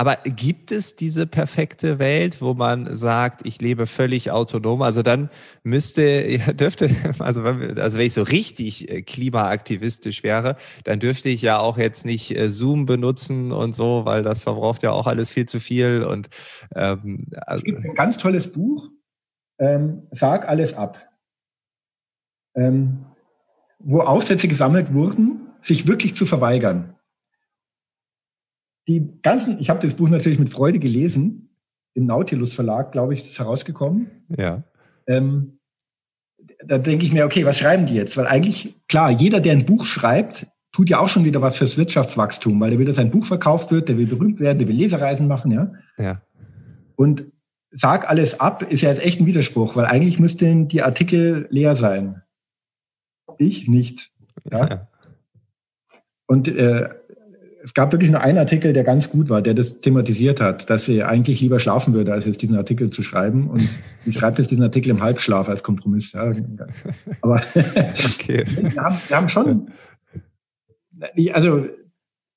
aber 0.00 0.16
gibt 0.24 0.72
es 0.72 0.96
diese 0.96 1.26
perfekte 1.26 1.98
Welt, 1.98 2.40
wo 2.40 2.54
man 2.54 2.96
sagt, 2.96 3.42
ich 3.44 3.60
lebe 3.60 3.86
völlig 3.86 4.30
autonom? 4.30 4.80
Also 4.80 5.02
dann 5.02 5.28
müsste, 5.62 6.02
ja, 6.26 6.54
dürfte, 6.54 6.88
also 7.18 7.44
wenn, 7.44 7.78
also 7.78 7.98
wenn 7.98 8.06
ich 8.06 8.14
so 8.14 8.22
richtig 8.22 8.90
äh, 8.90 9.02
klimaaktivistisch 9.02 10.22
wäre, 10.22 10.56
dann 10.84 11.00
dürfte 11.00 11.28
ich 11.28 11.42
ja 11.42 11.58
auch 11.58 11.76
jetzt 11.76 12.06
nicht 12.06 12.34
äh, 12.34 12.48
Zoom 12.48 12.86
benutzen 12.86 13.52
und 13.52 13.74
so, 13.74 14.06
weil 14.06 14.22
das 14.22 14.42
verbraucht 14.42 14.82
ja 14.82 14.90
auch 14.92 15.06
alles 15.06 15.30
viel 15.30 15.44
zu 15.44 15.60
viel. 15.60 16.02
Und 16.02 16.30
ähm, 16.74 17.26
also 17.46 17.60
es 17.60 17.64
gibt 17.64 17.84
ein 17.84 17.94
ganz 17.94 18.16
tolles 18.16 18.50
Buch, 18.50 18.88
ähm, 19.58 20.04
Sag 20.12 20.48
alles 20.48 20.72
ab, 20.72 21.10
ähm, 22.54 23.04
wo 23.78 24.00
Aufsätze 24.00 24.48
gesammelt 24.48 24.94
wurden, 24.94 25.50
sich 25.60 25.86
wirklich 25.86 26.16
zu 26.16 26.24
verweigern 26.24 26.96
die 28.90 29.20
ganzen, 29.22 29.60
ich 29.60 29.70
habe 29.70 29.80
das 29.80 29.94
Buch 29.94 30.08
natürlich 30.08 30.38
mit 30.38 30.50
Freude 30.50 30.78
gelesen, 30.78 31.50
im 31.94 32.06
Nautilus 32.06 32.54
Verlag, 32.54 32.92
glaube 32.92 33.14
ich, 33.14 33.20
ist 33.20 33.30
es 33.30 33.38
herausgekommen. 33.38 34.10
Ja. 34.36 34.64
Ähm, 35.06 35.58
da 36.66 36.78
denke 36.78 37.04
ich 37.04 37.12
mir, 37.12 37.24
okay, 37.24 37.44
was 37.44 37.58
schreiben 37.58 37.86
die 37.86 37.94
jetzt? 37.94 38.16
Weil 38.16 38.26
eigentlich, 38.26 38.74
klar, 38.88 39.10
jeder, 39.10 39.40
der 39.40 39.52
ein 39.52 39.66
Buch 39.66 39.84
schreibt, 39.84 40.46
tut 40.72 40.90
ja 40.90 40.98
auch 40.98 41.08
schon 41.08 41.24
wieder 41.24 41.40
was 41.42 41.58
fürs 41.58 41.76
Wirtschaftswachstum, 41.76 42.60
weil 42.60 42.70
der 42.70 42.78
will, 42.78 42.86
dass 42.86 42.96
sein 42.96 43.10
Buch 43.10 43.24
verkauft 43.24 43.70
wird, 43.70 43.88
der 43.88 43.96
will 43.96 44.06
berühmt 44.06 44.40
werden, 44.40 44.58
der 44.58 44.68
will 44.68 44.76
Lesereisen 44.76 45.26
machen, 45.26 45.52
ja. 45.52 45.72
Ja. 45.98 46.22
Und 46.96 47.24
sag 47.70 48.08
alles 48.08 48.40
ab, 48.40 48.62
ist 48.62 48.82
ja 48.82 48.90
jetzt 48.90 49.02
echt 49.02 49.20
ein 49.20 49.26
Widerspruch, 49.26 49.76
weil 49.76 49.86
eigentlich 49.86 50.18
müssten 50.18 50.68
die 50.68 50.82
Artikel 50.82 51.46
leer 51.50 51.76
sein. 51.76 52.22
Ich 53.38 53.68
nicht. 53.68 54.10
Ja. 54.50 54.68
ja. 54.68 54.88
Und 56.26 56.48
äh, 56.48 56.88
es 57.62 57.74
gab 57.74 57.92
wirklich 57.92 58.10
nur 58.10 58.20
einen 58.20 58.38
Artikel, 58.38 58.72
der 58.72 58.84
ganz 58.84 59.10
gut 59.10 59.28
war, 59.28 59.42
der 59.42 59.54
das 59.54 59.80
thematisiert 59.80 60.40
hat, 60.40 60.70
dass 60.70 60.86
sie 60.86 61.02
eigentlich 61.02 61.40
lieber 61.40 61.58
schlafen 61.58 61.94
würde, 61.94 62.12
als 62.12 62.24
jetzt 62.24 62.42
diesen 62.42 62.56
Artikel 62.56 62.90
zu 62.90 63.02
schreiben. 63.02 63.48
Und 63.48 63.68
sie 64.04 64.12
schreibt 64.12 64.38
jetzt 64.38 64.50
diesen 64.50 64.62
Artikel 64.64 64.90
im 64.90 65.02
Halbschlaf 65.02 65.48
als 65.48 65.62
Kompromiss. 65.62 66.12
Ja. 66.12 66.32
Aber 67.20 67.36
okay. 68.14 68.44
wir, 68.60 68.82
haben, 68.82 68.96
wir 69.08 69.16
haben 69.16 69.28
schon, 69.28 69.70
also 71.32 71.66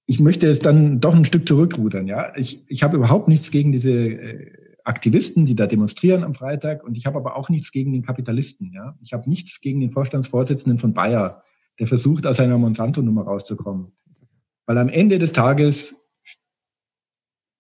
ich 0.06 0.20
möchte 0.20 0.48
jetzt 0.48 0.66
dann 0.66 1.00
doch 1.00 1.16
ein 1.16 1.26
Stück 1.26 1.48
zurückrudern. 1.48 2.08
Ja, 2.08 2.34
ich, 2.36 2.64
ich 2.68 2.84
habe 2.84 2.98
überhaupt 2.98 3.28
nichts 3.28 3.52
gegen 3.52 3.72
diese 3.72 3.92
äh, 3.92 4.52
Aktivisten, 4.84 5.46
die 5.46 5.56
da 5.56 5.66
demonstrieren 5.66 6.24
am 6.24 6.34
Freitag, 6.34 6.84
und 6.84 6.98
ich 6.98 7.06
habe 7.06 7.18
aber 7.18 7.38
auch 7.38 7.48
nichts 7.48 7.72
gegen 7.72 7.94
den 7.94 8.04
Kapitalisten. 8.04 8.72
Ja, 8.74 8.98
ich 9.02 9.14
habe 9.14 9.30
nichts 9.30 9.62
gegen 9.62 9.80
den 9.80 9.90
Vorstandsvorsitzenden 9.90 10.78
von 10.78 10.94
Bayer, 10.94 11.42
der 11.80 11.88
versucht, 11.88 12.28
aus 12.28 12.38
seiner 12.38 12.58
Monsanto-Nummer 12.58 13.24
rauszukommen. 13.24 13.94
Weil 14.66 14.78
am 14.78 14.90
Ende 14.90 15.20
des 15.20 15.34
Tages 15.34 15.96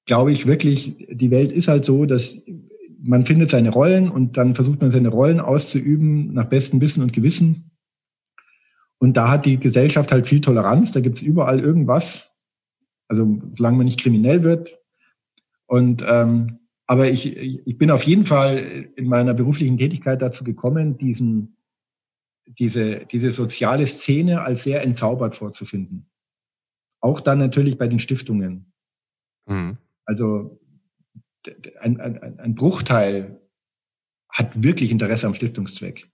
glaube 0.06 0.32
ich 0.32 0.46
wirklich, 0.46 1.08
die 1.10 1.32
Welt 1.32 1.52
ist 1.52 1.68
halt 1.68 1.86
so, 1.86 2.06
dass 2.06 2.42
man 3.02 3.26
findet 3.26 3.50
seine 3.50 3.70
Rollen 3.70 4.10
und 4.10 4.38
dann 4.38 4.56
versucht 4.56 4.82
man 4.82 4.92
seine 4.92 5.10
Rollen 5.10 5.39
auszuüben 5.39 6.34
nach 6.34 6.46
bestem 6.46 6.80
Wissen 6.82 7.04
und 7.04 7.12
Gewissen. 7.12 7.72
Und 8.98 9.18
da 9.18 9.30
hat 9.30 9.46
die 9.46 9.60
Gesellschaft 9.60 10.12
halt 10.12 10.28
viel 10.28 10.39
Toleranz, 10.39 10.94
da 10.94 11.02
gibt 11.02 11.18
es 11.18 11.22
überall 11.22 11.60
irgendwas, 11.60 12.32
also 13.10 13.42
solange 13.56 13.78
man 13.78 13.86
nicht 13.86 14.00
kriminell 14.00 14.44
wird. 14.44 14.80
Und 15.66 16.04
ähm, 16.08 16.60
aber 16.86 17.10
ich, 17.10 17.36
ich 17.36 17.78
bin 17.78 17.92
auf 17.92 18.04
jeden 18.04 18.24
Fall 18.24 18.89
in 18.96 19.08
meiner 19.08 19.34
beruflichen 19.34 19.78
Tätigkeit 19.78 20.22
dazu 20.22 20.44
gekommen, 20.44 20.98
diesen, 20.98 21.58
diese, 22.46 23.06
diese 23.06 23.32
soziale 23.32 23.88
Szene 23.88 24.42
als 24.42 24.63
sehr 24.63 24.84
entzaubert 24.84 25.36
vorzufinden. 25.36 26.10
Auch 27.04 27.20
dann 27.20 27.38
natürlich 27.38 27.78
bei 27.78 27.88
den 27.88 28.00
Stiftungen. 28.00 28.72
Mhm. 29.46 29.78
Also 30.06 30.58
ein, 31.82 32.00
ein, 32.00 32.39
ein 32.39 32.56
Bruchteil 32.56 33.42
hat 34.30 34.63
wirklich 34.63 34.89
Interesse 34.89 35.28
am 35.28 35.34
Stiftungszweck. 35.34 36.10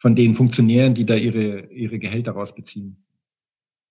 Von 0.00 0.16
den 0.16 0.34
Funktionären, 0.34 0.94
die 0.94 1.04
da 1.04 1.16
ihre, 1.16 1.66
ihre 1.66 1.98
Gehälter 1.98 2.32
rausbeziehen. 2.32 3.04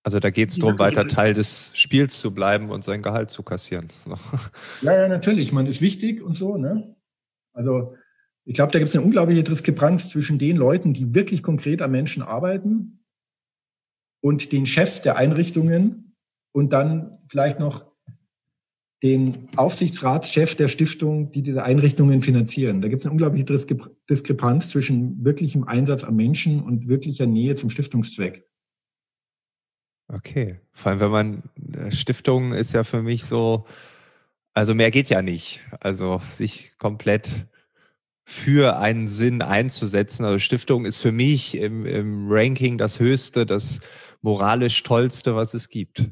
Also 0.02 0.18
da 0.18 0.30
geht 0.30 0.50
es 0.50 0.58
darum, 0.58 0.80
weiter 0.80 1.06
Teil 1.06 1.32
des 1.32 1.70
Spiels 1.74 2.18
zu 2.18 2.34
bleiben 2.34 2.70
und 2.70 2.82
sein 2.82 3.00
Gehalt 3.00 3.30
zu 3.30 3.44
kassieren. 3.44 3.88
ja, 4.82 4.94
ja, 4.94 5.06
natürlich. 5.06 5.52
Man 5.52 5.66
ist 5.66 5.80
wichtig 5.80 6.22
und 6.22 6.36
so. 6.36 6.56
Ne? 6.56 6.96
Also 7.52 7.94
ich 8.44 8.54
glaube, 8.54 8.72
da 8.72 8.80
gibt 8.80 8.88
es 8.88 8.96
eine 8.96 9.04
unglaubliche 9.04 9.44
Diskrepanz 9.44 10.08
zwischen 10.10 10.40
den 10.40 10.56
Leuten, 10.56 10.92
die 10.92 11.14
wirklich 11.14 11.44
konkret 11.44 11.82
am 11.82 11.92
Menschen 11.92 12.24
arbeiten 12.24 12.98
und 14.20 14.52
den 14.52 14.66
Chefs 14.66 15.02
der 15.02 15.16
Einrichtungen 15.16 16.16
und 16.52 16.72
dann 16.72 17.18
vielleicht 17.28 17.60
noch 17.60 17.86
den 19.02 19.48
Aufsichtsratschef 19.56 20.56
der 20.56 20.68
Stiftung, 20.68 21.30
die 21.30 21.42
diese 21.42 21.62
Einrichtungen 21.62 22.20
finanzieren. 22.20 22.82
Da 22.82 22.88
gibt 22.88 23.02
es 23.02 23.06
eine 23.06 23.12
unglaubliche 23.12 23.44
Diskrepanz 24.10 24.70
zwischen 24.70 25.24
wirklichem 25.24 25.64
Einsatz 25.64 26.02
am 26.02 26.16
Menschen 26.16 26.62
und 26.62 26.88
wirklicher 26.88 27.26
Nähe 27.26 27.54
zum 27.54 27.70
Stiftungszweck. 27.70 28.44
Okay, 30.08 30.58
vor 30.72 30.90
allem 30.90 31.00
wenn 31.00 31.10
man 31.10 31.42
äh, 31.74 31.92
Stiftung 31.92 32.52
ist 32.52 32.72
ja 32.72 32.82
für 32.82 33.02
mich 33.02 33.24
so, 33.24 33.66
also 34.54 34.74
mehr 34.74 34.90
geht 34.90 35.10
ja 35.10 35.22
nicht. 35.22 35.60
Also 35.80 36.20
sich 36.30 36.72
komplett 36.78 37.28
für 38.24 38.78
einen 38.78 39.06
Sinn 39.06 39.42
einzusetzen. 39.42 40.24
Also 40.24 40.38
Stiftung 40.38 40.86
ist 40.86 40.98
für 40.98 41.12
mich 41.12 41.56
im, 41.56 41.86
im 41.86 42.26
Ranking 42.30 42.78
das 42.78 43.00
Höchste, 43.00 43.46
das 43.46 43.80
moralisch 44.20 44.82
tollste, 44.82 45.34
was 45.34 45.54
es 45.54 45.68
gibt. 45.68 46.10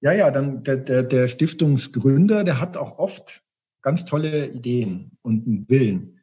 Ja, 0.00 0.12
ja, 0.12 0.30
dann 0.30 0.64
der, 0.64 0.76
der, 0.76 1.02
der 1.02 1.28
Stiftungsgründer, 1.28 2.44
der 2.44 2.60
hat 2.60 2.76
auch 2.76 2.98
oft 2.98 3.42
ganz 3.82 4.04
tolle 4.04 4.48
Ideen 4.48 5.12
und 5.22 5.46
einen 5.46 5.68
Willen. 5.68 6.20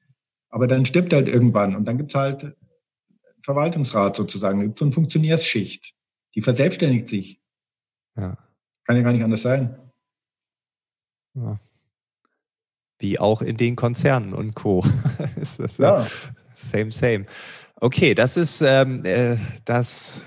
Aber 0.50 0.67
dann 0.67 0.86
stirbt 0.86 1.13
halt 1.13 1.28
irgendwann 1.28 1.76
und 1.76 1.86
dann 1.86 1.98
gibt's 1.98 2.15
halt 2.15 2.56
Verwaltungsrat 3.43 4.15
sozusagen, 4.15 4.62
gibt 4.62 4.80
so 4.80 4.86
eine 4.86 4.91
Funktionärsschicht, 4.91 5.93
die 6.36 6.41
verselbstständigt 6.41 7.08
sich. 7.08 7.41
Ja. 8.15 8.38
Kann 8.86 8.98
ja 8.98 9.04
gar 9.04 9.13
nicht 9.13 9.24
anders 9.24 9.41
sein. 9.41 9.78
Ja. 11.36 11.60
Wie 13.00 13.20
auch 13.20 13.41
in 13.41 13.58
den 13.58 13.76
Konzernen 13.76 14.34
und 14.34 14.56
Co. 14.56 14.84
ist 15.39 15.60
das 15.60 15.78
ja. 15.78 16.08
Same, 16.56 16.91
same. 16.91 17.26
Okay, 17.80 18.15
das 18.15 18.38
ist 18.38 18.62
ähm, 18.62 19.06
äh, 19.06 19.38
das 19.65 20.24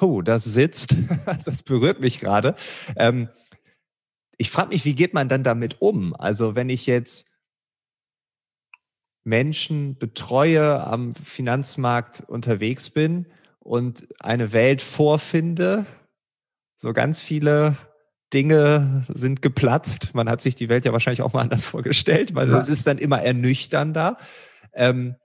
oh, 0.00 0.22
das 0.22 0.44
sitzt, 0.44 0.96
das 1.44 1.62
berührt 1.62 2.00
mich 2.00 2.20
gerade. 2.20 2.56
Ähm, 2.96 3.28
ich 4.36 4.50
frage 4.50 4.70
mich, 4.70 4.84
wie 4.84 4.94
geht 4.94 5.14
man 5.14 5.28
dann 5.28 5.44
damit 5.44 5.80
um? 5.80 6.14
Also 6.14 6.54
wenn 6.54 6.70
ich 6.70 6.86
jetzt 6.86 7.30
Menschen 9.22 9.98
betreue, 9.98 10.82
am 10.82 11.14
Finanzmarkt 11.14 12.22
unterwegs 12.26 12.90
bin 12.90 13.26
und 13.58 14.08
eine 14.18 14.52
Welt 14.52 14.80
vorfinde, 14.80 15.84
so 16.76 16.94
ganz 16.94 17.20
viele 17.20 17.76
Dinge 18.32 19.04
sind 19.08 19.42
geplatzt. 19.42 20.14
Man 20.14 20.30
hat 20.30 20.40
sich 20.40 20.54
die 20.54 20.68
Welt 20.68 20.84
ja 20.84 20.92
wahrscheinlich 20.92 21.22
auch 21.22 21.32
mal 21.32 21.42
anders 21.42 21.64
vorgestellt, 21.66 22.34
weil 22.34 22.50
es 22.54 22.68
ist 22.68 22.86
dann 22.86 22.98
immer 22.98 23.20
ernüchternder. 23.22 24.16
Ähm, 24.72 25.16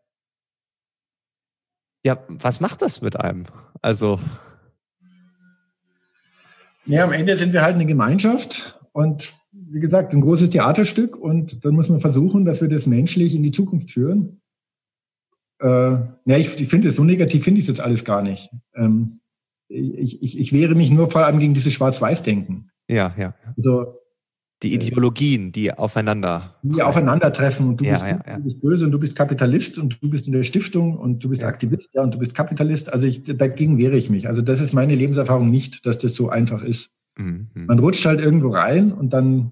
ja, 2.04 2.24
was 2.28 2.60
macht 2.60 2.82
das 2.82 3.02
mit 3.02 3.20
einem? 3.20 3.46
Also 3.82 4.20
ja, 6.86 7.04
am 7.04 7.12
Ende 7.12 7.38
sind 7.38 7.54
wir 7.54 7.62
halt 7.62 7.76
eine 7.76 7.86
Gemeinschaft 7.86 8.80
und 8.92 9.34
wie 9.52 9.80
gesagt, 9.80 10.14
ein 10.14 10.22
großes 10.22 10.52
Theaterstück 10.52 11.18
und 11.18 11.66
dann 11.66 11.76
muss 11.76 11.90
man 11.90 12.00
versuchen, 12.00 12.46
dass 12.46 12.62
wir 12.62 12.70
das 12.70 12.86
menschlich 12.86 13.36
in 13.36 13.44
die 13.44 13.52
Zukunft 13.52 13.92
führen. 13.92 14.42
Äh, 15.60 15.68
ja, 15.68 16.38
ich, 16.38 16.60
ich 16.60 16.68
finde 16.68 16.90
es 16.90 16.96
so 16.96 17.04
negativ, 17.04 17.44
finde 17.44 17.60
ich 17.60 17.68
das 17.68 17.80
alles 17.80 18.06
gar 18.06 18.22
nicht. 18.22 18.50
Ähm, 18.76 19.20
ich, 19.68 20.22
ich, 20.22 20.40
ich 20.40 20.54
wehre 20.54 20.76
mich 20.76 20.92
nur 20.92 21.10
vor 21.10 21.26
allem 21.26 21.40
gegen 21.40 21.54
dieses 21.54 21.74
Schwarz-Weiß-Denken. 21.74 22.70
Ja, 22.88 23.16
ja. 23.18 23.34
Also 23.58 24.00
die 24.64 24.74
Ideologien, 24.74 25.52
die 25.52 25.74
aufeinander. 25.74 26.56
Die 26.64 26.82
aufeinandertreffen 26.82 27.68
und 27.68 27.82
du, 27.82 27.86
ja, 27.86 27.92
bist, 27.92 28.04
ja, 28.04 28.22
ja. 28.26 28.38
du 28.38 28.44
bist 28.44 28.62
böse 28.62 28.86
und 28.86 28.92
du 28.92 29.00
bist 29.00 29.16
Kapitalist 29.16 29.78
und 29.78 30.02
du 30.02 30.10
bist 30.10 30.28
in 30.28 30.34
der 30.34 30.44
Stiftung 30.44 30.98
und 30.98 31.24
du 31.24 31.30
bist 31.30 31.44
Aktivist 31.44 31.90
ja, 31.94 32.02
und 32.02 32.14
du 32.16 32.20
bist 32.20 32.34
Kapitalist. 32.34 32.92
Also 32.92 33.06
ich, 33.06 33.24
dagegen 33.24 33.78
wehre 33.78 33.98
ich 33.98 34.10
mich. 34.10 34.28
Also 34.28 34.42
das 34.42 34.62
ist 34.62 34.74
meine 34.74 34.96
Lebenserfahrung 34.96 35.52
nicht, 35.52 35.86
dass 35.86 35.98
das 35.98 36.16
so 36.16 36.30
einfach 36.30 36.64
ist. 36.64 36.96
Mhm. 37.18 37.50
Man 37.54 37.80
rutscht 37.80 38.06
halt 38.06 38.20
irgendwo 38.20 38.50
rein 38.50 38.92
und 38.92 39.12
dann 39.12 39.52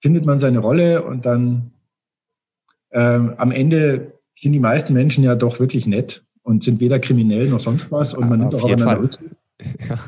findet 0.00 0.24
man 0.24 0.40
seine 0.40 0.58
Rolle 0.58 1.04
und 1.04 1.24
dann 1.24 1.72
ähm, 2.90 3.34
am 3.36 3.52
Ende 3.52 4.18
sind 4.34 4.52
die 4.52 4.60
meisten 4.60 4.92
Menschen 4.92 5.22
ja 5.22 5.34
doch 5.34 5.60
wirklich 5.60 5.86
nett 5.86 6.24
und 6.42 6.64
sind 6.64 6.80
weder 6.80 6.98
kriminell 6.98 7.48
noch 7.48 7.60
sonst 7.60 7.92
was 7.92 8.14
und 8.14 8.28
man 8.28 8.40
nimmt 8.40 8.54
auch 8.54 8.64
aufeinander 8.64 9.02
Rücksicht. 9.02 9.30
Ja. 9.86 9.98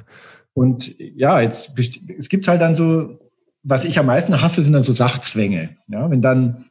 Und 0.55 0.98
ja, 0.98 1.42
jetzt 1.42 1.78
es 1.78 2.28
gibt 2.30 2.48
halt 2.48 2.62
dann 2.62 2.74
so 2.74 3.22
was 3.62 3.84
ich 3.84 3.98
am 3.98 4.06
meisten 4.06 4.40
hasse, 4.40 4.62
sind 4.62 4.72
dann 4.72 4.82
so 4.82 4.92
Sachzwänge. 4.92 5.70
Ja, 5.88 6.10
wenn 6.10 6.22
dann 6.22 6.66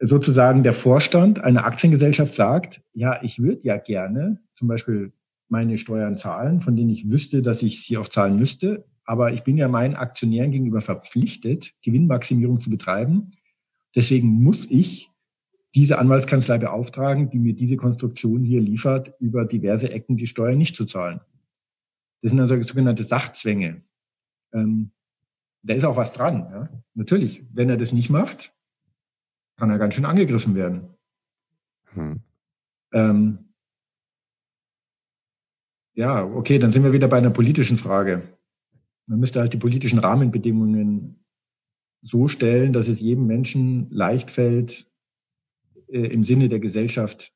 sozusagen 0.00 0.62
der 0.62 0.72
Vorstand 0.72 1.40
einer 1.40 1.64
Aktiengesellschaft 1.64 2.34
sagt, 2.34 2.82
ja, 2.94 3.22
ich 3.22 3.38
würde 3.38 3.60
ja 3.64 3.76
gerne 3.76 4.40
zum 4.54 4.68
Beispiel 4.68 5.12
meine 5.48 5.76
Steuern 5.76 6.16
zahlen, 6.16 6.60
von 6.60 6.76
denen 6.76 6.90
ich 6.90 7.10
wüsste, 7.10 7.42
dass 7.42 7.62
ich 7.62 7.84
sie 7.84 7.98
auch 7.98 8.08
zahlen 8.08 8.36
müsste. 8.36 8.86
Aber 9.04 9.32
ich 9.32 9.42
bin 9.42 9.58
ja 9.58 9.68
meinen 9.68 9.96
Aktionären 9.96 10.52
gegenüber 10.52 10.80
verpflichtet, 10.80 11.72
Gewinnmaximierung 11.82 12.60
zu 12.60 12.70
betreiben. 12.70 13.32
Deswegen 13.94 14.28
muss 14.28 14.70
ich 14.70 15.10
diese 15.74 15.98
Anwaltskanzlei 15.98 16.58
beauftragen, 16.58 17.30
die 17.30 17.38
mir 17.38 17.54
diese 17.54 17.76
Konstruktion 17.76 18.44
hier 18.44 18.60
liefert, 18.60 19.14
über 19.20 19.44
diverse 19.44 19.90
Ecken 19.90 20.16
die 20.16 20.26
Steuern 20.26 20.58
nicht 20.58 20.76
zu 20.76 20.84
zahlen. 20.84 21.20
Das 22.22 22.30
sind 22.30 22.40
also 22.40 22.60
sogenannte 22.62 23.04
Sachzwänge. 23.04 23.82
Ähm, 24.52 24.92
da 25.62 25.74
ist 25.74 25.84
auch 25.84 25.96
was 25.96 26.12
dran. 26.12 26.48
Ja? 26.50 26.68
Natürlich, 26.94 27.44
wenn 27.52 27.68
er 27.68 27.76
das 27.76 27.92
nicht 27.92 28.10
macht, 28.10 28.54
kann 29.56 29.70
er 29.70 29.78
ganz 29.78 29.94
schön 29.94 30.04
angegriffen 30.04 30.54
werden. 30.54 30.94
Hm. 31.92 32.20
Ähm, 32.92 33.50
ja, 35.94 36.24
okay, 36.24 36.58
dann 36.58 36.72
sind 36.72 36.84
wir 36.84 36.92
wieder 36.92 37.08
bei 37.08 37.18
einer 37.18 37.30
politischen 37.30 37.76
Frage. 37.76 38.22
Man 39.06 39.20
müsste 39.20 39.40
halt 39.40 39.52
die 39.52 39.58
politischen 39.58 39.98
Rahmenbedingungen 39.98 41.24
so 42.02 42.28
stellen, 42.28 42.72
dass 42.72 42.88
es 42.88 43.00
jedem 43.00 43.26
Menschen 43.26 43.90
leicht 43.90 44.30
fällt, 44.30 44.90
äh, 45.88 46.06
im 46.06 46.24
Sinne 46.24 46.48
der 46.48 46.60
Gesellschaft 46.60 47.34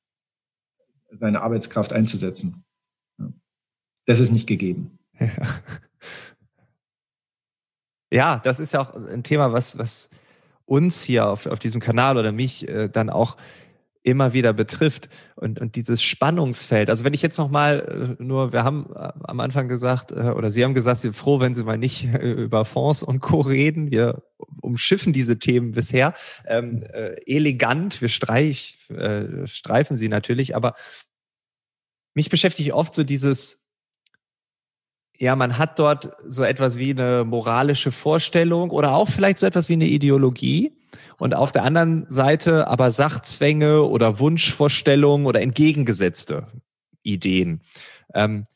seine 1.10 1.42
Arbeitskraft 1.42 1.92
einzusetzen. 1.92 2.64
Das 4.06 4.20
ist 4.20 4.32
nicht 4.32 4.46
gegeben. 4.46 4.98
Ja. 5.18 5.30
ja, 8.14 8.40
das 8.44 8.60
ist 8.60 8.72
ja 8.72 8.80
auch 8.80 8.94
ein 8.94 9.24
Thema, 9.24 9.52
was, 9.52 9.76
was 9.76 10.08
uns 10.66 11.02
hier 11.02 11.28
auf, 11.28 11.46
auf 11.46 11.58
diesem 11.58 11.80
Kanal 11.80 12.16
oder 12.16 12.30
mich 12.30 12.68
äh, 12.68 12.88
dann 12.88 13.10
auch 13.10 13.36
immer 14.04 14.34
wieder 14.34 14.52
betrifft 14.52 15.08
und, 15.34 15.60
und 15.60 15.76
dieses 15.76 16.02
Spannungsfeld. 16.02 16.90
Also 16.90 17.04
wenn 17.04 17.14
ich 17.14 17.22
jetzt 17.22 17.38
nochmal 17.38 18.16
äh, 18.18 18.22
nur, 18.22 18.52
wir 18.52 18.62
haben 18.62 18.90
äh, 18.94 19.12
am 19.24 19.40
Anfang 19.40 19.66
gesagt, 19.66 20.12
äh, 20.12 20.30
oder 20.36 20.52
Sie 20.52 20.62
haben 20.62 20.74
gesagt, 20.74 21.00
Sie 21.00 21.08
sind 21.08 21.16
froh, 21.16 21.40
wenn 21.40 21.54
Sie 21.54 21.64
mal 21.64 21.78
nicht 21.78 22.04
über 22.04 22.64
Fonds 22.64 23.02
und 23.02 23.20
Co. 23.20 23.40
reden. 23.40 23.90
Wir 23.90 24.22
umschiffen 24.60 25.12
diese 25.12 25.38
Themen 25.38 25.72
bisher 25.72 26.14
ähm, 26.46 26.82
äh, 26.82 27.16
elegant, 27.26 28.00
wir 28.00 28.08
streich, 28.08 28.78
äh, 28.90 29.46
streifen 29.46 29.96
sie 29.96 30.08
natürlich, 30.08 30.54
aber 30.54 30.74
mich 32.14 32.30
beschäftigt 32.30 32.72
oft 32.72 32.94
so 32.94 33.04
dieses 33.04 33.63
ja, 35.18 35.36
man 35.36 35.58
hat 35.58 35.78
dort 35.78 36.10
so 36.26 36.42
etwas 36.42 36.78
wie 36.78 36.90
eine 36.90 37.24
moralische 37.24 37.92
Vorstellung 37.92 38.70
oder 38.70 38.94
auch 38.94 39.08
vielleicht 39.08 39.38
so 39.38 39.46
etwas 39.46 39.68
wie 39.68 39.74
eine 39.74 39.86
Ideologie. 39.86 40.72
Und 41.18 41.34
auf 41.34 41.52
der 41.52 41.62
anderen 41.62 42.06
Seite 42.08 42.66
aber 42.66 42.90
Sachzwänge 42.90 43.82
oder 43.84 44.18
Wunschvorstellungen 44.18 45.26
oder 45.26 45.40
entgegengesetzte 45.40 46.46
Ideen. 47.02 47.60
Ähm, 48.14 48.46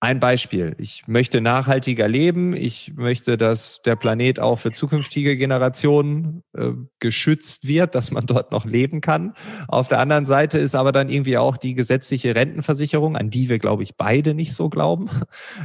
ein 0.00 0.20
Beispiel. 0.20 0.76
Ich 0.78 1.08
möchte 1.08 1.40
nachhaltiger 1.40 2.06
leben. 2.06 2.54
Ich 2.54 2.92
möchte, 2.94 3.36
dass 3.36 3.82
der 3.82 3.96
Planet 3.96 4.38
auch 4.38 4.56
für 4.56 4.70
zukünftige 4.70 5.36
Generationen 5.36 6.44
äh, 6.56 6.70
geschützt 7.00 7.66
wird, 7.66 7.96
dass 7.96 8.12
man 8.12 8.24
dort 8.26 8.52
noch 8.52 8.64
leben 8.64 9.00
kann. 9.00 9.34
Auf 9.66 9.88
der 9.88 9.98
anderen 9.98 10.24
Seite 10.24 10.58
ist 10.58 10.76
aber 10.76 10.92
dann 10.92 11.08
irgendwie 11.08 11.36
auch 11.36 11.56
die 11.56 11.74
gesetzliche 11.74 12.36
Rentenversicherung, 12.36 13.16
an 13.16 13.30
die 13.30 13.48
wir, 13.48 13.58
glaube 13.58 13.82
ich, 13.82 13.96
beide 13.96 14.34
nicht 14.34 14.54
so 14.54 14.68
glauben. 14.68 15.10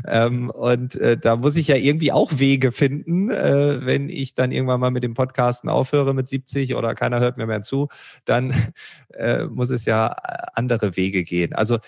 Ähm, 0.06 0.50
und 0.50 0.96
äh, 0.96 1.18
da 1.18 1.36
muss 1.36 1.56
ich 1.56 1.68
ja 1.68 1.76
irgendwie 1.76 2.12
auch 2.12 2.40
Wege 2.40 2.72
finden, 2.72 3.30
äh, 3.30 3.86
wenn 3.86 4.10
ich 4.10 4.34
dann 4.34 4.52
irgendwann 4.52 4.80
mal 4.80 4.92
mit 4.92 5.04
dem 5.04 5.14
Podcasten 5.14 5.70
aufhöre 5.70 6.14
mit 6.14 6.28
70 6.28 6.76
oder 6.76 6.96
keiner 6.96 7.20
hört 7.20 7.38
mir 7.38 7.46
mehr 7.46 7.62
zu, 7.62 7.88
dann 8.26 8.54
äh, 9.14 9.46
muss 9.46 9.70
es 9.70 9.86
ja 9.86 10.08
andere 10.54 10.96
Wege 10.98 11.24
gehen. 11.24 11.54
Also 11.54 11.76
äh, 11.76 11.80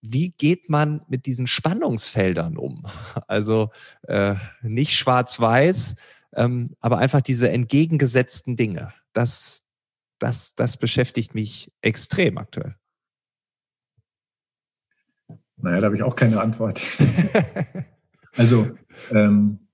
wie 0.00 0.30
geht 0.30 0.68
man 0.68 1.02
mit 1.08 1.26
diesen 1.26 1.46
Spannungsfeldern 1.46 2.56
um? 2.56 2.86
Also 3.26 3.70
äh, 4.02 4.36
nicht 4.62 4.92
schwarz-weiß, 4.92 5.94
ähm, 6.34 6.74
aber 6.80 6.98
einfach 6.98 7.20
diese 7.20 7.48
entgegengesetzten 7.50 8.56
Dinge. 8.56 8.92
Das, 9.12 9.62
das, 10.18 10.54
das 10.54 10.76
beschäftigt 10.76 11.34
mich 11.34 11.72
extrem 11.80 12.38
aktuell. 12.38 12.76
Naja, 15.56 15.80
da 15.80 15.86
habe 15.86 15.96
ich 15.96 16.02
auch 16.02 16.16
keine 16.16 16.40
Antwort. 16.40 16.82
also 18.32 18.76
ähm, 19.10 19.64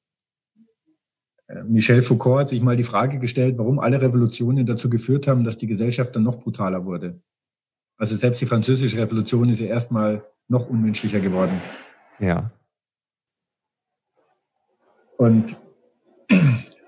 äh, 1.51 1.65
Michel 1.65 2.03
Foucault 2.03 2.41
hat 2.41 2.49
sich 2.51 2.63
mal 2.63 2.77
die 2.77 2.85
Frage 2.85 3.19
gestellt, 3.19 3.59
warum 3.59 3.79
alle 3.79 4.01
Revolutionen 4.01 4.67
dazu 4.67 4.89
geführt 4.89 5.27
haben, 5.27 5.45
dass 5.45 5.57
die 5.57 5.67
Gesellschaft 5.67 6.15
dann 6.15 6.23
noch 6.23 6.39
brutaler 6.41 6.85
wurde. 6.85 7.21
Also 8.01 8.17
selbst 8.17 8.41
die 8.41 8.47
französische 8.47 8.97
Revolution 8.97 9.51
ist 9.51 9.61
ja 9.61 9.67
erstmal 9.67 10.25
noch 10.49 10.71
unmenschlicher 10.71 11.21
geworden. 11.21 11.61
Ja. 12.19 12.51
Und 15.19 15.55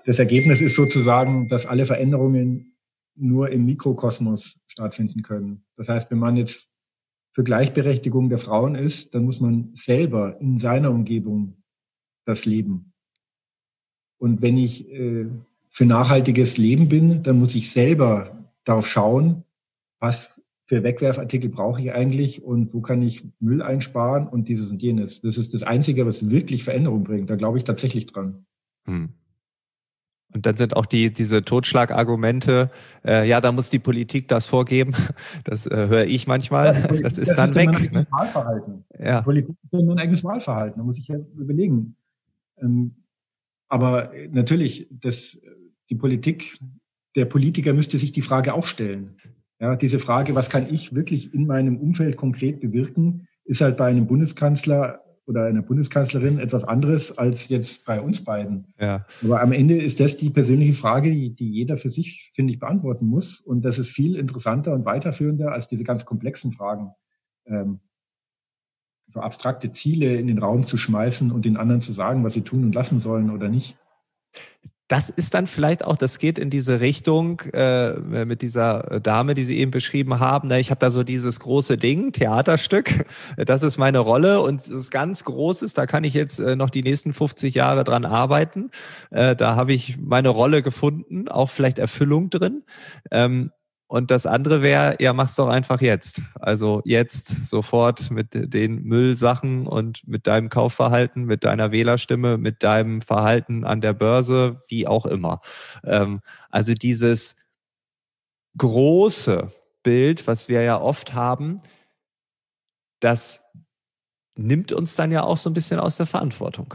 das 0.05 0.17
Ergebnis 0.17 0.59
ist 0.59 0.75
sozusagen, 0.75 1.47
dass 1.47 1.67
alle 1.67 1.85
Veränderungen 1.85 2.75
nur 3.15 3.51
im 3.51 3.63
Mikrokosmos 3.65 4.59
stattfinden 4.65 5.21
können. 5.21 5.63
Das 5.77 5.87
heißt, 5.87 6.09
wenn 6.09 6.17
man 6.17 6.35
jetzt 6.35 6.71
für 7.31 7.43
Gleichberechtigung 7.43 8.29
der 8.29 8.39
Frauen 8.39 8.73
ist, 8.73 9.13
dann 9.13 9.25
muss 9.25 9.39
man 9.39 9.69
selber 9.75 10.41
in 10.41 10.57
seiner 10.57 10.89
Umgebung 10.89 11.61
das 12.25 12.45
leben. 12.45 12.91
Und 14.17 14.41
wenn 14.41 14.57
ich 14.57 14.91
äh, 14.91 15.27
für 15.69 15.85
nachhaltiges 15.85 16.57
Leben 16.57 16.89
bin, 16.89 17.21
dann 17.21 17.37
muss 17.37 17.53
ich 17.53 17.71
selber 17.71 18.49
darauf 18.63 18.87
schauen, 18.87 19.43
was 19.99 20.42
für 20.65 20.83
Wegwerfartikel 20.83 21.49
brauche 21.49 21.81
ich 21.81 21.91
eigentlich 21.91 22.43
und 22.43 22.73
wo 22.73 22.81
kann 22.81 23.01
ich 23.01 23.23
Müll 23.39 23.61
einsparen 23.61 24.27
und 24.27 24.47
dieses 24.47 24.69
und 24.69 24.81
jenes. 24.81 25.21
Das 25.21 25.37
ist 25.37 25.53
das 25.53 25.63
Einzige, 25.63 26.05
was 26.05 26.29
wirklich 26.29 26.63
Veränderung 26.63 27.03
bringt. 27.03 27.29
Da 27.29 27.35
glaube 27.35 27.57
ich 27.57 27.63
tatsächlich 27.63 28.05
dran. 28.05 28.45
Hm. 28.85 29.09
Und 30.33 30.45
dann 30.45 30.57
sind 30.57 30.75
auch 30.75 30.85
die 30.85 31.13
diese 31.13 31.43
Totschlagargumente, 31.43 32.71
äh, 33.05 33.27
ja, 33.27 33.39
da 33.39 33.51
muss 33.51 33.69
die 33.69 33.79
Politik 33.79 34.27
das 34.27 34.47
vorgeben. 34.47 34.95
Das 35.43 35.65
äh, 35.65 35.87
höre 35.87 36.05
ich 36.05 36.27
manchmal. 36.27 36.73
Ja, 36.73 36.87
das 36.87 37.17
ist 37.17 37.29
das 37.29 37.35
dann 37.35 37.49
ist 37.49 37.55
weg. 37.55 37.67
Mein 37.67 37.75
eigenes 37.75 38.05
ne? 38.05 38.11
Wahlverhalten. 38.11 38.85
Ja. 38.97 39.19
Die 39.19 39.23
Politik 39.25 39.55
ist 39.61 39.73
mein 39.73 39.99
eigenes 39.99 40.23
Wahlverhalten. 40.23 40.79
Da 40.79 40.83
muss 40.83 40.97
ich 40.97 41.07
ja 41.07 41.17
überlegen. 41.37 41.95
Ähm, 42.61 42.95
aber 43.67 44.11
natürlich, 44.31 44.87
das, 44.91 45.41
die 45.89 45.95
Politik, 45.95 46.57
der 47.15 47.25
Politiker 47.25 47.73
müsste 47.73 47.99
sich 47.99 48.11
die 48.11 48.21
Frage 48.21 48.53
auch 48.53 48.65
stellen. 48.65 49.17
Ja, 49.63 49.77
diese 49.77 49.97
Frage, 49.97 50.35
was 50.35 50.49
kann 50.49 50.67
ich 50.67 50.93
wirklich 50.93 51.33
in 51.33 51.47
meinem 51.47 51.77
Umfeld 51.77 52.17
konkret 52.17 52.59
bewirken, 52.59 53.29
ist 53.45 53.61
halt 53.61 53.77
bei 53.77 53.85
einem 53.85 54.07
Bundeskanzler 54.07 54.99
oder 55.25 55.45
einer 55.45 55.61
Bundeskanzlerin 55.61 56.37
etwas 56.37 56.65
anderes 56.65 57.17
als 57.17 57.47
jetzt 57.47 57.85
bei 57.85 58.01
uns 58.01 58.25
beiden. 58.25 58.73
Ja. 58.77 59.05
Aber 59.23 59.41
am 59.41 59.53
Ende 59.53 59.81
ist 59.81 60.01
das 60.01 60.17
die 60.17 60.31
persönliche 60.31 60.73
Frage, 60.73 61.11
die, 61.11 61.33
die 61.33 61.49
jeder 61.49 61.77
für 61.77 61.89
sich, 61.89 62.29
finde 62.33 62.51
ich, 62.51 62.59
beantworten 62.59 63.05
muss. 63.07 63.39
Und 63.39 63.63
das 63.63 63.79
ist 63.79 63.91
viel 63.91 64.17
interessanter 64.17 64.73
und 64.73 64.83
weiterführender 64.83 65.53
als 65.53 65.69
diese 65.69 65.85
ganz 65.85 66.03
komplexen 66.03 66.51
Fragen. 66.51 66.91
Ähm, 67.45 67.79
so 69.07 69.21
abstrakte 69.21 69.71
Ziele 69.71 70.17
in 70.17 70.27
den 70.27 70.39
Raum 70.39 70.65
zu 70.65 70.75
schmeißen 70.75 71.31
und 71.31 71.45
den 71.45 71.55
anderen 71.55 71.81
zu 71.81 71.93
sagen, 71.93 72.21
was 72.25 72.33
sie 72.33 72.41
tun 72.41 72.65
und 72.65 72.75
lassen 72.75 72.99
sollen 72.99 73.29
oder 73.29 73.47
nicht 73.47 73.77
das 74.93 75.09
ist 75.09 75.33
dann 75.33 75.47
vielleicht 75.47 75.83
auch, 75.83 75.97
das 75.97 76.19
geht 76.19 76.37
in 76.37 76.51
diese 76.51 76.79
Richtung 76.79 77.39
äh, 77.51 77.93
mit 77.93 78.43
dieser 78.43 78.99
Dame, 78.99 79.33
die 79.33 79.43
Sie 79.43 79.57
eben 79.57 79.71
beschrieben 79.71 80.19
haben. 80.19 80.49
Ne? 80.49 80.59
Ich 80.59 80.69
habe 80.69 80.77
da 80.77 80.91
so 80.91 81.01
dieses 81.01 81.39
große 81.39 81.79
Ding, 81.79 82.11
Theaterstück, 82.11 83.03
das 83.35 83.63
ist 83.63 83.79
meine 83.79 83.97
Rolle 83.97 84.41
und 84.41 84.61
es 84.61 84.67
ist 84.67 84.91
ganz 84.91 85.23
Großes, 85.23 85.73
da 85.73 85.87
kann 85.87 86.03
ich 86.03 86.13
jetzt 86.13 86.37
äh, 86.37 86.55
noch 86.55 86.69
die 86.69 86.83
nächsten 86.83 87.11
50 87.11 87.55
Jahre 87.55 87.83
dran 87.83 88.05
arbeiten. 88.05 88.69
Äh, 89.09 89.35
da 89.35 89.55
habe 89.55 89.73
ich 89.73 89.97
meine 89.97 90.29
Rolle 90.29 90.61
gefunden, 90.61 91.27
auch 91.27 91.49
vielleicht 91.49 91.79
Erfüllung 91.79 92.29
drin. 92.29 92.61
Ähm, 93.09 93.49
und 93.93 94.09
das 94.09 94.25
andere 94.25 94.63
wäre, 94.63 94.95
ja, 94.99 95.13
mach's 95.13 95.35
doch 95.35 95.49
einfach 95.49 95.79
jetzt. 95.79 96.19
Also 96.39 96.81
jetzt 96.83 97.45
sofort 97.45 98.09
mit 98.09 98.29
den 98.33 98.81
Müllsachen 98.85 99.67
und 99.67 100.07
mit 100.07 100.25
deinem 100.25 100.49
Kaufverhalten, 100.49 101.25
mit 101.25 101.43
deiner 101.43 101.71
Wählerstimme, 101.71 102.39
mit 102.39 102.63
deinem 102.63 103.03
Verhalten 103.03 103.63
an 103.63 103.81
der 103.81 103.93
Börse, 103.93 104.63
wie 104.67 104.87
auch 104.87 105.05
immer. 105.05 105.41
Ähm, 105.83 106.21
also 106.49 106.73
dieses 106.73 107.35
große 108.57 109.51
Bild, 109.83 110.25
was 110.25 110.49
wir 110.49 110.63
ja 110.63 110.81
oft 110.81 111.13
haben, 111.13 111.61
das 112.99 113.43
nimmt 114.35 114.71
uns 114.71 114.95
dann 114.95 115.11
ja 115.11 115.21
auch 115.21 115.37
so 115.37 115.51
ein 115.51 115.53
bisschen 115.53 115.79
aus 115.79 115.97
der 115.97 116.07
Verantwortung. 116.07 116.73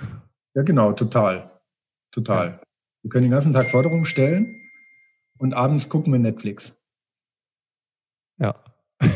Ja, 0.55 0.62
genau, 0.62 0.93
total. 0.93 1.51
Total. 2.12 2.47
Ja. 2.47 2.61
Wir 3.03 3.11
können 3.11 3.25
den 3.25 3.33
ganzen 3.33 3.53
Tag 3.53 3.69
Forderungen 3.69 4.05
stellen 4.05 4.61
und 5.39 5.53
abends 5.53 5.89
gucken 5.89 6.12
wir 6.12 6.21
Netflix. 6.21 6.78
Ja. 8.39 8.55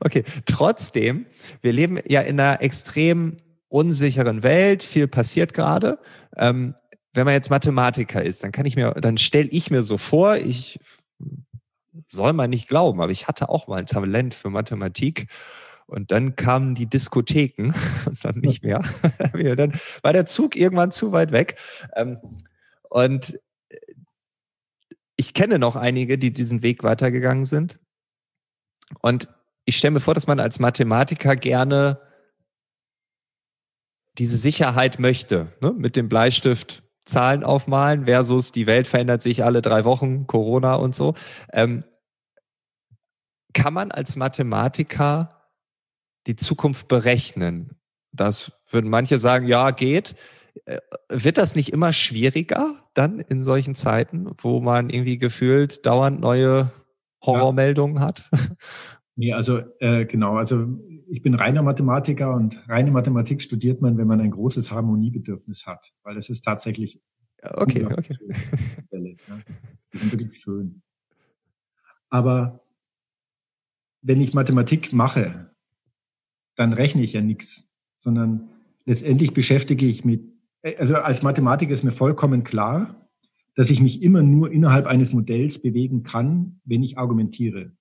okay, 0.00 0.24
trotzdem, 0.46 1.26
wir 1.62 1.72
leben 1.72 1.98
ja 2.06 2.20
in 2.20 2.38
einer 2.38 2.62
extrem 2.62 3.36
unsicheren 3.68 4.42
Welt, 4.42 4.82
viel 4.82 5.08
passiert 5.08 5.54
gerade. 5.54 5.98
Ähm, 6.36 6.74
wenn 7.12 7.24
man 7.24 7.34
jetzt 7.34 7.50
Mathematiker 7.50 8.22
ist, 8.22 8.44
dann 8.44 8.52
kann 8.52 8.66
ich 8.66 8.76
mir, 8.76 8.92
dann 8.92 9.18
stelle 9.18 9.48
ich 9.48 9.70
mir 9.70 9.82
so 9.82 9.98
vor, 9.98 10.36
ich 10.36 10.78
soll 12.08 12.32
man 12.32 12.50
nicht 12.50 12.68
glauben, 12.68 13.00
aber 13.00 13.12
ich 13.12 13.28
hatte 13.28 13.48
auch 13.48 13.66
mal 13.66 13.78
ein 13.78 13.86
Talent 13.86 14.34
für 14.34 14.50
Mathematik. 14.50 15.28
Und 15.86 16.12
dann 16.12 16.36
kamen 16.36 16.76
die 16.76 16.86
Diskotheken 16.86 17.74
und 18.06 18.24
dann 18.24 18.38
nicht 18.38 18.62
mehr. 18.62 18.84
dann 19.56 19.72
war 20.02 20.12
der 20.12 20.26
Zug 20.26 20.54
irgendwann 20.54 20.92
zu 20.92 21.12
weit 21.12 21.32
weg. 21.32 21.56
Ähm, 21.96 22.18
und 22.88 23.38
ich 25.30 25.34
kenne 25.34 25.60
noch 25.60 25.76
einige, 25.76 26.18
die 26.18 26.32
diesen 26.32 26.64
Weg 26.64 26.82
weitergegangen 26.82 27.44
sind. 27.44 27.78
Und 29.00 29.28
ich 29.64 29.76
stelle 29.76 29.92
mir 29.92 30.00
vor, 30.00 30.14
dass 30.14 30.26
man 30.26 30.40
als 30.40 30.58
Mathematiker 30.58 31.36
gerne 31.36 32.00
diese 34.18 34.36
Sicherheit 34.36 34.98
möchte, 34.98 35.52
ne? 35.60 35.72
mit 35.72 35.94
dem 35.94 36.08
Bleistift 36.08 36.82
Zahlen 37.04 37.44
aufmalen 37.44 38.06
versus 38.06 38.50
die 38.50 38.66
Welt 38.66 38.88
verändert 38.88 39.22
sich 39.22 39.44
alle 39.44 39.62
drei 39.62 39.84
Wochen, 39.84 40.26
Corona 40.26 40.74
und 40.74 40.96
so. 40.96 41.14
Ähm, 41.52 41.84
kann 43.54 43.72
man 43.72 43.92
als 43.92 44.16
Mathematiker 44.16 45.28
die 46.26 46.34
Zukunft 46.34 46.88
berechnen? 46.88 47.78
Das 48.10 48.50
würden 48.68 48.90
manche 48.90 49.20
sagen, 49.20 49.46
ja, 49.46 49.70
geht. 49.70 50.16
Äh, 50.64 50.78
wird 51.08 51.38
das 51.38 51.54
nicht 51.54 51.72
immer 51.72 51.92
schwieriger 51.92 52.74
dann 52.94 53.20
in 53.20 53.44
solchen 53.44 53.74
Zeiten, 53.74 54.30
wo 54.38 54.60
man 54.60 54.90
irgendwie 54.90 55.18
gefühlt 55.18 55.84
dauernd 55.86 56.20
neue 56.20 56.72
Horrormeldungen 57.22 57.96
ja. 57.96 58.02
hat? 58.02 58.30
Nee, 59.16 59.34
also 59.34 59.60
äh, 59.80 60.06
genau, 60.06 60.36
also 60.36 60.66
ich 61.10 61.20
bin 61.20 61.34
reiner 61.34 61.62
Mathematiker 61.62 62.32
und 62.34 62.58
reine 62.70 62.90
Mathematik 62.90 63.42
studiert 63.42 63.82
man, 63.82 63.98
wenn 63.98 64.06
man 64.06 64.18
ein 64.18 64.30
großes 64.30 64.70
Harmoniebedürfnis 64.70 65.66
hat, 65.66 65.92
weil 66.04 66.14
das 66.14 66.30
ist 66.30 66.42
tatsächlich 66.42 67.02
okay, 67.42 67.84
okay. 67.84 68.14
Fälle, 68.88 69.10
ja. 69.28 69.38
Die 69.92 69.98
sind 69.98 70.12
wirklich 70.12 70.40
schön. 70.40 70.80
Aber 72.08 72.64
wenn 74.00 74.22
ich 74.22 74.32
Mathematik 74.32 74.92
mache, 74.94 75.50
dann 76.56 76.72
rechne 76.72 77.02
ich 77.02 77.12
ja 77.12 77.20
nichts, 77.20 77.68
sondern 77.98 78.48
letztendlich 78.86 79.34
beschäftige 79.34 79.86
ich 79.86 80.04
mich, 80.04 80.20
also 80.78 80.96
als 80.96 81.22
Mathematiker 81.22 81.72
ist 81.72 81.84
mir 81.84 81.92
vollkommen 81.92 82.44
klar, 82.44 83.08
dass 83.56 83.70
ich 83.70 83.80
mich 83.80 84.02
immer 84.02 84.22
nur 84.22 84.50
innerhalb 84.50 84.86
eines 84.86 85.12
Modells 85.12 85.60
bewegen 85.60 86.02
kann, 86.02 86.60
wenn 86.64 86.82
ich 86.82 86.98
argumentiere. 86.98 87.72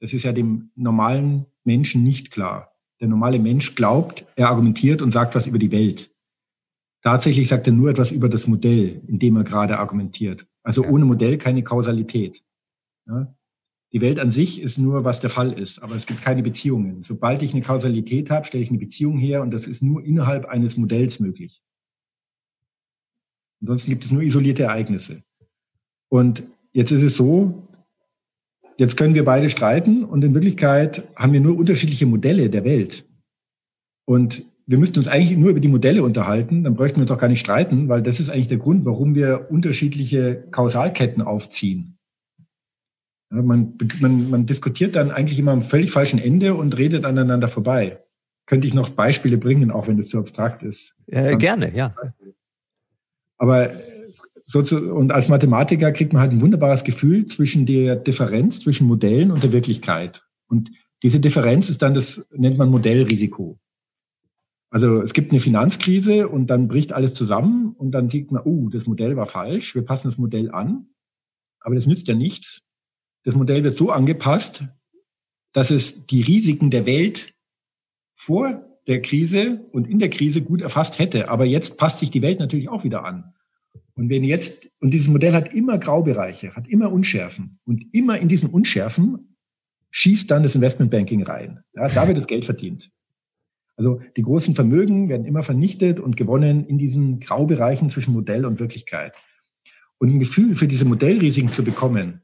Das 0.00 0.12
ist 0.12 0.22
ja 0.22 0.32
dem 0.32 0.70
normalen 0.74 1.46
Menschen 1.64 2.02
nicht 2.02 2.30
klar. 2.30 2.72
Der 3.00 3.08
normale 3.08 3.38
Mensch 3.38 3.74
glaubt, 3.74 4.26
er 4.36 4.48
argumentiert 4.48 5.02
und 5.02 5.12
sagt 5.12 5.34
was 5.34 5.46
über 5.46 5.58
die 5.58 5.72
Welt. 5.72 6.10
Tatsächlich 7.02 7.48
sagt 7.48 7.66
er 7.66 7.72
nur 7.72 7.90
etwas 7.90 8.10
über 8.10 8.28
das 8.28 8.46
Modell, 8.46 9.02
in 9.06 9.18
dem 9.18 9.36
er 9.36 9.44
gerade 9.44 9.78
argumentiert. 9.78 10.46
Also 10.62 10.84
ohne 10.84 11.04
Modell 11.04 11.38
keine 11.38 11.62
Kausalität. 11.62 12.42
Ja? 13.06 13.34
Die 13.92 14.00
Welt 14.00 14.20
an 14.20 14.30
sich 14.30 14.60
ist 14.60 14.78
nur, 14.78 15.04
was 15.04 15.20
der 15.20 15.30
Fall 15.30 15.52
ist, 15.52 15.82
aber 15.82 15.96
es 15.96 16.06
gibt 16.06 16.22
keine 16.22 16.42
Beziehungen. 16.42 17.02
Sobald 17.02 17.42
ich 17.42 17.52
eine 17.52 17.62
Kausalität 17.62 18.30
habe, 18.30 18.46
stelle 18.46 18.62
ich 18.62 18.70
eine 18.70 18.78
Beziehung 18.78 19.18
her 19.18 19.42
und 19.42 19.50
das 19.50 19.66
ist 19.66 19.82
nur 19.82 20.04
innerhalb 20.04 20.46
eines 20.46 20.76
Modells 20.76 21.18
möglich. 21.18 21.62
Ansonsten 23.60 23.90
gibt 23.90 24.04
es 24.04 24.10
nur 24.10 24.22
isolierte 24.22 24.64
Ereignisse. 24.64 25.22
Und 26.08 26.42
jetzt 26.72 26.92
ist 26.92 27.02
es 27.02 27.16
so, 27.16 27.68
Jetzt 28.80 28.96
können 28.96 29.14
wir 29.14 29.26
beide 29.26 29.50
streiten 29.50 30.04
und 30.04 30.24
in 30.24 30.32
Wirklichkeit 30.32 31.02
haben 31.14 31.34
wir 31.34 31.40
nur 31.42 31.58
unterschiedliche 31.58 32.06
Modelle 32.06 32.48
der 32.48 32.64
Welt. 32.64 33.04
Und 34.06 34.42
wir 34.64 34.78
müssten 34.78 34.98
uns 34.98 35.06
eigentlich 35.06 35.36
nur 35.36 35.50
über 35.50 35.60
die 35.60 35.68
Modelle 35.68 36.02
unterhalten, 36.02 36.64
dann 36.64 36.76
bräuchten 36.76 36.96
wir 36.96 37.02
uns 37.02 37.10
auch 37.10 37.18
gar 37.18 37.28
nicht 37.28 37.40
streiten, 37.40 37.90
weil 37.90 38.02
das 38.02 38.20
ist 38.20 38.30
eigentlich 38.30 38.48
der 38.48 38.56
Grund, 38.56 38.86
warum 38.86 39.14
wir 39.14 39.48
unterschiedliche 39.50 40.44
Kausalketten 40.50 41.20
aufziehen. 41.20 41.98
Ja, 43.30 43.42
man, 43.42 43.76
man, 44.00 44.30
man 44.30 44.46
diskutiert 44.46 44.96
dann 44.96 45.10
eigentlich 45.10 45.38
immer 45.38 45.52
am 45.52 45.62
völlig 45.62 45.90
falschen 45.90 46.18
Ende 46.18 46.54
und 46.54 46.78
redet 46.78 47.04
aneinander 47.04 47.48
vorbei. 47.48 48.02
Könnte 48.46 48.66
ich 48.66 48.72
noch 48.72 48.88
Beispiele 48.88 49.36
bringen, 49.36 49.70
auch 49.70 49.88
wenn 49.88 49.98
das 49.98 50.08
zu 50.08 50.18
abstrakt 50.18 50.62
ist? 50.62 50.96
Äh, 51.06 51.36
gerne, 51.36 51.76
ja. 51.76 51.94
Aber 53.40 53.72
zu, 54.42 54.94
und 54.94 55.12
als 55.12 55.28
Mathematiker 55.28 55.92
kriegt 55.92 56.12
man 56.12 56.20
halt 56.20 56.32
ein 56.32 56.42
wunderbares 56.42 56.84
Gefühl 56.84 57.26
zwischen 57.26 57.64
der 57.64 57.96
Differenz 57.96 58.60
zwischen 58.60 58.86
Modellen 58.86 59.30
und 59.30 59.42
der 59.42 59.52
Wirklichkeit. 59.52 60.22
Und 60.46 60.70
diese 61.02 61.20
Differenz 61.20 61.70
ist 61.70 61.80
dann 61.80 61.94
das, 61.94 62.26
nennt 62.32 62.58
man 62.58 62.68
Modellrisiko. 62.68 63.58
Also 64.68 65.00
es 65.00 65.14
gibt 65.14 65.32
eine 65.32 65.40
Finanzkrise 65.40 66.28
und 66.28 66.48
dann 66.48 66.68
bricht 66.68 66.92
alles 66.92 67.14
zusammen 67.14 67.72
und 67.78 67.92
dann 67.92 68.10
sieht 68.10 68.30
man, 68.30 68.42
oh, 68.44 68.68
das 68.68 68.86
Modell 68.86 69.16
war 69.16 69.26
falsch, 69.26 69.74
wir 69.74 69.84
passen 69.86 70.08
das 70.08 70.18
Modell 70.18 70.50
an. 70.50 70.90
Aber 71.60 71.74
das 71.74 71.86
nützt 71.86 72.08
ja 72.08 72.14
nichts. 72.14 72.66
Das 73.24 73.34
Modell 73.34 73.64
wird 73.64 73.76
so 73.76 73.90
angepasst, 73.90 74.64
dass 75.52 75.70
es 75.70 76.06
die 76.06 76.22
Risiken 76.22 76.70
der 76.70 76.84
Welt 76.84 77.32
vor 78.14 78.69
der 78.86 79.02
Krise 79.02 79.66
und 79.72 79.88
in 79.88 79.98
der 79.98 80.10
Krise 80.10 80.42
gut 80.42 80.62
erfasst 80.62 80.98
hätte. 80.98 81.28
Aber 81.28 81.44
jetzt 81.44 81.76
passt 81.76 82.00
sich 82.00 82.10
die 82.10 82.22
Welt 82.22 82.38
natürlich 82.38 82.68
auch 82.68 82.84
wieder 82.84 83.04
an. 83.04 83.34
Und 83.94 84.08
wenn 84.08 84.24
jetzt, 84.24 84.70
und 84.80 84.92
dieses 84.92 85.08
Modell 85.08 85.34
hat 85.34 85.52
immer 85.52 85.78
Graubereiche, 85.78 86.54
hat 86.56 86.68
immer 86.68 86.90
Unschärfen. 86.90 87.58
Und 87.64 87.92
immer 87.92 88.18
in 88.18 88.28
diesen 88.28 88.48
Unschärfen 88.48 89.36
schießt 89.90 90.30
dann 90.30 90.42
das 90.42 90.54
Investmentbanking 90.54 91.22
rein. 91.22 91.60
Ja, 91.74 91.88
da 91.88 92.06
wird 92.06 92.16
das 92.16 92.26
Geld 92.26 92.44
verdient. 92.44 92.90
Also 93.76 94.00
die 94.16 94.22
großen 94.22 94.54
Vermögen 94.54 95.08
werden 95.08 95.26
immer 95.26 95.42
vernichtet 95.42 96.00
und 96.00 96.16
gewonnen 96.16 96.66
in 96.66 96.78
diesen 96.78 97.20
Graubereichen 97.20 97.90
zwischen 97.90 98.12
Modell 98.12 98.44
und 98.44 98.60
Wirklichkeit. 98.60 99.14
Und 99.98 100.10
ein 100.10 100.18
Gefühl 100.18 100.54
für 100.54 100.68
diese 100.68 100.84
Modellrisiken 100.84 101.52
zu 101.52 101.64
bekommen 101.64 102.22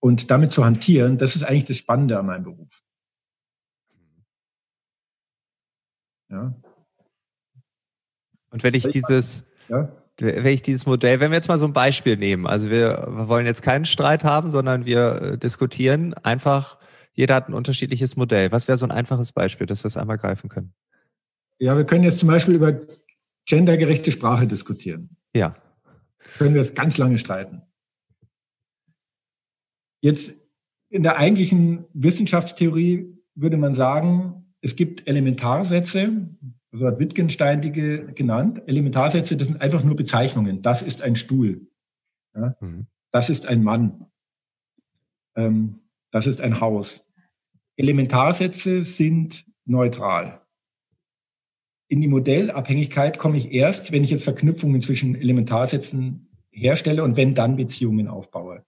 und 0.00 0.30
damit 0.30 0.52
zu 0.52 0.64
hantieren, 0.64 1.18
das 1.18 1.36
ist 1.36 1.42
eigentlich 1.42 1.64
das 1.64 1.78
Spannende 1.78 2.18
an 2.18 2.26
meinem 2.26 2.44
Beruf. 2.44 2.82
Ja. 6.30 6.54
Und 8.50 8.62
wenn 8.62 8.74
ich 8.74 8.88
dieses, 8.88 9.44
ja? 9.68 9.92
wenn 10.18 10.46
ich 10.46 10.62
dieses 10.62 10.86
Modell, 10.86 11.20
wenn 11.20 11.30
wir 11.30 11.36
jetzt 11.36 11.48
mal 11.48 11.58
so 11.58 11.66
ein 11.66 11.72
Beispiel 11.72 12.16
nehmen, 12.16 12.46
also 12.46 12.70
wir, 12.70 13.06
wollen 13.08 13.46
jetzt 13.46 13.62
keinen 13.62 13.84
Streit 13.84 14.24
haben, 14.24 14.50
sondern 14.50 14.86
wir 14.86 15.22
äh, 15.22 15.38
diskutieren 15.38 16.14
einfach, 16.14 16.78
jeder 17.12 17.34
hat 17.34 17.48
ein 17.48 17.54
unterschiedliches 17.54 18.16
Modell. 18.16 18.52
Was 18.52 18.68
wäre 18.68 18.78
so 18.78 18.86
ein 18.86 18.92
einfaches 18.92 19.32
Beispiel, 19.32 19.66
dass 19.66 19.84
wir 19.84 19.88
es 19.88 19.96
einmal 19.96 20.16
greifen 20.16 20.48
können? 20.48 20.72
Ja, 21.58 21.76
wir 21.76 21.84
können 21.84 22.04
jetzt 22.04 22.20
zum 22.20 22.28
Beispiel 22.28 22.54
über 22.54 22.78
gendergerechte 23.46 24.12
Sprache 24.12 24.46
diskutieren. 24.46 25.16
Ja. 25.34 25.56
Können 26.38 26.54
wir 26.54 26.62
jetzt 26.62 26.74
ganz 26.74 26.98
lange 26.98 27.18
streiten. 27.18 27.62
Jetzt 30.02 30.34
in 30.90 31.02
der 31.02 31.16
eigentlichen 31.16 31.86
Wissenschaftstheorie 31.94 33.18
würde 33.34 33.56
man 33.56 33.74
sagen, 33.74 34.45
es 34.66 34.74
gibt 34.74 35.06
Elementarsätze, 35.06 36.28
so 36.72 36.86
hat 36.88 36.98
Wittgenstein 36.98 37.62
die 37.62 37.70
genannt. 37.70 38.62
Elementarsätze, 38.66 39.36
das 39.36 39.46
sind 39.46 39.60
einfach 39.62 39.84
nur 39.84 39.94
Bezeichnungen. 39.94 40.60
Das 40.60 40.82
ist 40.82 41.02
ein 41.02 41.14
Stuhl. 41.14 41.68
Ja? 42.34 42.56
Mhm. 42.60 42.88
Das 43.12 43.30
ist 43.30 43.46
ein 43.46 43.62
Mann. 43.62 44.06
Ähm, 45.36 45.82
das 46.10 46.26
ist 46.26 46.40
ein 46.40 46.60
Haus. 46.60 47.06
Elementarsätze 47.76 48.82
sind 48.82 49.46
neutral. 49.66 50.42
In 51.86 52.00
die 52.00 52.08
Modellabhängigkeit 52.08 53.18
komme 53.20 53.36
ich 53.36 53.52
erst, 53.52 53.92
wenn 53.92 54.02
ich 54.02 54.10
jetzt 54.10 54.24
Verknüpfungen 54.24 54.82
zwischen 54.82 55.14
Elementarsätzen 55.14 56.28
herstelle 56.50 57.04
und 57.04 57.16
wenn 57.16 57.36
dann 57.36 57.54
Beziehungen 57.54 58.08
aufbaue. 58.08 58.64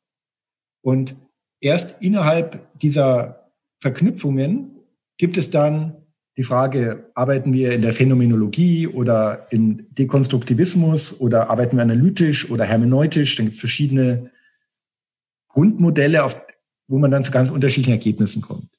Und 0.81 1.17
erst 1.59 2.01
innerhalb 2.01 2.79
dieser 2.79 3.51
Verknüpfungen 3.81 4.78
gibt 5.19 5.37
es 5.37 5.51
dann 5.51 5.97
die 6.37 6.45
Frage, 6.45 7.11
arbeiten 7.15 7.53
wir 7.53 7.73
in 7.73 7.83
der 7.83 7.93
Phänomenologie 7.93 8.87
oder 8.87 9.49
im 9.51 9.93
Dekonstruktivismus 9.95 11.21
oder 11.21 11.51
arbeiten 11.51 11.77
wir 11.77 11.83
analytisch 11.83 12.49
oder 12.49 12.65
hermeneutisch? 12.65 13.35
Dann 13.35 13.47
gibt 13.47 13.55
es 13.55 13.61
verschiedene 13.61 14.31
Grundmodelle, 15.49 16.23
auf, 16.23 16.41
wo 16.87 16.99
man 16.99 17.11
dann 17.11 17.25
zu 17.25 17.33
ganz 17.33 17.51
unterschiedlichen 17.51 17.99
Ergebnissen 17.99 18.41
kommt. 18.41 18.71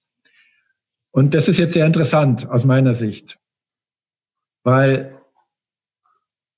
Und 1.11 1.33
das 1.33 1.49
ist 1.49 1.59
jetzt 1.59 1.73
sehr 1.73 1.85
interessant 1.85 2.47
aus 2.49 2.63
meiner 2.63 2.95
Sicht, 2.95 3.37
weil 4.63 5.19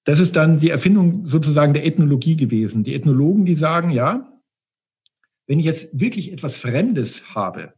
das 0.04 0.20
ist 0.20 0.36
dann 0.36 0.60
die 0.60 0.70
Erfindung 0.70 1.26
sozusagen 1.26 1.74
der 1.74 1.86
Ethnologie 1.86 2.36
gewesen. 2.36 2.84
Die 2.84 2.94
Ethnologen, 2.94 3.46
die 3.46 3.56
sagen, 3.56 3.90
ja, 3.90 4.32
wenn 5.48 5.60
ich 5.60 5.66
jetzt 5.66 6.00
wirklich 6.00 6.32
etwas 6.32 6.58
Fremdes 6.58 7.34
habe, 7.34 7.74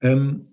ähm, 0.00 0.44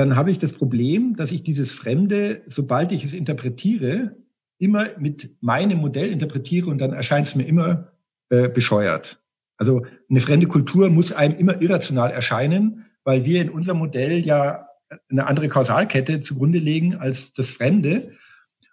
dann 0.00 0.16
habe 0.16 0.30
ich 0.30 0.38
das 0.38 0.54
Problem, 0.54 1.14
dass 1.14 1.30
ich 1.30 1.42
dieses 1.42 1.70
Fremde, 1.70 2.40
sobald 2.46 2.90
ich 2.90 3.04
es 3.04 3.12
interpretiere, 3.12 4.16
immer 4.58 4.88
mit 4.98 5.36
meinem 5.42 5.78
Modell 5.78 6.10
interpretiere 6.10 6.70
und 6.70 6.78
dann 6.80 6.94
erscheint 6.94 7.26
es 7.26 7.34
mir 7.34 7.46
immer 7.46 7.92
äh, 8.30 8.48
bescheuert. 8.48 9.22
Also 9.58 9.84
eine 10.08 10.20
fremde 10.20 10.46
Kultur 10.46 10.88
muss 10.88 11.12
einem 11.12 11.36
immer 11.36 11.60
irrational 11.60 12.10
erscheinen, 12.12 12.86
weil 13.04 13.26
wir 13.26 13.42
in 13.42 13.50
unserem 13.50 13.76
Modell 13.76 14.24
ja 14.24 14.68
eine 15.10 15.26
andere 15.26 15.48
Kausalkette 15.48 16.22
zugrunde 16.22 16.60
legen 16.60 16.94
als 16.94 17.34
das 17.34 17.50
Fremde. 17.50 18.12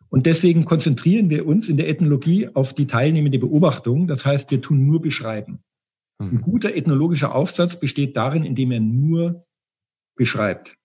Und 0.07 0.27
deswegen 0.27 0.63
konzentrieren 0.63 1.29
wir 1.29 1.45
uns 1.45 1.67
in 1.67 1.75
der 1.75 1.89
Ethnologie 1.89 2.47
auf 2.53 2.73
die 2.73 2.87
teilnehmende 2.87 3.37
Beobachtung. 3.37 4.07
Das 4.07 4.25
heißt, 4.25 4.49
wir 4.49 4.61
tun 4.61 4.87
nur 4.87 5.01
beschreiben. 5.01 5.59
Ein 6.19 6.41
guter 6.41 6.73
ethnologischer 6.73 7.35
Aufsatz 7.35 7.77
besteht 7.77 8.15
darin, 8.15 8.45
indem 8.45 8.71
er 8.71 8.79
nur 8.79 9.45
beschreibt. 10.15 10.77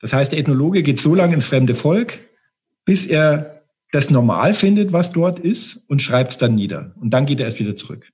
Das 0.00 0.12
heißt, 0.12 0.32
der 0.32 0.38
Ethnologe 0.38 0.82
geht 0.82 1.00
so 1.00 1.14
lange 1.14 1.34
ins 1.34 1.46
fremde 1.46 1.74
Volk, 1.74 2.18
bis 2.84 3.06
er 3.06 3.64
das 3.92 4.10
normal 4.10 4.54
findet, 4.54 4.92
was 4.92 5.12
dort 5.12 5.38
ist, 5.40 5.76
und 5.88 6.02
schreibt 6.02 6.32
es 6.32 6.38
dann 6.38 6.54
nieder. 6.54 6.94
Und 7.00 7.10
dann 7.10 7.26
geht 7.26 7.40
er 7.40 7.46
erst 7.46 7.58
wieder 7.58 7.76
zurück. 7.76 8.10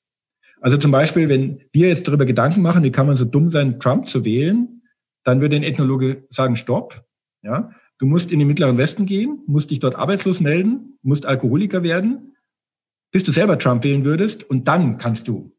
Also 0.60 0.78
zum 0.78 0.90
Beispiel, 0.90 1.28
wenn 1.28 1.60
wir 1.72 1.88
jetzt 1.88 2.08
darüber 2.08 2.24
Gedanken 2.24 2.62
machen, 2.62 2.84
wie 2.84 2.92
kann 2.92 3.06
man 3.06 3.16
so 3.16 3.24
dumm 3.24 3.50
sein, 3.50 3.80
Trump 3.80 4.08
zu 4.08 4.24
wählen, 4.24 4.82
dann 5.24 5.40
würde 5.40 5.56
ein 5.56 5.62
Ethnologe 5.62 6.26
sagen, 6.30 6.56
stopp. 6.56 7.04
Ja, 7.42 7.70
du 7.98 8.06
musst 8.06 8.32
in 8.32 8.38
den 8.38 8.48
Mittleren 8.48 8.78
Westen 8.78 9.04
gehen, 9.04 9.42
musst 9.46 9.70
dich 9.70 9.80
dort 9.80 9.96
arbeitslos 9.96 10.40
melden, 10.40 10.98
musst 11.02 11.26
Alkoholiker 11.26 11.82
werden, 11.82 12.34
bis 13.12 13.24
du 13.24 13.32
selber 13.32 13.58
Trump 13.58 13.84
wählen 13.84 14.04
würdest, 14.04 14.48
und 14.48 14.66
dann 14.66 14.96
kannst 14.96 15.28
du, 15.28 15.52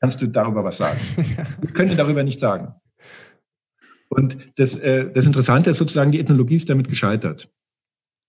kannst 0.00 0.20
du 0.20 0.26
darüber 0.26 0.64
was 0.64 0.78
sagen. 0.78 1.00
Wir 1.60 1.72
können 1.72 1.96
darüber 1.96 2.24
nicht 2.24 2.40
sagen. 2.40 2.74
Und 4.12 4.36
das, 4.56 4.76
äh, 4.76 5.10
das 5.10 5.24
Interessante 5.24 5.70
ist 5.70 5.78
sozusagen, 5.78 6.12
die 6.12 6.20
Ethnologie 6.20 6.56
ist 6.56 6.68
damit 6.68 6.90
gescheitert. 6.90 7.50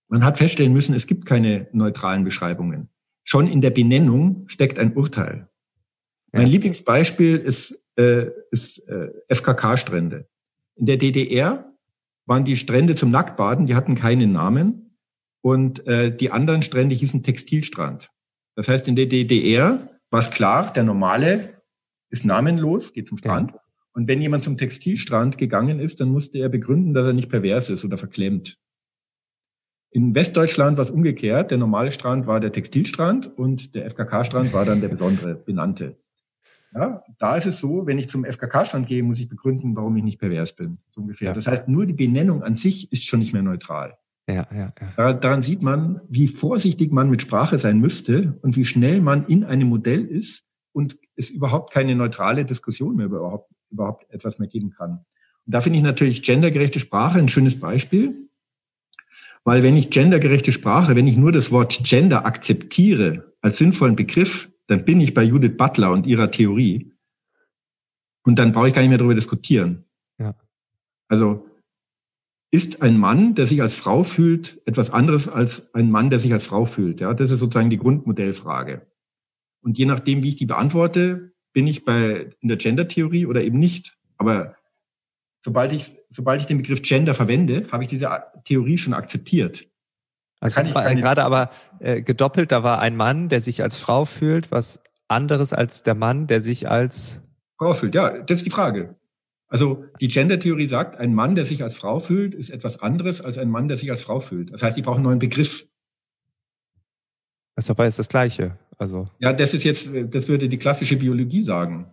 Man 0.08 0.24
hat 0.24 0.38
feststellen 0.38 0.72
müssen, 0.72 0.94
es 0.94 1.06
gibt 1.06 1.26
keine 1.26 1.68
neutralen 1.72 2.24
Beschreibungen. 2.24 2.88
Schon 3.22 3.46
in 3.46 3.60
der 3.60 3.68
Benennung 3.68 4.48
steckt 4.48 4.78
ein 4.78 4.94
Urteil. 4.94 5.50
Ja. 6.32 6.40
Mein 6.40 6.48
Lieblingsbeispiel 6.48 7.36
ist, 7.36 7.84
äh, 7.96 8.30
ist 8.50 8.78
äh, 8.88 9.10
FKK-Strände. 9.28 10.26
In 10.76 10.86
der 10.86 10.96
DDR 10.96 11.70
waren 12.24 12.46
die 12.46 12.56
Strände 12.56 12.94
zum 12.94 13.10
Nacktbaden, 13.10 13.66
die 13.66 13.74
hatten 13.74 13.94
keinen 13.94 14.32
Namen. 14.32 14.96
Und 15.42 15.86
äh, 15.86 16.16
die 16.16 16.30
anderen 16.30 16.62
Strände 16.62 16.94
hießen 16.94 17.22
Textilstrand. 17.22 18.10
Das 18.56 18.68
heißt, 18.68 18.88
in 18.88 18.96
der 18.96 19.04
DDR 19.04 19.86
war 20.08 20.20
es 20.20 20.30
klar, 20.30 20.72
der 20.72 20.84
normale 20.84 21.62
ist 22.08 22.24
namenlos, 22.24 22.94
geht 22.94 23.08
zum 23.08 23.18
Strand. 23.18 23.52
Ja. 23.52 23.60
Und 23.94 24.08
wenn 24.08 24.20
jemand 24.20 24.42
zum 24.42 24.58
Textilstrand 24.58 25.38
gegangen 25.38 25.78
ist, 25.78 26.00
dann 26.00 26.08
musste 26.08 26.38
er 26.38 26.48
begründen, 26.48 26.94
dass 26.94 27.06
er 27.06 27.12
nicht 27.12 27.30
pervers 27.30 27.70
ist 27.70 27.84
oder 27.84 27.96
verklemmt. 27.96 28.58
In 29.90 30.16
Westdeutschland 30.16 30.76
war 30.76 30.84
es 30.84 30.90
umgekehrt. 30.90 31.52
Der 31.52 31.58
normale 31.58 31.92
Strand 31.92 32.26
war 32.26 32.40
der 32.40 32.50
Textilstrand 32.50 33.38
und 33.38 33.76
der 33.76 33.86
FKK-Strand 33.86 34.52
war 34.52 34.64
dann 34.64 34.80
der 34.80 34.88
besondere 34.88 35.36
benannte. 35.36 35.96
Ja, 36.74 37.04
da 37.18 37.36
ist 37.36 37.46
es 37.46 37.60
so, 37.60 37.86
wenn 37.86 37.98
ich 37.98 38.08
zum 38.08 38.24
FKK-Strand 38.24 38.88
gehe, 38.88 39.04
muss 39.04 39.20
ich 39.20 39.28
begründen, 39.28 39.76
warum 39.76 39.96
ich 39.96 40.02
nicht 40.02 40.18
pervers 40.18 40.56
bin. 40.56 40.78
So 40.90 41.02
ungefähr. 41.02 41.28
Ja. 41.28 41.32
Das 41.34 41.46
heißt, 41.46 41.68
nur 41.68 41.86
die 41.86 41.92
Benennung 41.92 42.42
an 42.42 42.56
sich 42.56 42.90
ist 42.90 43.06
schon 43.06 43.20
nicht 43.20 43.32
mehr 43.32 43.42
neutral. 43.42 43.96
Ja, 44.26 44.48
ja, 44.52 44.72
ja. 44.96 45.12
Daran 45.12 45.42
sieht 45.42 45.62
man, 45.62 46.00
wie 46.08 46.26
vorsichtig 46.26 46.90
man 46.90 47.08
mit 47.10 47.22
Sprache 47.22 47.60
sein 47.60 47.78
müsste 47.78 48.38
und 48.42 48.56
wie 48.56 48.64
schnell 48.64 49.00
man 49.00 49.26
in 49.26 49.44
einem 49.44 49.68
Modell 49.68 50.04
ist 50.04 50.44
und 50.72 50.98
es 51.14 51.30
überhaupt 51.30 51.72
keine 51.72 51.94
neutrale 51.94 52.44
Diskussion 52.44 52.96
mehr 52.96 53.06
überhaupt 53.06 53.53
überhaupt 53.74 54.10
etwas 54.10 54.38
mehr 54.38 54.48
geben 54.48 54.70
kann. 54.70 55.04
Und 55.46 55.54
da 55.54 55.60
finde 55.60 55.78
ich 55.78 55.84
natürlich 55.84 56.22
gendergerechte 56.22 56.80
Sprache 56.80 57.18
ein 57.18 57.28
schönes 57.28 57.60
Beispiel, 57.60 58.28
weil 59.44 59.62
wenn 59.62 59.76
ich 59.76 59.90
gendergerechte 59.90 60.52
Sprache, 60.52 60.96
wenn 60.96 61.06
ich 61.06 61.16
nur 61.16 61.30
das 61.30 61.52
Wort 61.52 61.78
Gender 61.84 62.24
akzeptiere 62.24 63.34
als 63.42 63.58
sinnvollen 63.58 63.94
Begriff, 63.94 64.50
dann 64.66 64.86
bin 64.86 65.00
ich 65.00 65.12
bei 65.12 65.22
Judith 65.22 65.56
Butler 65.58 65.92
und 65.92 66.06
ihrer 66.06 66.30
Theorie. 66.30 66.92
Und 68.22 68.38
dann 68.38 68.52
brauche 68.52 68.68
ich 68.68 68.74
gar 68.74 68.80
nicht 68.80 68.88
mehr 68.88 68.96
darüber 68.96 69.14
diskutieren. 69.14 69.84
Ja. 70.18 70.34
Also 71.08 71.46
ist 72.50 72.80
ein 72.80 72.96
Mann, 72.96 73.34
der 73.34 73.46
sich 73.46 73.60
als 73.60 73.76
Frau 73.76 74.02
fühlt, 74.02 74.62
etwas 74.64 74.90
anderes 74.90 75.28
als 75.28 75.74
ein 75.74 75.90
Mann, 75.90 76.08
der 76.08 76.20
sich 76.20 76.32
als 76.32 76.46
Frau 76.46 76.64
fühlt? 76.64 77.00
Ja, 77.00 77.12
das 77.12 77.30
ist 77.30 77.40
sozusagen 77.40 77.68
die 77.68 77.76
Grundmodellfrage. 77.76 78.86
Und 79.60 79.76
je 79.76 79.84
nachdem, 79.84 80.22
wie 80.22 80.28
ich 80.28 80.36
die 80.36 80.46
beantworte, 80.46 81.33
bin 81.54 81.66
ich 81.66 81.86
bei, 81.86 82.30
in 82.40 82.48
der 82.48 82.58
Gender-Theorie 82.58 83.24
oder 83.24 83.42
eben 83.42 83.58
nicht. 83.58 83.96
Aber 84.18 84.56
sobald 85.40 85.72
ich, 85.72 85.96
sobald 86.10 86.42
ich 86.42 86.46
den 86.46 86.58
Begriff 86.58 86.82
Gender 86.82 87.14
verwende, 87.14 87.66
habe 87.72 87.84
ich 87.84 87.88
diese 87.88 88.10
Theorie 88.44 88.76
schon 88.76 88.92
akzeptiert. 88.92 89.66
Also 90.40 90.60
gerade 90.62 91.24
aber 91.24 91.50
äh, 91.78 92.02
gedoppelt, 92.02 92.52
da 92.52 92.62
war 92.62 92.80
ein 92.80 92.96
Mann, 92.96 93.30
der 93.30 93.40
sich 93.40 93.62
als 93.62 93.78
Frau 93.78 94.04
fühlt, 94.04 94.50
was 94.50 94.82
anderes 95.08 95.54
als 95.54 95.82
der 95.82 95.94
Mann, 95.94 96.26
der 96.26 96.42
sich 96.42 96.68
als 96.68 97.20
Frau 97.56 97.72
fühlt. 97.72 97.94
Ja, 97.94 98.18
das 98.18 98.38
ist 98.38 98.46
die 98.46 98.50
Frage. 98.50 98.96
Also 99.46 99.84
die 100.00 100.08
Gender-Theorie 100.08 100.66
sagt, 100.66 100.98
ein 100.98 101.14
Mann, 101.14 101.36
der 101.36 101.46
sich 101.46 101.62
als 101.62 101.78
Frau 101.78 102.00
fühlt, 102.00 102.34
ist 102.34 102.50
etwas 102.50 102.80
anderes 102.80 103.20
als 103.20 103.38
ein 103.38 103.48
Mann, 103.48 103.68
der 103.68 103.76
sich 103.76 103.90
als 103.90 104.02
Frau 104.02 104.20
fühlt. 104.20 104.52
Das 104.52 104.62
heißt, 104.62 104.76
ich 104.76 104.82
brauche 104.82 104.96
einen 104.96 105.04
neuen 105.04 105.18
Begriff. 105.18 105.66
Das 107.54 107.70
aber 107.70 107.86
ist 107.86 107.98
das 107.98 108.08
Gleiche. 108.08 108.58
Also. 108.78 109.08
Ja, 109.18 109.32
das 109.32 109.54
ist 109.54 109.64
jetzt, 109.64 109.88
das 109.92 110.28
würde 110.28 110.48
die 110.48 110.58
klassische 110.58 110.96
Biologie 110.96 111.42
sagen. 111.42 111.90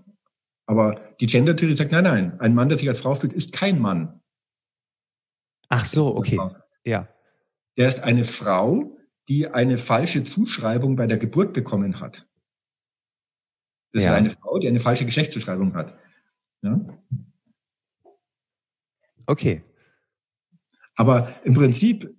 Aber 0.66 1.16
die 1.20 1.28
Gender-Theorie 1.28 1.76
sagt, 1.76 1.92
nein, 1.92 2.04
nein, 2.04 2.40
ein 2.40 2.56
Mann, 2.56 2.70
der 2.70 2.78
sich 2.78 2.88
als 2.88 3.02
Frau 3.02 3.16
fühlt, 3.16 3.34
ist 3.34 3.52
kein 3.52 3.80
Mann. 3.80 4.22
Ach 5.70 5.86
so, 5.86 6.16
okay. 6.16 6.40
Ja. 6.86 7.08
Der 7.78 7.88
ist 7.88 8.02
eine 8.02 8.26
Frau, 8.26 8.98
die 9.28 9.48
eine 9.48 9.78
falsche 9.78 10.24
Zuschreibung 10.24 10.96
bei 10.96 11.08
der 11.08 11.18
Geburt 11.18 11.54
bekommen 11.54 12.00
hat. 12.00 12.28
Das 13.94 14.04
ja. 14.04 14.12
ist 14.12 14.18
eine 14.18 14.30
Frau, 14.30 14.60
die 14.60 14.68
eine 14.68 14.80
falsche 14.80 15.06
Geschlechtszuschreibung 15.06 15.74
hat. 15.76 15.98
Ja? 16.62 16.80
Okay. 19.26 19.64
Aber 20.96 21.34
im 21.44 21.54
Prinzip 21.54 22.16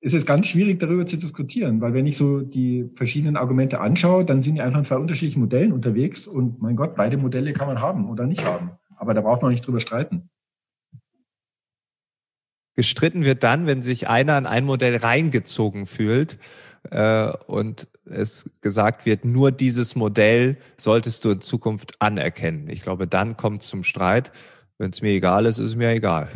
ist 0.00 0.14
es 0.14 0.24
ganz 0.24 0.46
schwierig, 0.46 0.78
darüber 0.78 1.06
zu 1.06 1.16
diskutieren, 1.16 1.80
weil 1.80 1.92
wenn 1.92 2.06
ich 2.06 2.16
so 2.16 2.40
die 2.40 2.88
verschiedenen 2.94 3.36
Argumente 3.36 3.80
anschaue, 3.80 4.24
dann 4.24 4.42
sind 4.42 4.54
die 4.54 4.60
einfach 4.60 4.78
in 4.78 4.84
zwei 4.84 4.96
unterschiedlichen 4.96 5.40
Modellen 5.40 5.72
unterwegs 5.72 6.26
und 6.26 6.62
mein 6.62 6.76
Gott, 6.76 6.94
beide 6.94 7.16
Modelle 7.16 7.52
kann 7.52 7.66
man 7.66 7.80
haben 7.80 8.08
oder 8.08 8.26
nicht 8.26 8.44
haben. 8.44 8.70
Aber 8.96 9.14
da 9.14 9.20
braucht 9.20 9.42
man 9.42 9.50
nicht 9.50 9.66
drüber 9.66 9.80
streiten. 9.80 10.30
Gestritten 12.76 13.24
wird 13.24 13.42
dann, 13.42 13.66
wenn 13.66 13.82
sich 13.82 14.08
einer 14.08 14.38
in 14.38 14.46
ein 14.46 14.64
Modell 14.64 14.96
reingezogen 14.96 15.86
fühlt 15.86 16.38
äh, 16.90 17.32
und 17.48 17.88
es 18.04 18.48
gesagt 18.60 19.04
wird, 19.04 19.24
nur 19.24 19.50
dieses 19.50 19.96
Modell 19.96 20.58
solltest 20.76 21.24
du 21.24 21.30
in 21.30 21.40
Zukunft 21.40 22.00
anerkennen. 22.00 22.70
Ich 22.70 22.82
glaube, 22.82 23.08
dann 23.08 23.36
kommt 23.36 23.62
es 23.62 23.68
zum 23.68 23.82
Streit. 23.82 24.30
Wenn 24.78 24.90
es 24.90 25.02
mir 25.02 25.10
egal 25.10 25.46
ist, 25.46 25.58
ist 25.58 25.70
es 25.70 25.76
mir 25.76 25.90
egal. 25.90 26.28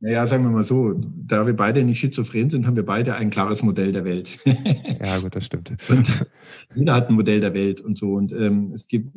Naja, 0.00 0.26
sagen 0.28 0.44
wir 0.44 0.50
mal 0.50 0.64
so, 0.64 0.94
da 0.94 1.44
wir 1.44 1.56
beide 1.56 1.82
nicht 1.82 1.98
schizophren 1.98 2.50
sind, 2.50 2.66
haben 2.66 2.76
wir 2.76 2.86
beide 2.86 3.16
ein 3.16 3.30
klares 3.30 3.64
Modell 3.64 3.90
der 3.90 4.04
Welt. 4.04 4.38
ja, 4.44 5.18
gut, 5.18 5.34
das 5.34 5.46
stimmt. 5.46 5.72
Und 5.88 6.26
jeder 6.74 6.94
hat 6.94 7.08
ein 7.08 7.14
Modell 7.14 7.40
der 7.40 7.52
Welt 7.52 7.80
und 7.80 7.98
so. 7.98 8.12
Und 8.12 8.30
ähm, 8.30 8.72
es 8.74 8.86
gibt, 8.86 9.16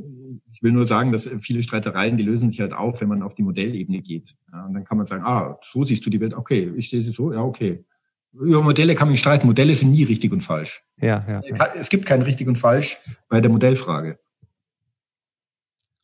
ich 0.52 0.64
will 0.64 0.72
nur 0.72 0.88
sagen, 0.88 1.12
dass 1.12 1.30
viele 1.42 1.62
Streitereien, 1.62 2.18
die 2.18 2.24
lösen 2.24 2.50
sich 2.50 2.62
halt 2.62 2.74
auf, 2.74 3.00
wenn 3.00 3.10
man 3.10 3.22
auf 3.22 3.36
die 3.36 3.44
Modellebene 3.44 4.02
geht. 4.02 4.34
Ja, 4.52 4.66
und 4.66 4.74
dann 4.74 4.84
kann 4.84 4.98
man 4.98 5.06
sagen, 5.06 5.24
ah, 5.24 5.60
so 5.62 5.84
siehst 5.84 6.04
du 6.04 6.10
die 6.10 6.20
Welt, 6.20 6.34
okay, 6.34 6.72
ich 6.76 6.90
sehe 6.90 7.02
sie 7.02 7.12
so, 7.12 7.32
ja, 7.32 7.42
okay. 7.42 7.86
Über 8.34 8.64
Modelle 8.64 8.96
kann 8.96 9.08
man 9.08 9.12
nicht 9.12 9.22
streiten. 9.22 9.46
Modelle 9.46 9.76
sind 9.76 9.92
nie 9.92 10.04
richtig 10.04 10.32
und 10.32 10.42
falsch. 10.42 10.84
Ja, 10.98 11.24
ja, 11.28 11.42
ja. 11.46 11.74
Es 11.76 11.90
gibt 11.90 12.06
kein 12.08 12.24
richtig 12.24 12.48
und 12.48 12.58
falsch 12.58 12.98
bei 13.30 13.40
der 13.40 13.52
Modellfrage. 13.52 14.18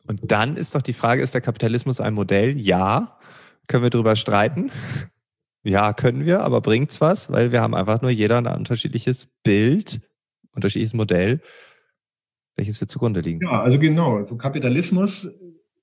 Und 0.08 0.32
dann 0.32 0.56
ist 0.56 0.76
doch 0.76 0.82
die 0.82 0.94
Frage, 0.94 1.22
ist 1.22 1.34
der 1.34 1.42
Kapitalismus 1.42 2.00
ein 2.00 2.14
Modell? 2.14 2.58
Ja. 2.58 3.17
Können 3.68 3.84
wir 3.84 3.90
drüber 3.90 4.16
streiten? 4.16 4.72
Ja, 5.64 5.94
können 5.94 6.26
wir, 6.26 6.42
aber 6.42 6.62
bringt's 6.62 7.02
was? 7.02 7.30
Weil 7.32 7.52
wir 7.52 7.62
haben 7.62 7.76
einfach 7.76 8.02
nur 8.02 8.12
jeder 8.12 8.38
ein 8.38 8.48
unterschiedliches 8.48 9.28
Bild, 9.44 10.00
unterschiedliches 10.54 10.94
Modell, 10.94 11.42
welches 12.56 12.80
wir 12.80 12.88
zugrunde 12.88 13.20
liegen. 13.20 13.42
Ja, 13.42 13.62
also 13.62 13.78
genau. 13.78 14.24
So 14.24 14.38
Kapitalismus, 14.38 15.30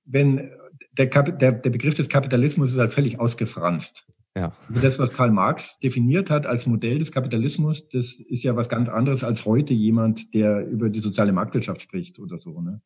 wenn 0.05 0.51
der, 0.93 1.11
Kap 1.11 1.39
der, 1.39 1.53
der 1.53 1.71
Begriff 1.71 1.95
des 1.95 2.09
Kapitalismus 2.09 2.73
ist 2.73 2.79
halt 2.79 2.93
völlig 2.93 3.21
ausgefranst. 3.21 4.07
Ja. 4.37 4.53
Das, 4.69 4.99
was 4.99 5.13
Karl 5.13 5.31
Marx 5.31 5.79
definiert 5.79 6.29
hat 6.29 6.45
als 6.45 6.67
Modell 6.67 6.99
des 6.99 7.13
Kapitalismus, 7.13 7.89
das 7.89 8.15
ist 8.15 8.43
ja 8.43 8.57
was 8.57 8.69
ganz 8.69 8.89
anderes 8.89 9.23
als 9.23 9.45
heute 9.45 9.75
jemand, 9.75 10.35
der 10.35 10.67
über 10.67 10.89
die 10.89 11.01
soziale 11.01 11.33
Marktwirtschaft 11.33 11.83
spricht 11.83 12.19
oder 12.19 12.39
so. 12.39 12.61
Ne? 12.61 12.81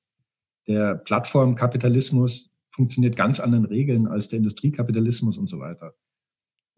Der 0.66 0.94
Plattformkapitalismus 0.96 2.50
funktioniert 2.78 3.16
ganz 3.16 3.40
anderen 3.40 3.64
Regeln 3.64 4.06
als 4.06 4.28
der 4.28 4.36
Industriekapitalismus 4.36 5.36
und 5.36 5.48
so 5.48 5.58
weiter. 5.58 5.94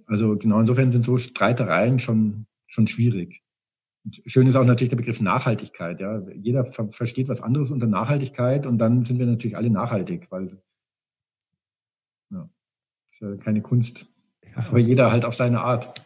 Also 0.06 0.34
genau 0.38 0.58
insofern 0.58 0.90
sind 0.90 1.04
so 1.04 1.18
Streitereien 1.18 1.98
schon, 1.98 2.46
schon 2.66 2.86
schwierig. 2.86 3.42
Und 4.06 4.22
schön 4.24 4.46
ist 4.46 4.56
auch 4.56 4.64
natürlich 4.64 4.88
der 4.88 4.96
Begriff 4.96 5.20
Nachhaltigkeit. 5.20 6.00
Ja. 6.00 6.26
Jeder 6.34 6.64
ver 6.64 6.88
versteht 6.88 7.28
was 7.28 7.42
anderes 7.42 7.70
unter 7.70 7.86
Nachhaltigkeit 7.86 8.66
und 8.66 8.78
dann 8.78 9.04
sind 9.04 9.18
wir 9.18 9.26
natürlich 9.26 9.58
alle 9.58 9.68
nachhaltig, 9.68 10.28
weil 10.30 10.48
ja, 12.30 12.48
ist 13.10 13.20
ja 13.20 13.36
keine 13.36 13.60
Kunst. 13.60 14.06
Aber 14.54 14.78
jeder 14.78 15.12
halt 15.12 15.26
auf 15.26 15.34
seine 15.34 15.60
Art. 15.60 16.02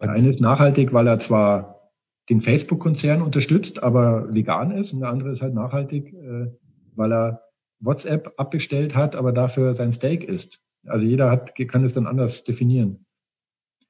Der 0.00 0.10
eine 0.10 0.30
ist 0.30 0.40
nachhaltig, 0.40 0.94
weil 0.94 1.06
er 1.06 1.18
zwar 1.18 1.92
den 2.30 2.40
Facebook-Konzern 2.40 3.20
unterstützt, 3.20 3.82
aber 3.82 4.34
vegan 4.34 4.70
ist, 4.70 4.94
und 4.94 5.00
der 5.00 5.10
andere 5.10 5.32
ist 5.32 5.42
halt 5.42 5.54
nachhaltig, 5.54 6.14
äh, 6.14 6.50
weil 6.94 7.12
er 7.12 7.45
WhatsApp 7.80 8.34
abbestellt 8.36 8.94
hat, 8.94 9.14
aber 9.14 9.32
dafür 9.32 9.74
sein 9.74 9.92
Steak 9.92 10.24
isst. 10.24 10.60
Also 10.86 11.06
jeder 11.06 11.30
hat, 11.30 11.54
kann 11.68 11.84
es 11.84 11.94
dann 11.94 12.06
anders 12.06 12.44
definieren. 12.44 13.06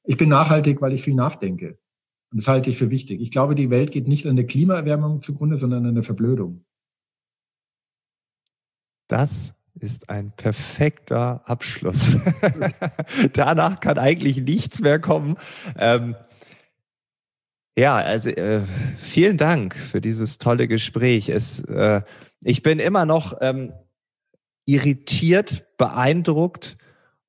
Ich 0.05 0.16
bin 0.16 0.28
nachhaltig, 0.28 0.80
weil 0.80 0.93
ich 0.93 1.03
viel 1.03 1.14
nachdenke. 1.14 1.78
Und 2.32 2.41
das 2.41 2.49
halte 2.49 2.70
ich 2.70 2.78
für 2.78 2.91
wichtig. 2.91 3.20
Ich 3.20 3.30
glaube, 3.30 3.55
die 3.55 3.70
Welt 3.70 3.93
geht 3.93 4.09
nicht 4.09 4.26
an 4.26 4.37
der 4.37 4.47
Klimaerwärmung 4.47 5.22
zugrunde, 5.22 5.59
sondern 5.59 5.87
an 5.87 5.95
der 5.95 6.05
Verblödung. 6.05 6.64
Das 9.09 9.55
ist 9.78 10.11
ein 10.11 10.32
perfekter 10.32 11.43
Abschluss. 11.45 12.16
Danach 13.32 13.80
kann 13.80 13.99
eigentlich 13.99 14.41
nichts 14.41 14.80
mehr 14.80 14.99
kommen. 14.99 15.37
Ähm, 15.76 16.16
ja, 17.78 17.97
also 17.97 18.30
äh, 18.30 18.62
vielen 18.97 19.37
Dank 19.37 19.76
für 19.76 20.01
dieses 20.01 20.39
tolle 20.39 20.66
Gespräch. 20.66 21.28
Es, 21.28 21.61
äh, 21.64 22.01
ich 22.47 22.62
bin 22.62 22.78
immer 22.78 23.05
noch 23.07 23.36
ähm, 23.40 23.72
irritiert, 24.66 25.66
beeindruckt 25.78 26.76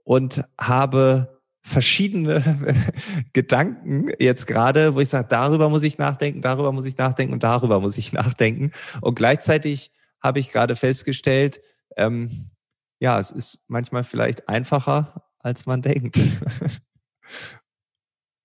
und 0.03 0.43
habe 0.59 1.41
verschiedene 1.61 2.75
Gedanken 3.33 4.11
jetzt 4.19 4.45
gerade, 4.45 4.93
wo 4.93 4.99
ich 4.99 5.09
sage, 5.09 5.27
darüber 5.27 5.69
muss 5.69 5.81
ich 5.81 5.97
nachdenken, 5.97 6.41
darüber 6.41 6.71
muss 6.71 6.85
ich 6.85 6.97
nachdenken 6.97 7.33
und 7.33 7.41
darüber 7.41 7.79
muss 7.79 7.97
ich 7.97 8.13
nachdenken. 8.13 8.71
Und 9.01 9.15
gleichzeitig 9.15 9.91
habe 10.21 10.39
ich 10.39 10.51
gerade 10.51 10.75
festgestellt, 10.75 11.61
ähm, 11.97 12.51
ja, 12.99 13.19
es 13.19 13.31
ist 13.31 13.65
manchmal 13.67 14.03
vielleicht 14.03 14.47
einfacher, 14.47 15.23
als 15.39 15.65
man 15.65 15.81
denkt. 15.81 16.19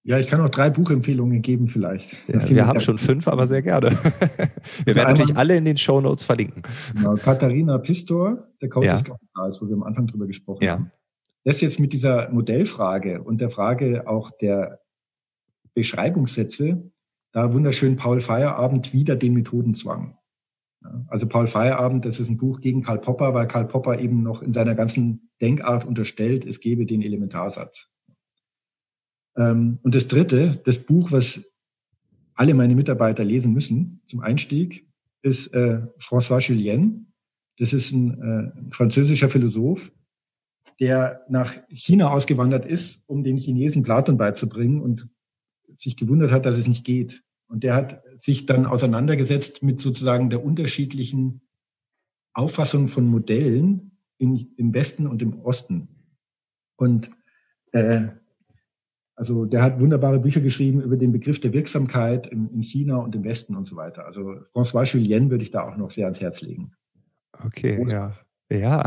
Ja, 0.04 0.18
ich 0.18 0.26
kann 0.26 0.40
auch 0.40 0.50
drei 0.50 0.68
Buchempfehlungen 0.68 1.42
geben 1.42 1.68
vielleicht. 1.68 2.16
Ja, 2.28 2.48
wir 2.48 2.66
haben 2.66 2.80
schon 2.80 2.98
fünf, 2.98 3.28
aber 3.28 3.46
sehr 3.46 3.62
gerne. 3.62 3.90
Wir 4.84 4.96
werden 4.96 5.10
natürlich 5.10 5.36
alle 5.36 5.56
in 5.56 5.64
den 5.64 5.76
Show 5.76 6.00
Notes 6.00 6.24
verlinken. 6.24 6.62
Genau, 6.94 7.14
Katharina 7.14 7.78
Pistor, 7.78 8.48
der 8.60 8.68
Code 8.68 8.86
ja. 8.86 8.94
des 8.94 9.04
Kapitals, 9.04 9.62
wo 9.62 9.68
wir 9.68 9.74
am 9.74 9.84
Anfang 9.84 10.08
drüber 10.08 10.26
gesprochen 10.26 10.64
ja. 10.64 10.72
haben. 10.72 10.90
Das 11.44 11.60
jetzt 11.60 11.78
mit 11.78 11.92
dieser 11.92 12.30
Modellfrage 12.30 13.22
und 13.22 13.40
der 13.40 13.50
Frage 13.50 14.08
auch 14.08 14.30
der 14.30 14.80
Beschreibungssätze, 15.74 16.90
da 17.32 17.52
wunderschön 17.52 17.96
Paul 17.96 18.20
Feierabend 18.20 18.92
wieder 18.92 19.16
den 19.16 19.34
Methodenzwang. 19.34 20.16
Also 21.08 21.26
Paul 21.28 21.46
Feierabend, 21.46 22.04
das 22.04 22.18
ist 22.18 22.28
ein 22.28 22.36
Buch 22.36 22.60
gegen 22.60 22.82
Karl 22.82 22.98
Popper, 22.98 23.34
weil 23.34 23.46
Karl 23.46 23.66
Popper 23.66 23.98
eben 23.98 24.22
noch 24.22 24.42
in 24.42 24.52
seiner 24.52 24.74
ganzen 24.74 25.30
Denkart 25.40 25.84
unterstellt, 25.84 26.44
es 26.44 26.60
gebe 26.60 26.86
den 26.86 27.02
Elementarsatz. 27.02 27.88
Ähm, 29.36 29.78
und 29.82 29.94
das 29.94 30.08
dritte, 30.08 30.60
das 30.64 30.78
Buch, 30.78 31.12
was 31.12 31.42
alle 32.34 32.54
meine 32.54 32.74
Mitarbeiter 32.74 33.24
lesen 33.24 33.52
müssen 33.52 34.02
zum 34.06 34.20
Einstieg, 34.20 34.88
ist 35.22 35.52
äh, 35.54 35.82
François 35.98 36.40
Julien. 36.40 37.12
Das 37.58 37.72
ist 37.72 37.92
ein, 37.92 38.20
äh, 38.20 38.72
französischer 38.72 39.28
Philosoph, 39.28 39.92
der 40.80 41.24
nach 41.28 41.56
China 41.68 42.10
ausgewandert 42.10 42.66
ist, 42.66 43.08
um 43.08 43.22
den 43.22 43.36
Chinesen 43.36 43.82
Platon 43.82 44.16
beizubringen 44.16 44.80
und 44.80 45.06
sich 45.76 45.96
gewundert 45.96 46.30
hat, 46.32 46.46
dass 46.46 46.56
es 46.56 46.66
nicht 46.66 46.84
geht. 46.84 47.22
Und 47.46 47.64
der 47.64 47.74
hat 47.74 48.02
sich 48.16 48.46
dann 48.46 48.66
auseinandergesetzt 48.66 49.62
mit 49.62 49.80
sozusagen 49.80 50.30
der 50.30 50.44
unterschiedlichen 50.44 51.42
Auffassung 52.32 52.88
von 52.88 53.06
Modellen 53.06 53.98
in, 54.18 54.54
im 54.56 54.72
Westen 54.72 55.06
und 55.06 55.20
im 55.20 55.40
Osten. 55.40 55.88
Und 56.76 57.10
äh, 57.72 58.08
also 59.22 59.44
der 59.44 59.62
hat 59.62 59.78
wunderbare 59.78 60.18
Bücher 60.18 60.40
geschrieben 60.40 60.80
über 60.82 60.96
den 60.96 61.12
Begriff 61.12 61.38
der 61.38 61.52
Wirksamkeit 61.52 62.26
in, 62.26 62.52
in 62.52 62.64
China 62.64 62.96
und 62.96 63.14
im 63.14 63.22
Westen 63.22 63.54
und 63.54 63.68
so 63.68 63.76
weiter. 63.76 64.04
Also 64.04 64.40
François 64.52 64.82
Julien 64.84 65.30
würde 65.30 65.44
ich 65.44 65.52
da 65.52 65.62
auch 65.62 65.76
noch 65.76 65.92
sehr 65.92 66.06
ans 66.06 66.20
Herz 66.20 66.40
legen. 66.40 66.72
Okay, 67.44 67.76
Groß. 67.76 67.92
ja. 67.92 68.18
Ja. 68.50 68.82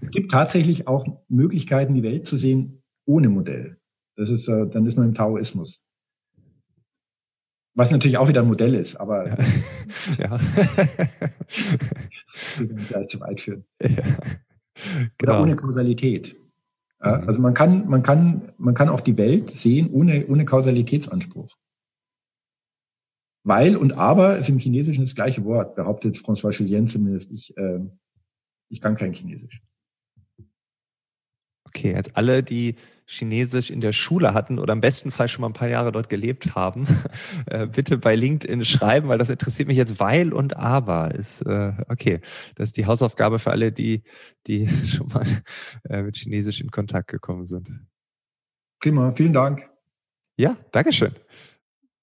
es 0.00 0.10
gibt 0.10 0.30
tatsächlich 0.30 0.88
auch 0.88 1.04
Möglichkeiten, 1.28 1.92
die 1.92 2.02
Welt 2.02 2.26
zu 2.26 2.38
sehen 2.38 2.82
ohne 3.04 3.28
Modell. 3.28 3.76
Das 4.16 4.30
ist, 4.30 4.48
äh, 4.48 4.66
dann 4.66 4.86
ist 4.86 4.96
man 4.96 5.08
im 5.08 5.14
Taoismus. 5.14 5.84
Was 7.74 7.90
natürlich 7.90 8.16
auch 8.16 8.28
wieder 8.28 8.40
ein 8.40 8.48
Modell 8.48 8.74
ist, 8.74 8.96
aber 8.96 9.28
ja. 9.28 9.34
das, 9.34 9.54
ja. 10.18 10.28
das 12.32 12.58
würde 12.58 12.74
gleich 12.74 13.08
zu 13.08 13.20
weit 13.20 13.42
führen. 13.42 13.66
Ja. 13.82 13.88
Genau. 15.18 15.32
Oder 15.34 15.42
ohne 15.42 15.56
Kausalität. 15.56 16.41
Ja, 17.02 17.18
mhm. 17.18 17.28
also 17.28 17.40
man 17.40 17.54
kann, 17.54 17.88
man 17.88 18.02
kann, 18.02 18.52
man 18.58 18.74
kann 18.74 18.88
auch 18.88 19.00
die 19.00 19.16
Welt 19.16 19.50
sehen 19.50 19.90
ohne, 19.92 20.26
ohne 20.26 20.44
Kausalitätsanspruch. 20.44 21.56
Weil 23.44 23.76
und 23.76 23.94
aber 23.94 24.38
ist 24.38 24.48
im 24.48 24.58
Chinesischen 24.58 25.04
das 25.04 25.16
gleiche 25.16 25.44
Wort, 25.44 25.74
behauptet 25.74 26.16
François 26.16 26.52
Julien 26.52 26.86
zumindest. 26.86 27.32
Ich, 27.32 27.56
äh, 27.56 27.80
ich 28.68 28.80
kann 28.80 28.96
kein 28.96 29.12
Chinesisch. 29.12 29.62
Okay, 31.74 31.94
jetzt 31.94 32.16
alle, 32.16 32.42
die 32.42 32.76
Chinesisch 33.06 33.70
in 33.70 33.80
der 33.80 33.92
Schule 33.92 34.34
hatten 34.34 34.58
oder 34.58 34.72
im 34.72 34.80
besten 34.80 35.10
Fall 35.10 35.28
schon 35.28 35.40
mal 35.40 35.48
ein 35.48 35.54
paar 35.54 35.68
Jahre 35.68 35.90
dort 35.90 36.08
gelebt 36.08 36.54
haben, 36.54 36.86
äh, 37.46 37.66
bitte 37.66 37.98
bei 37.98 38.14
LinkedIn 38.14 38.64
schreiben, 38.64 39.08
weil 39.08 39.18
das 39.18 39.30
interessiert 39.30 39.68
mich 39.68 39.76
jetzt, 39.76 39.98
weil 39.98 40.32
und 40.32 40.56
aber 40.56 41.14
ist, 41.14 41.42
äh, 41.42 41.72
okay, 41.88 42.20
das 42.54 42.70
ist 42.70 42.76
die 42.76 42.86
Hausaufgabe 42.86 43.38
für 43.38 43.50
alle, 43.50 43.72
die, 43.72 44.02
die 44.46 44.68
schon 44.86 45.08
mal 45.08 45.26
äh, 45.88 46.02
mit 46.02 46.16
Chinesisch 46.16 46.60
in 46.60 46.70
Kontakt 46.70 47.08
gekommen 47.08 47.46
sind. 47.46 47.70
Prima, 48.80 49.12
vielen 49.12 49.32
Dank. 49.32 49.68
Ja, 50.36 50.56
Dankeschön. 50.72 51.14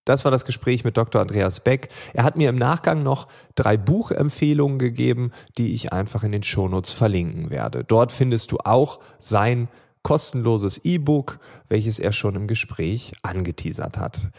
Das 0.06 0.26
war 0.26 0.32
das 0.32 0.45
Gespräch 0.45 0.84
mit 0.84 0.97
Dr. 0.97 1.22
Andreas 1.22 1.60
Beck. 1.60 1.89
Er 2.14 2.24
hat 2.24 2.36
mir 2.36 2.50
im 2.50 2.56
Nachgang 2.56 3.04
noch 3.04 3.28
drei 3.56 3.78
Buchempfehlungen 3.78 4.80
gegeben, 4.80 5.32
die 5.58 5.74
ich 5.74 5.93
einfach 5.93 6.24
in 6.24 6.32
den 6.32 6.43
Shownotes 6.43 6.91
verlinken 6.91 7.50
werde. 7.50 7.84
Dort 7.84 8.12
findest 8.12 8.52
du 8.52 8.58
auch 8.64 9.00
sein 9.20 9.68
kostenloses 10.02 10.80
E-Book, 10.84 11.39
welches 11.68 12.00
er 12.00 12.12
schon 12.12 12.36
im 12.36 12.47
Gespräch 12.47 13.14
angeteasert 13.22 13.97
hat. 13.97 14.30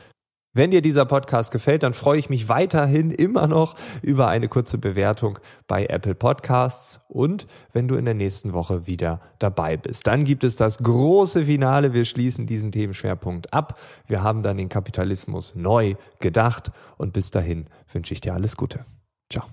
Wenn 0.53 0.73
dir 0.73 0.83
dieser 0.83 1.05
Podcast 1.05 1.53
gefällt, 1.53 1.85
dann 1.85 1.95
freue 1.95 2.19
ich 2.19 2.29
mich 2.29 2.49
weiterhin 2.49 3.13
immer 3.13 3.47
noch 3.47 3.77
über 4.03 4.27
eine 4.27 4.49
kurze 4.49 4.79
Bewertung 4.79 5.39
bei 5.69 5.87
Apple 5.87 6.17
Podcasts 6.17 7.01
und 7.07 7.47
wenn 7.73 7.87
du 7.87 7.95
in 7.95 8.05
der 8.05 8.15
nächsten 8.15 8.53
Woche 8.53 8.89
wieder 8.89 9.21
dabei 9.39 9.77
bist. 9.77 10.09
Dann 10.09 10.25
gibt 10.25 10.43
es 10.43 10.57
das 10.57 10.79
große 10.79 11.45
Finale. 11.45 11.95
Wir 11.95 12.05
schließen 12.05 12.47
diesen 12.47 12.73
Themenschwerpunkt 12.73 13.55
ab. 13.55 13.79
Wir 14.09 14.25
haben 14.25 14.43
dann 14.43 14.57
den 14.57 14.69
Kapitalismus 14.69 15.55
neu 15.55 15.95
gedacht 16.19 16.73
und 16.97 17.13
bis 17.13 17.31
dahin 17.31 17.67
wünsche 17.93 18.13
ich 18.13 18.21
dir 18.21 18.35
alles 18.35 18.57
Gute. 18.57 18.85
Ciao. 19.31 19.45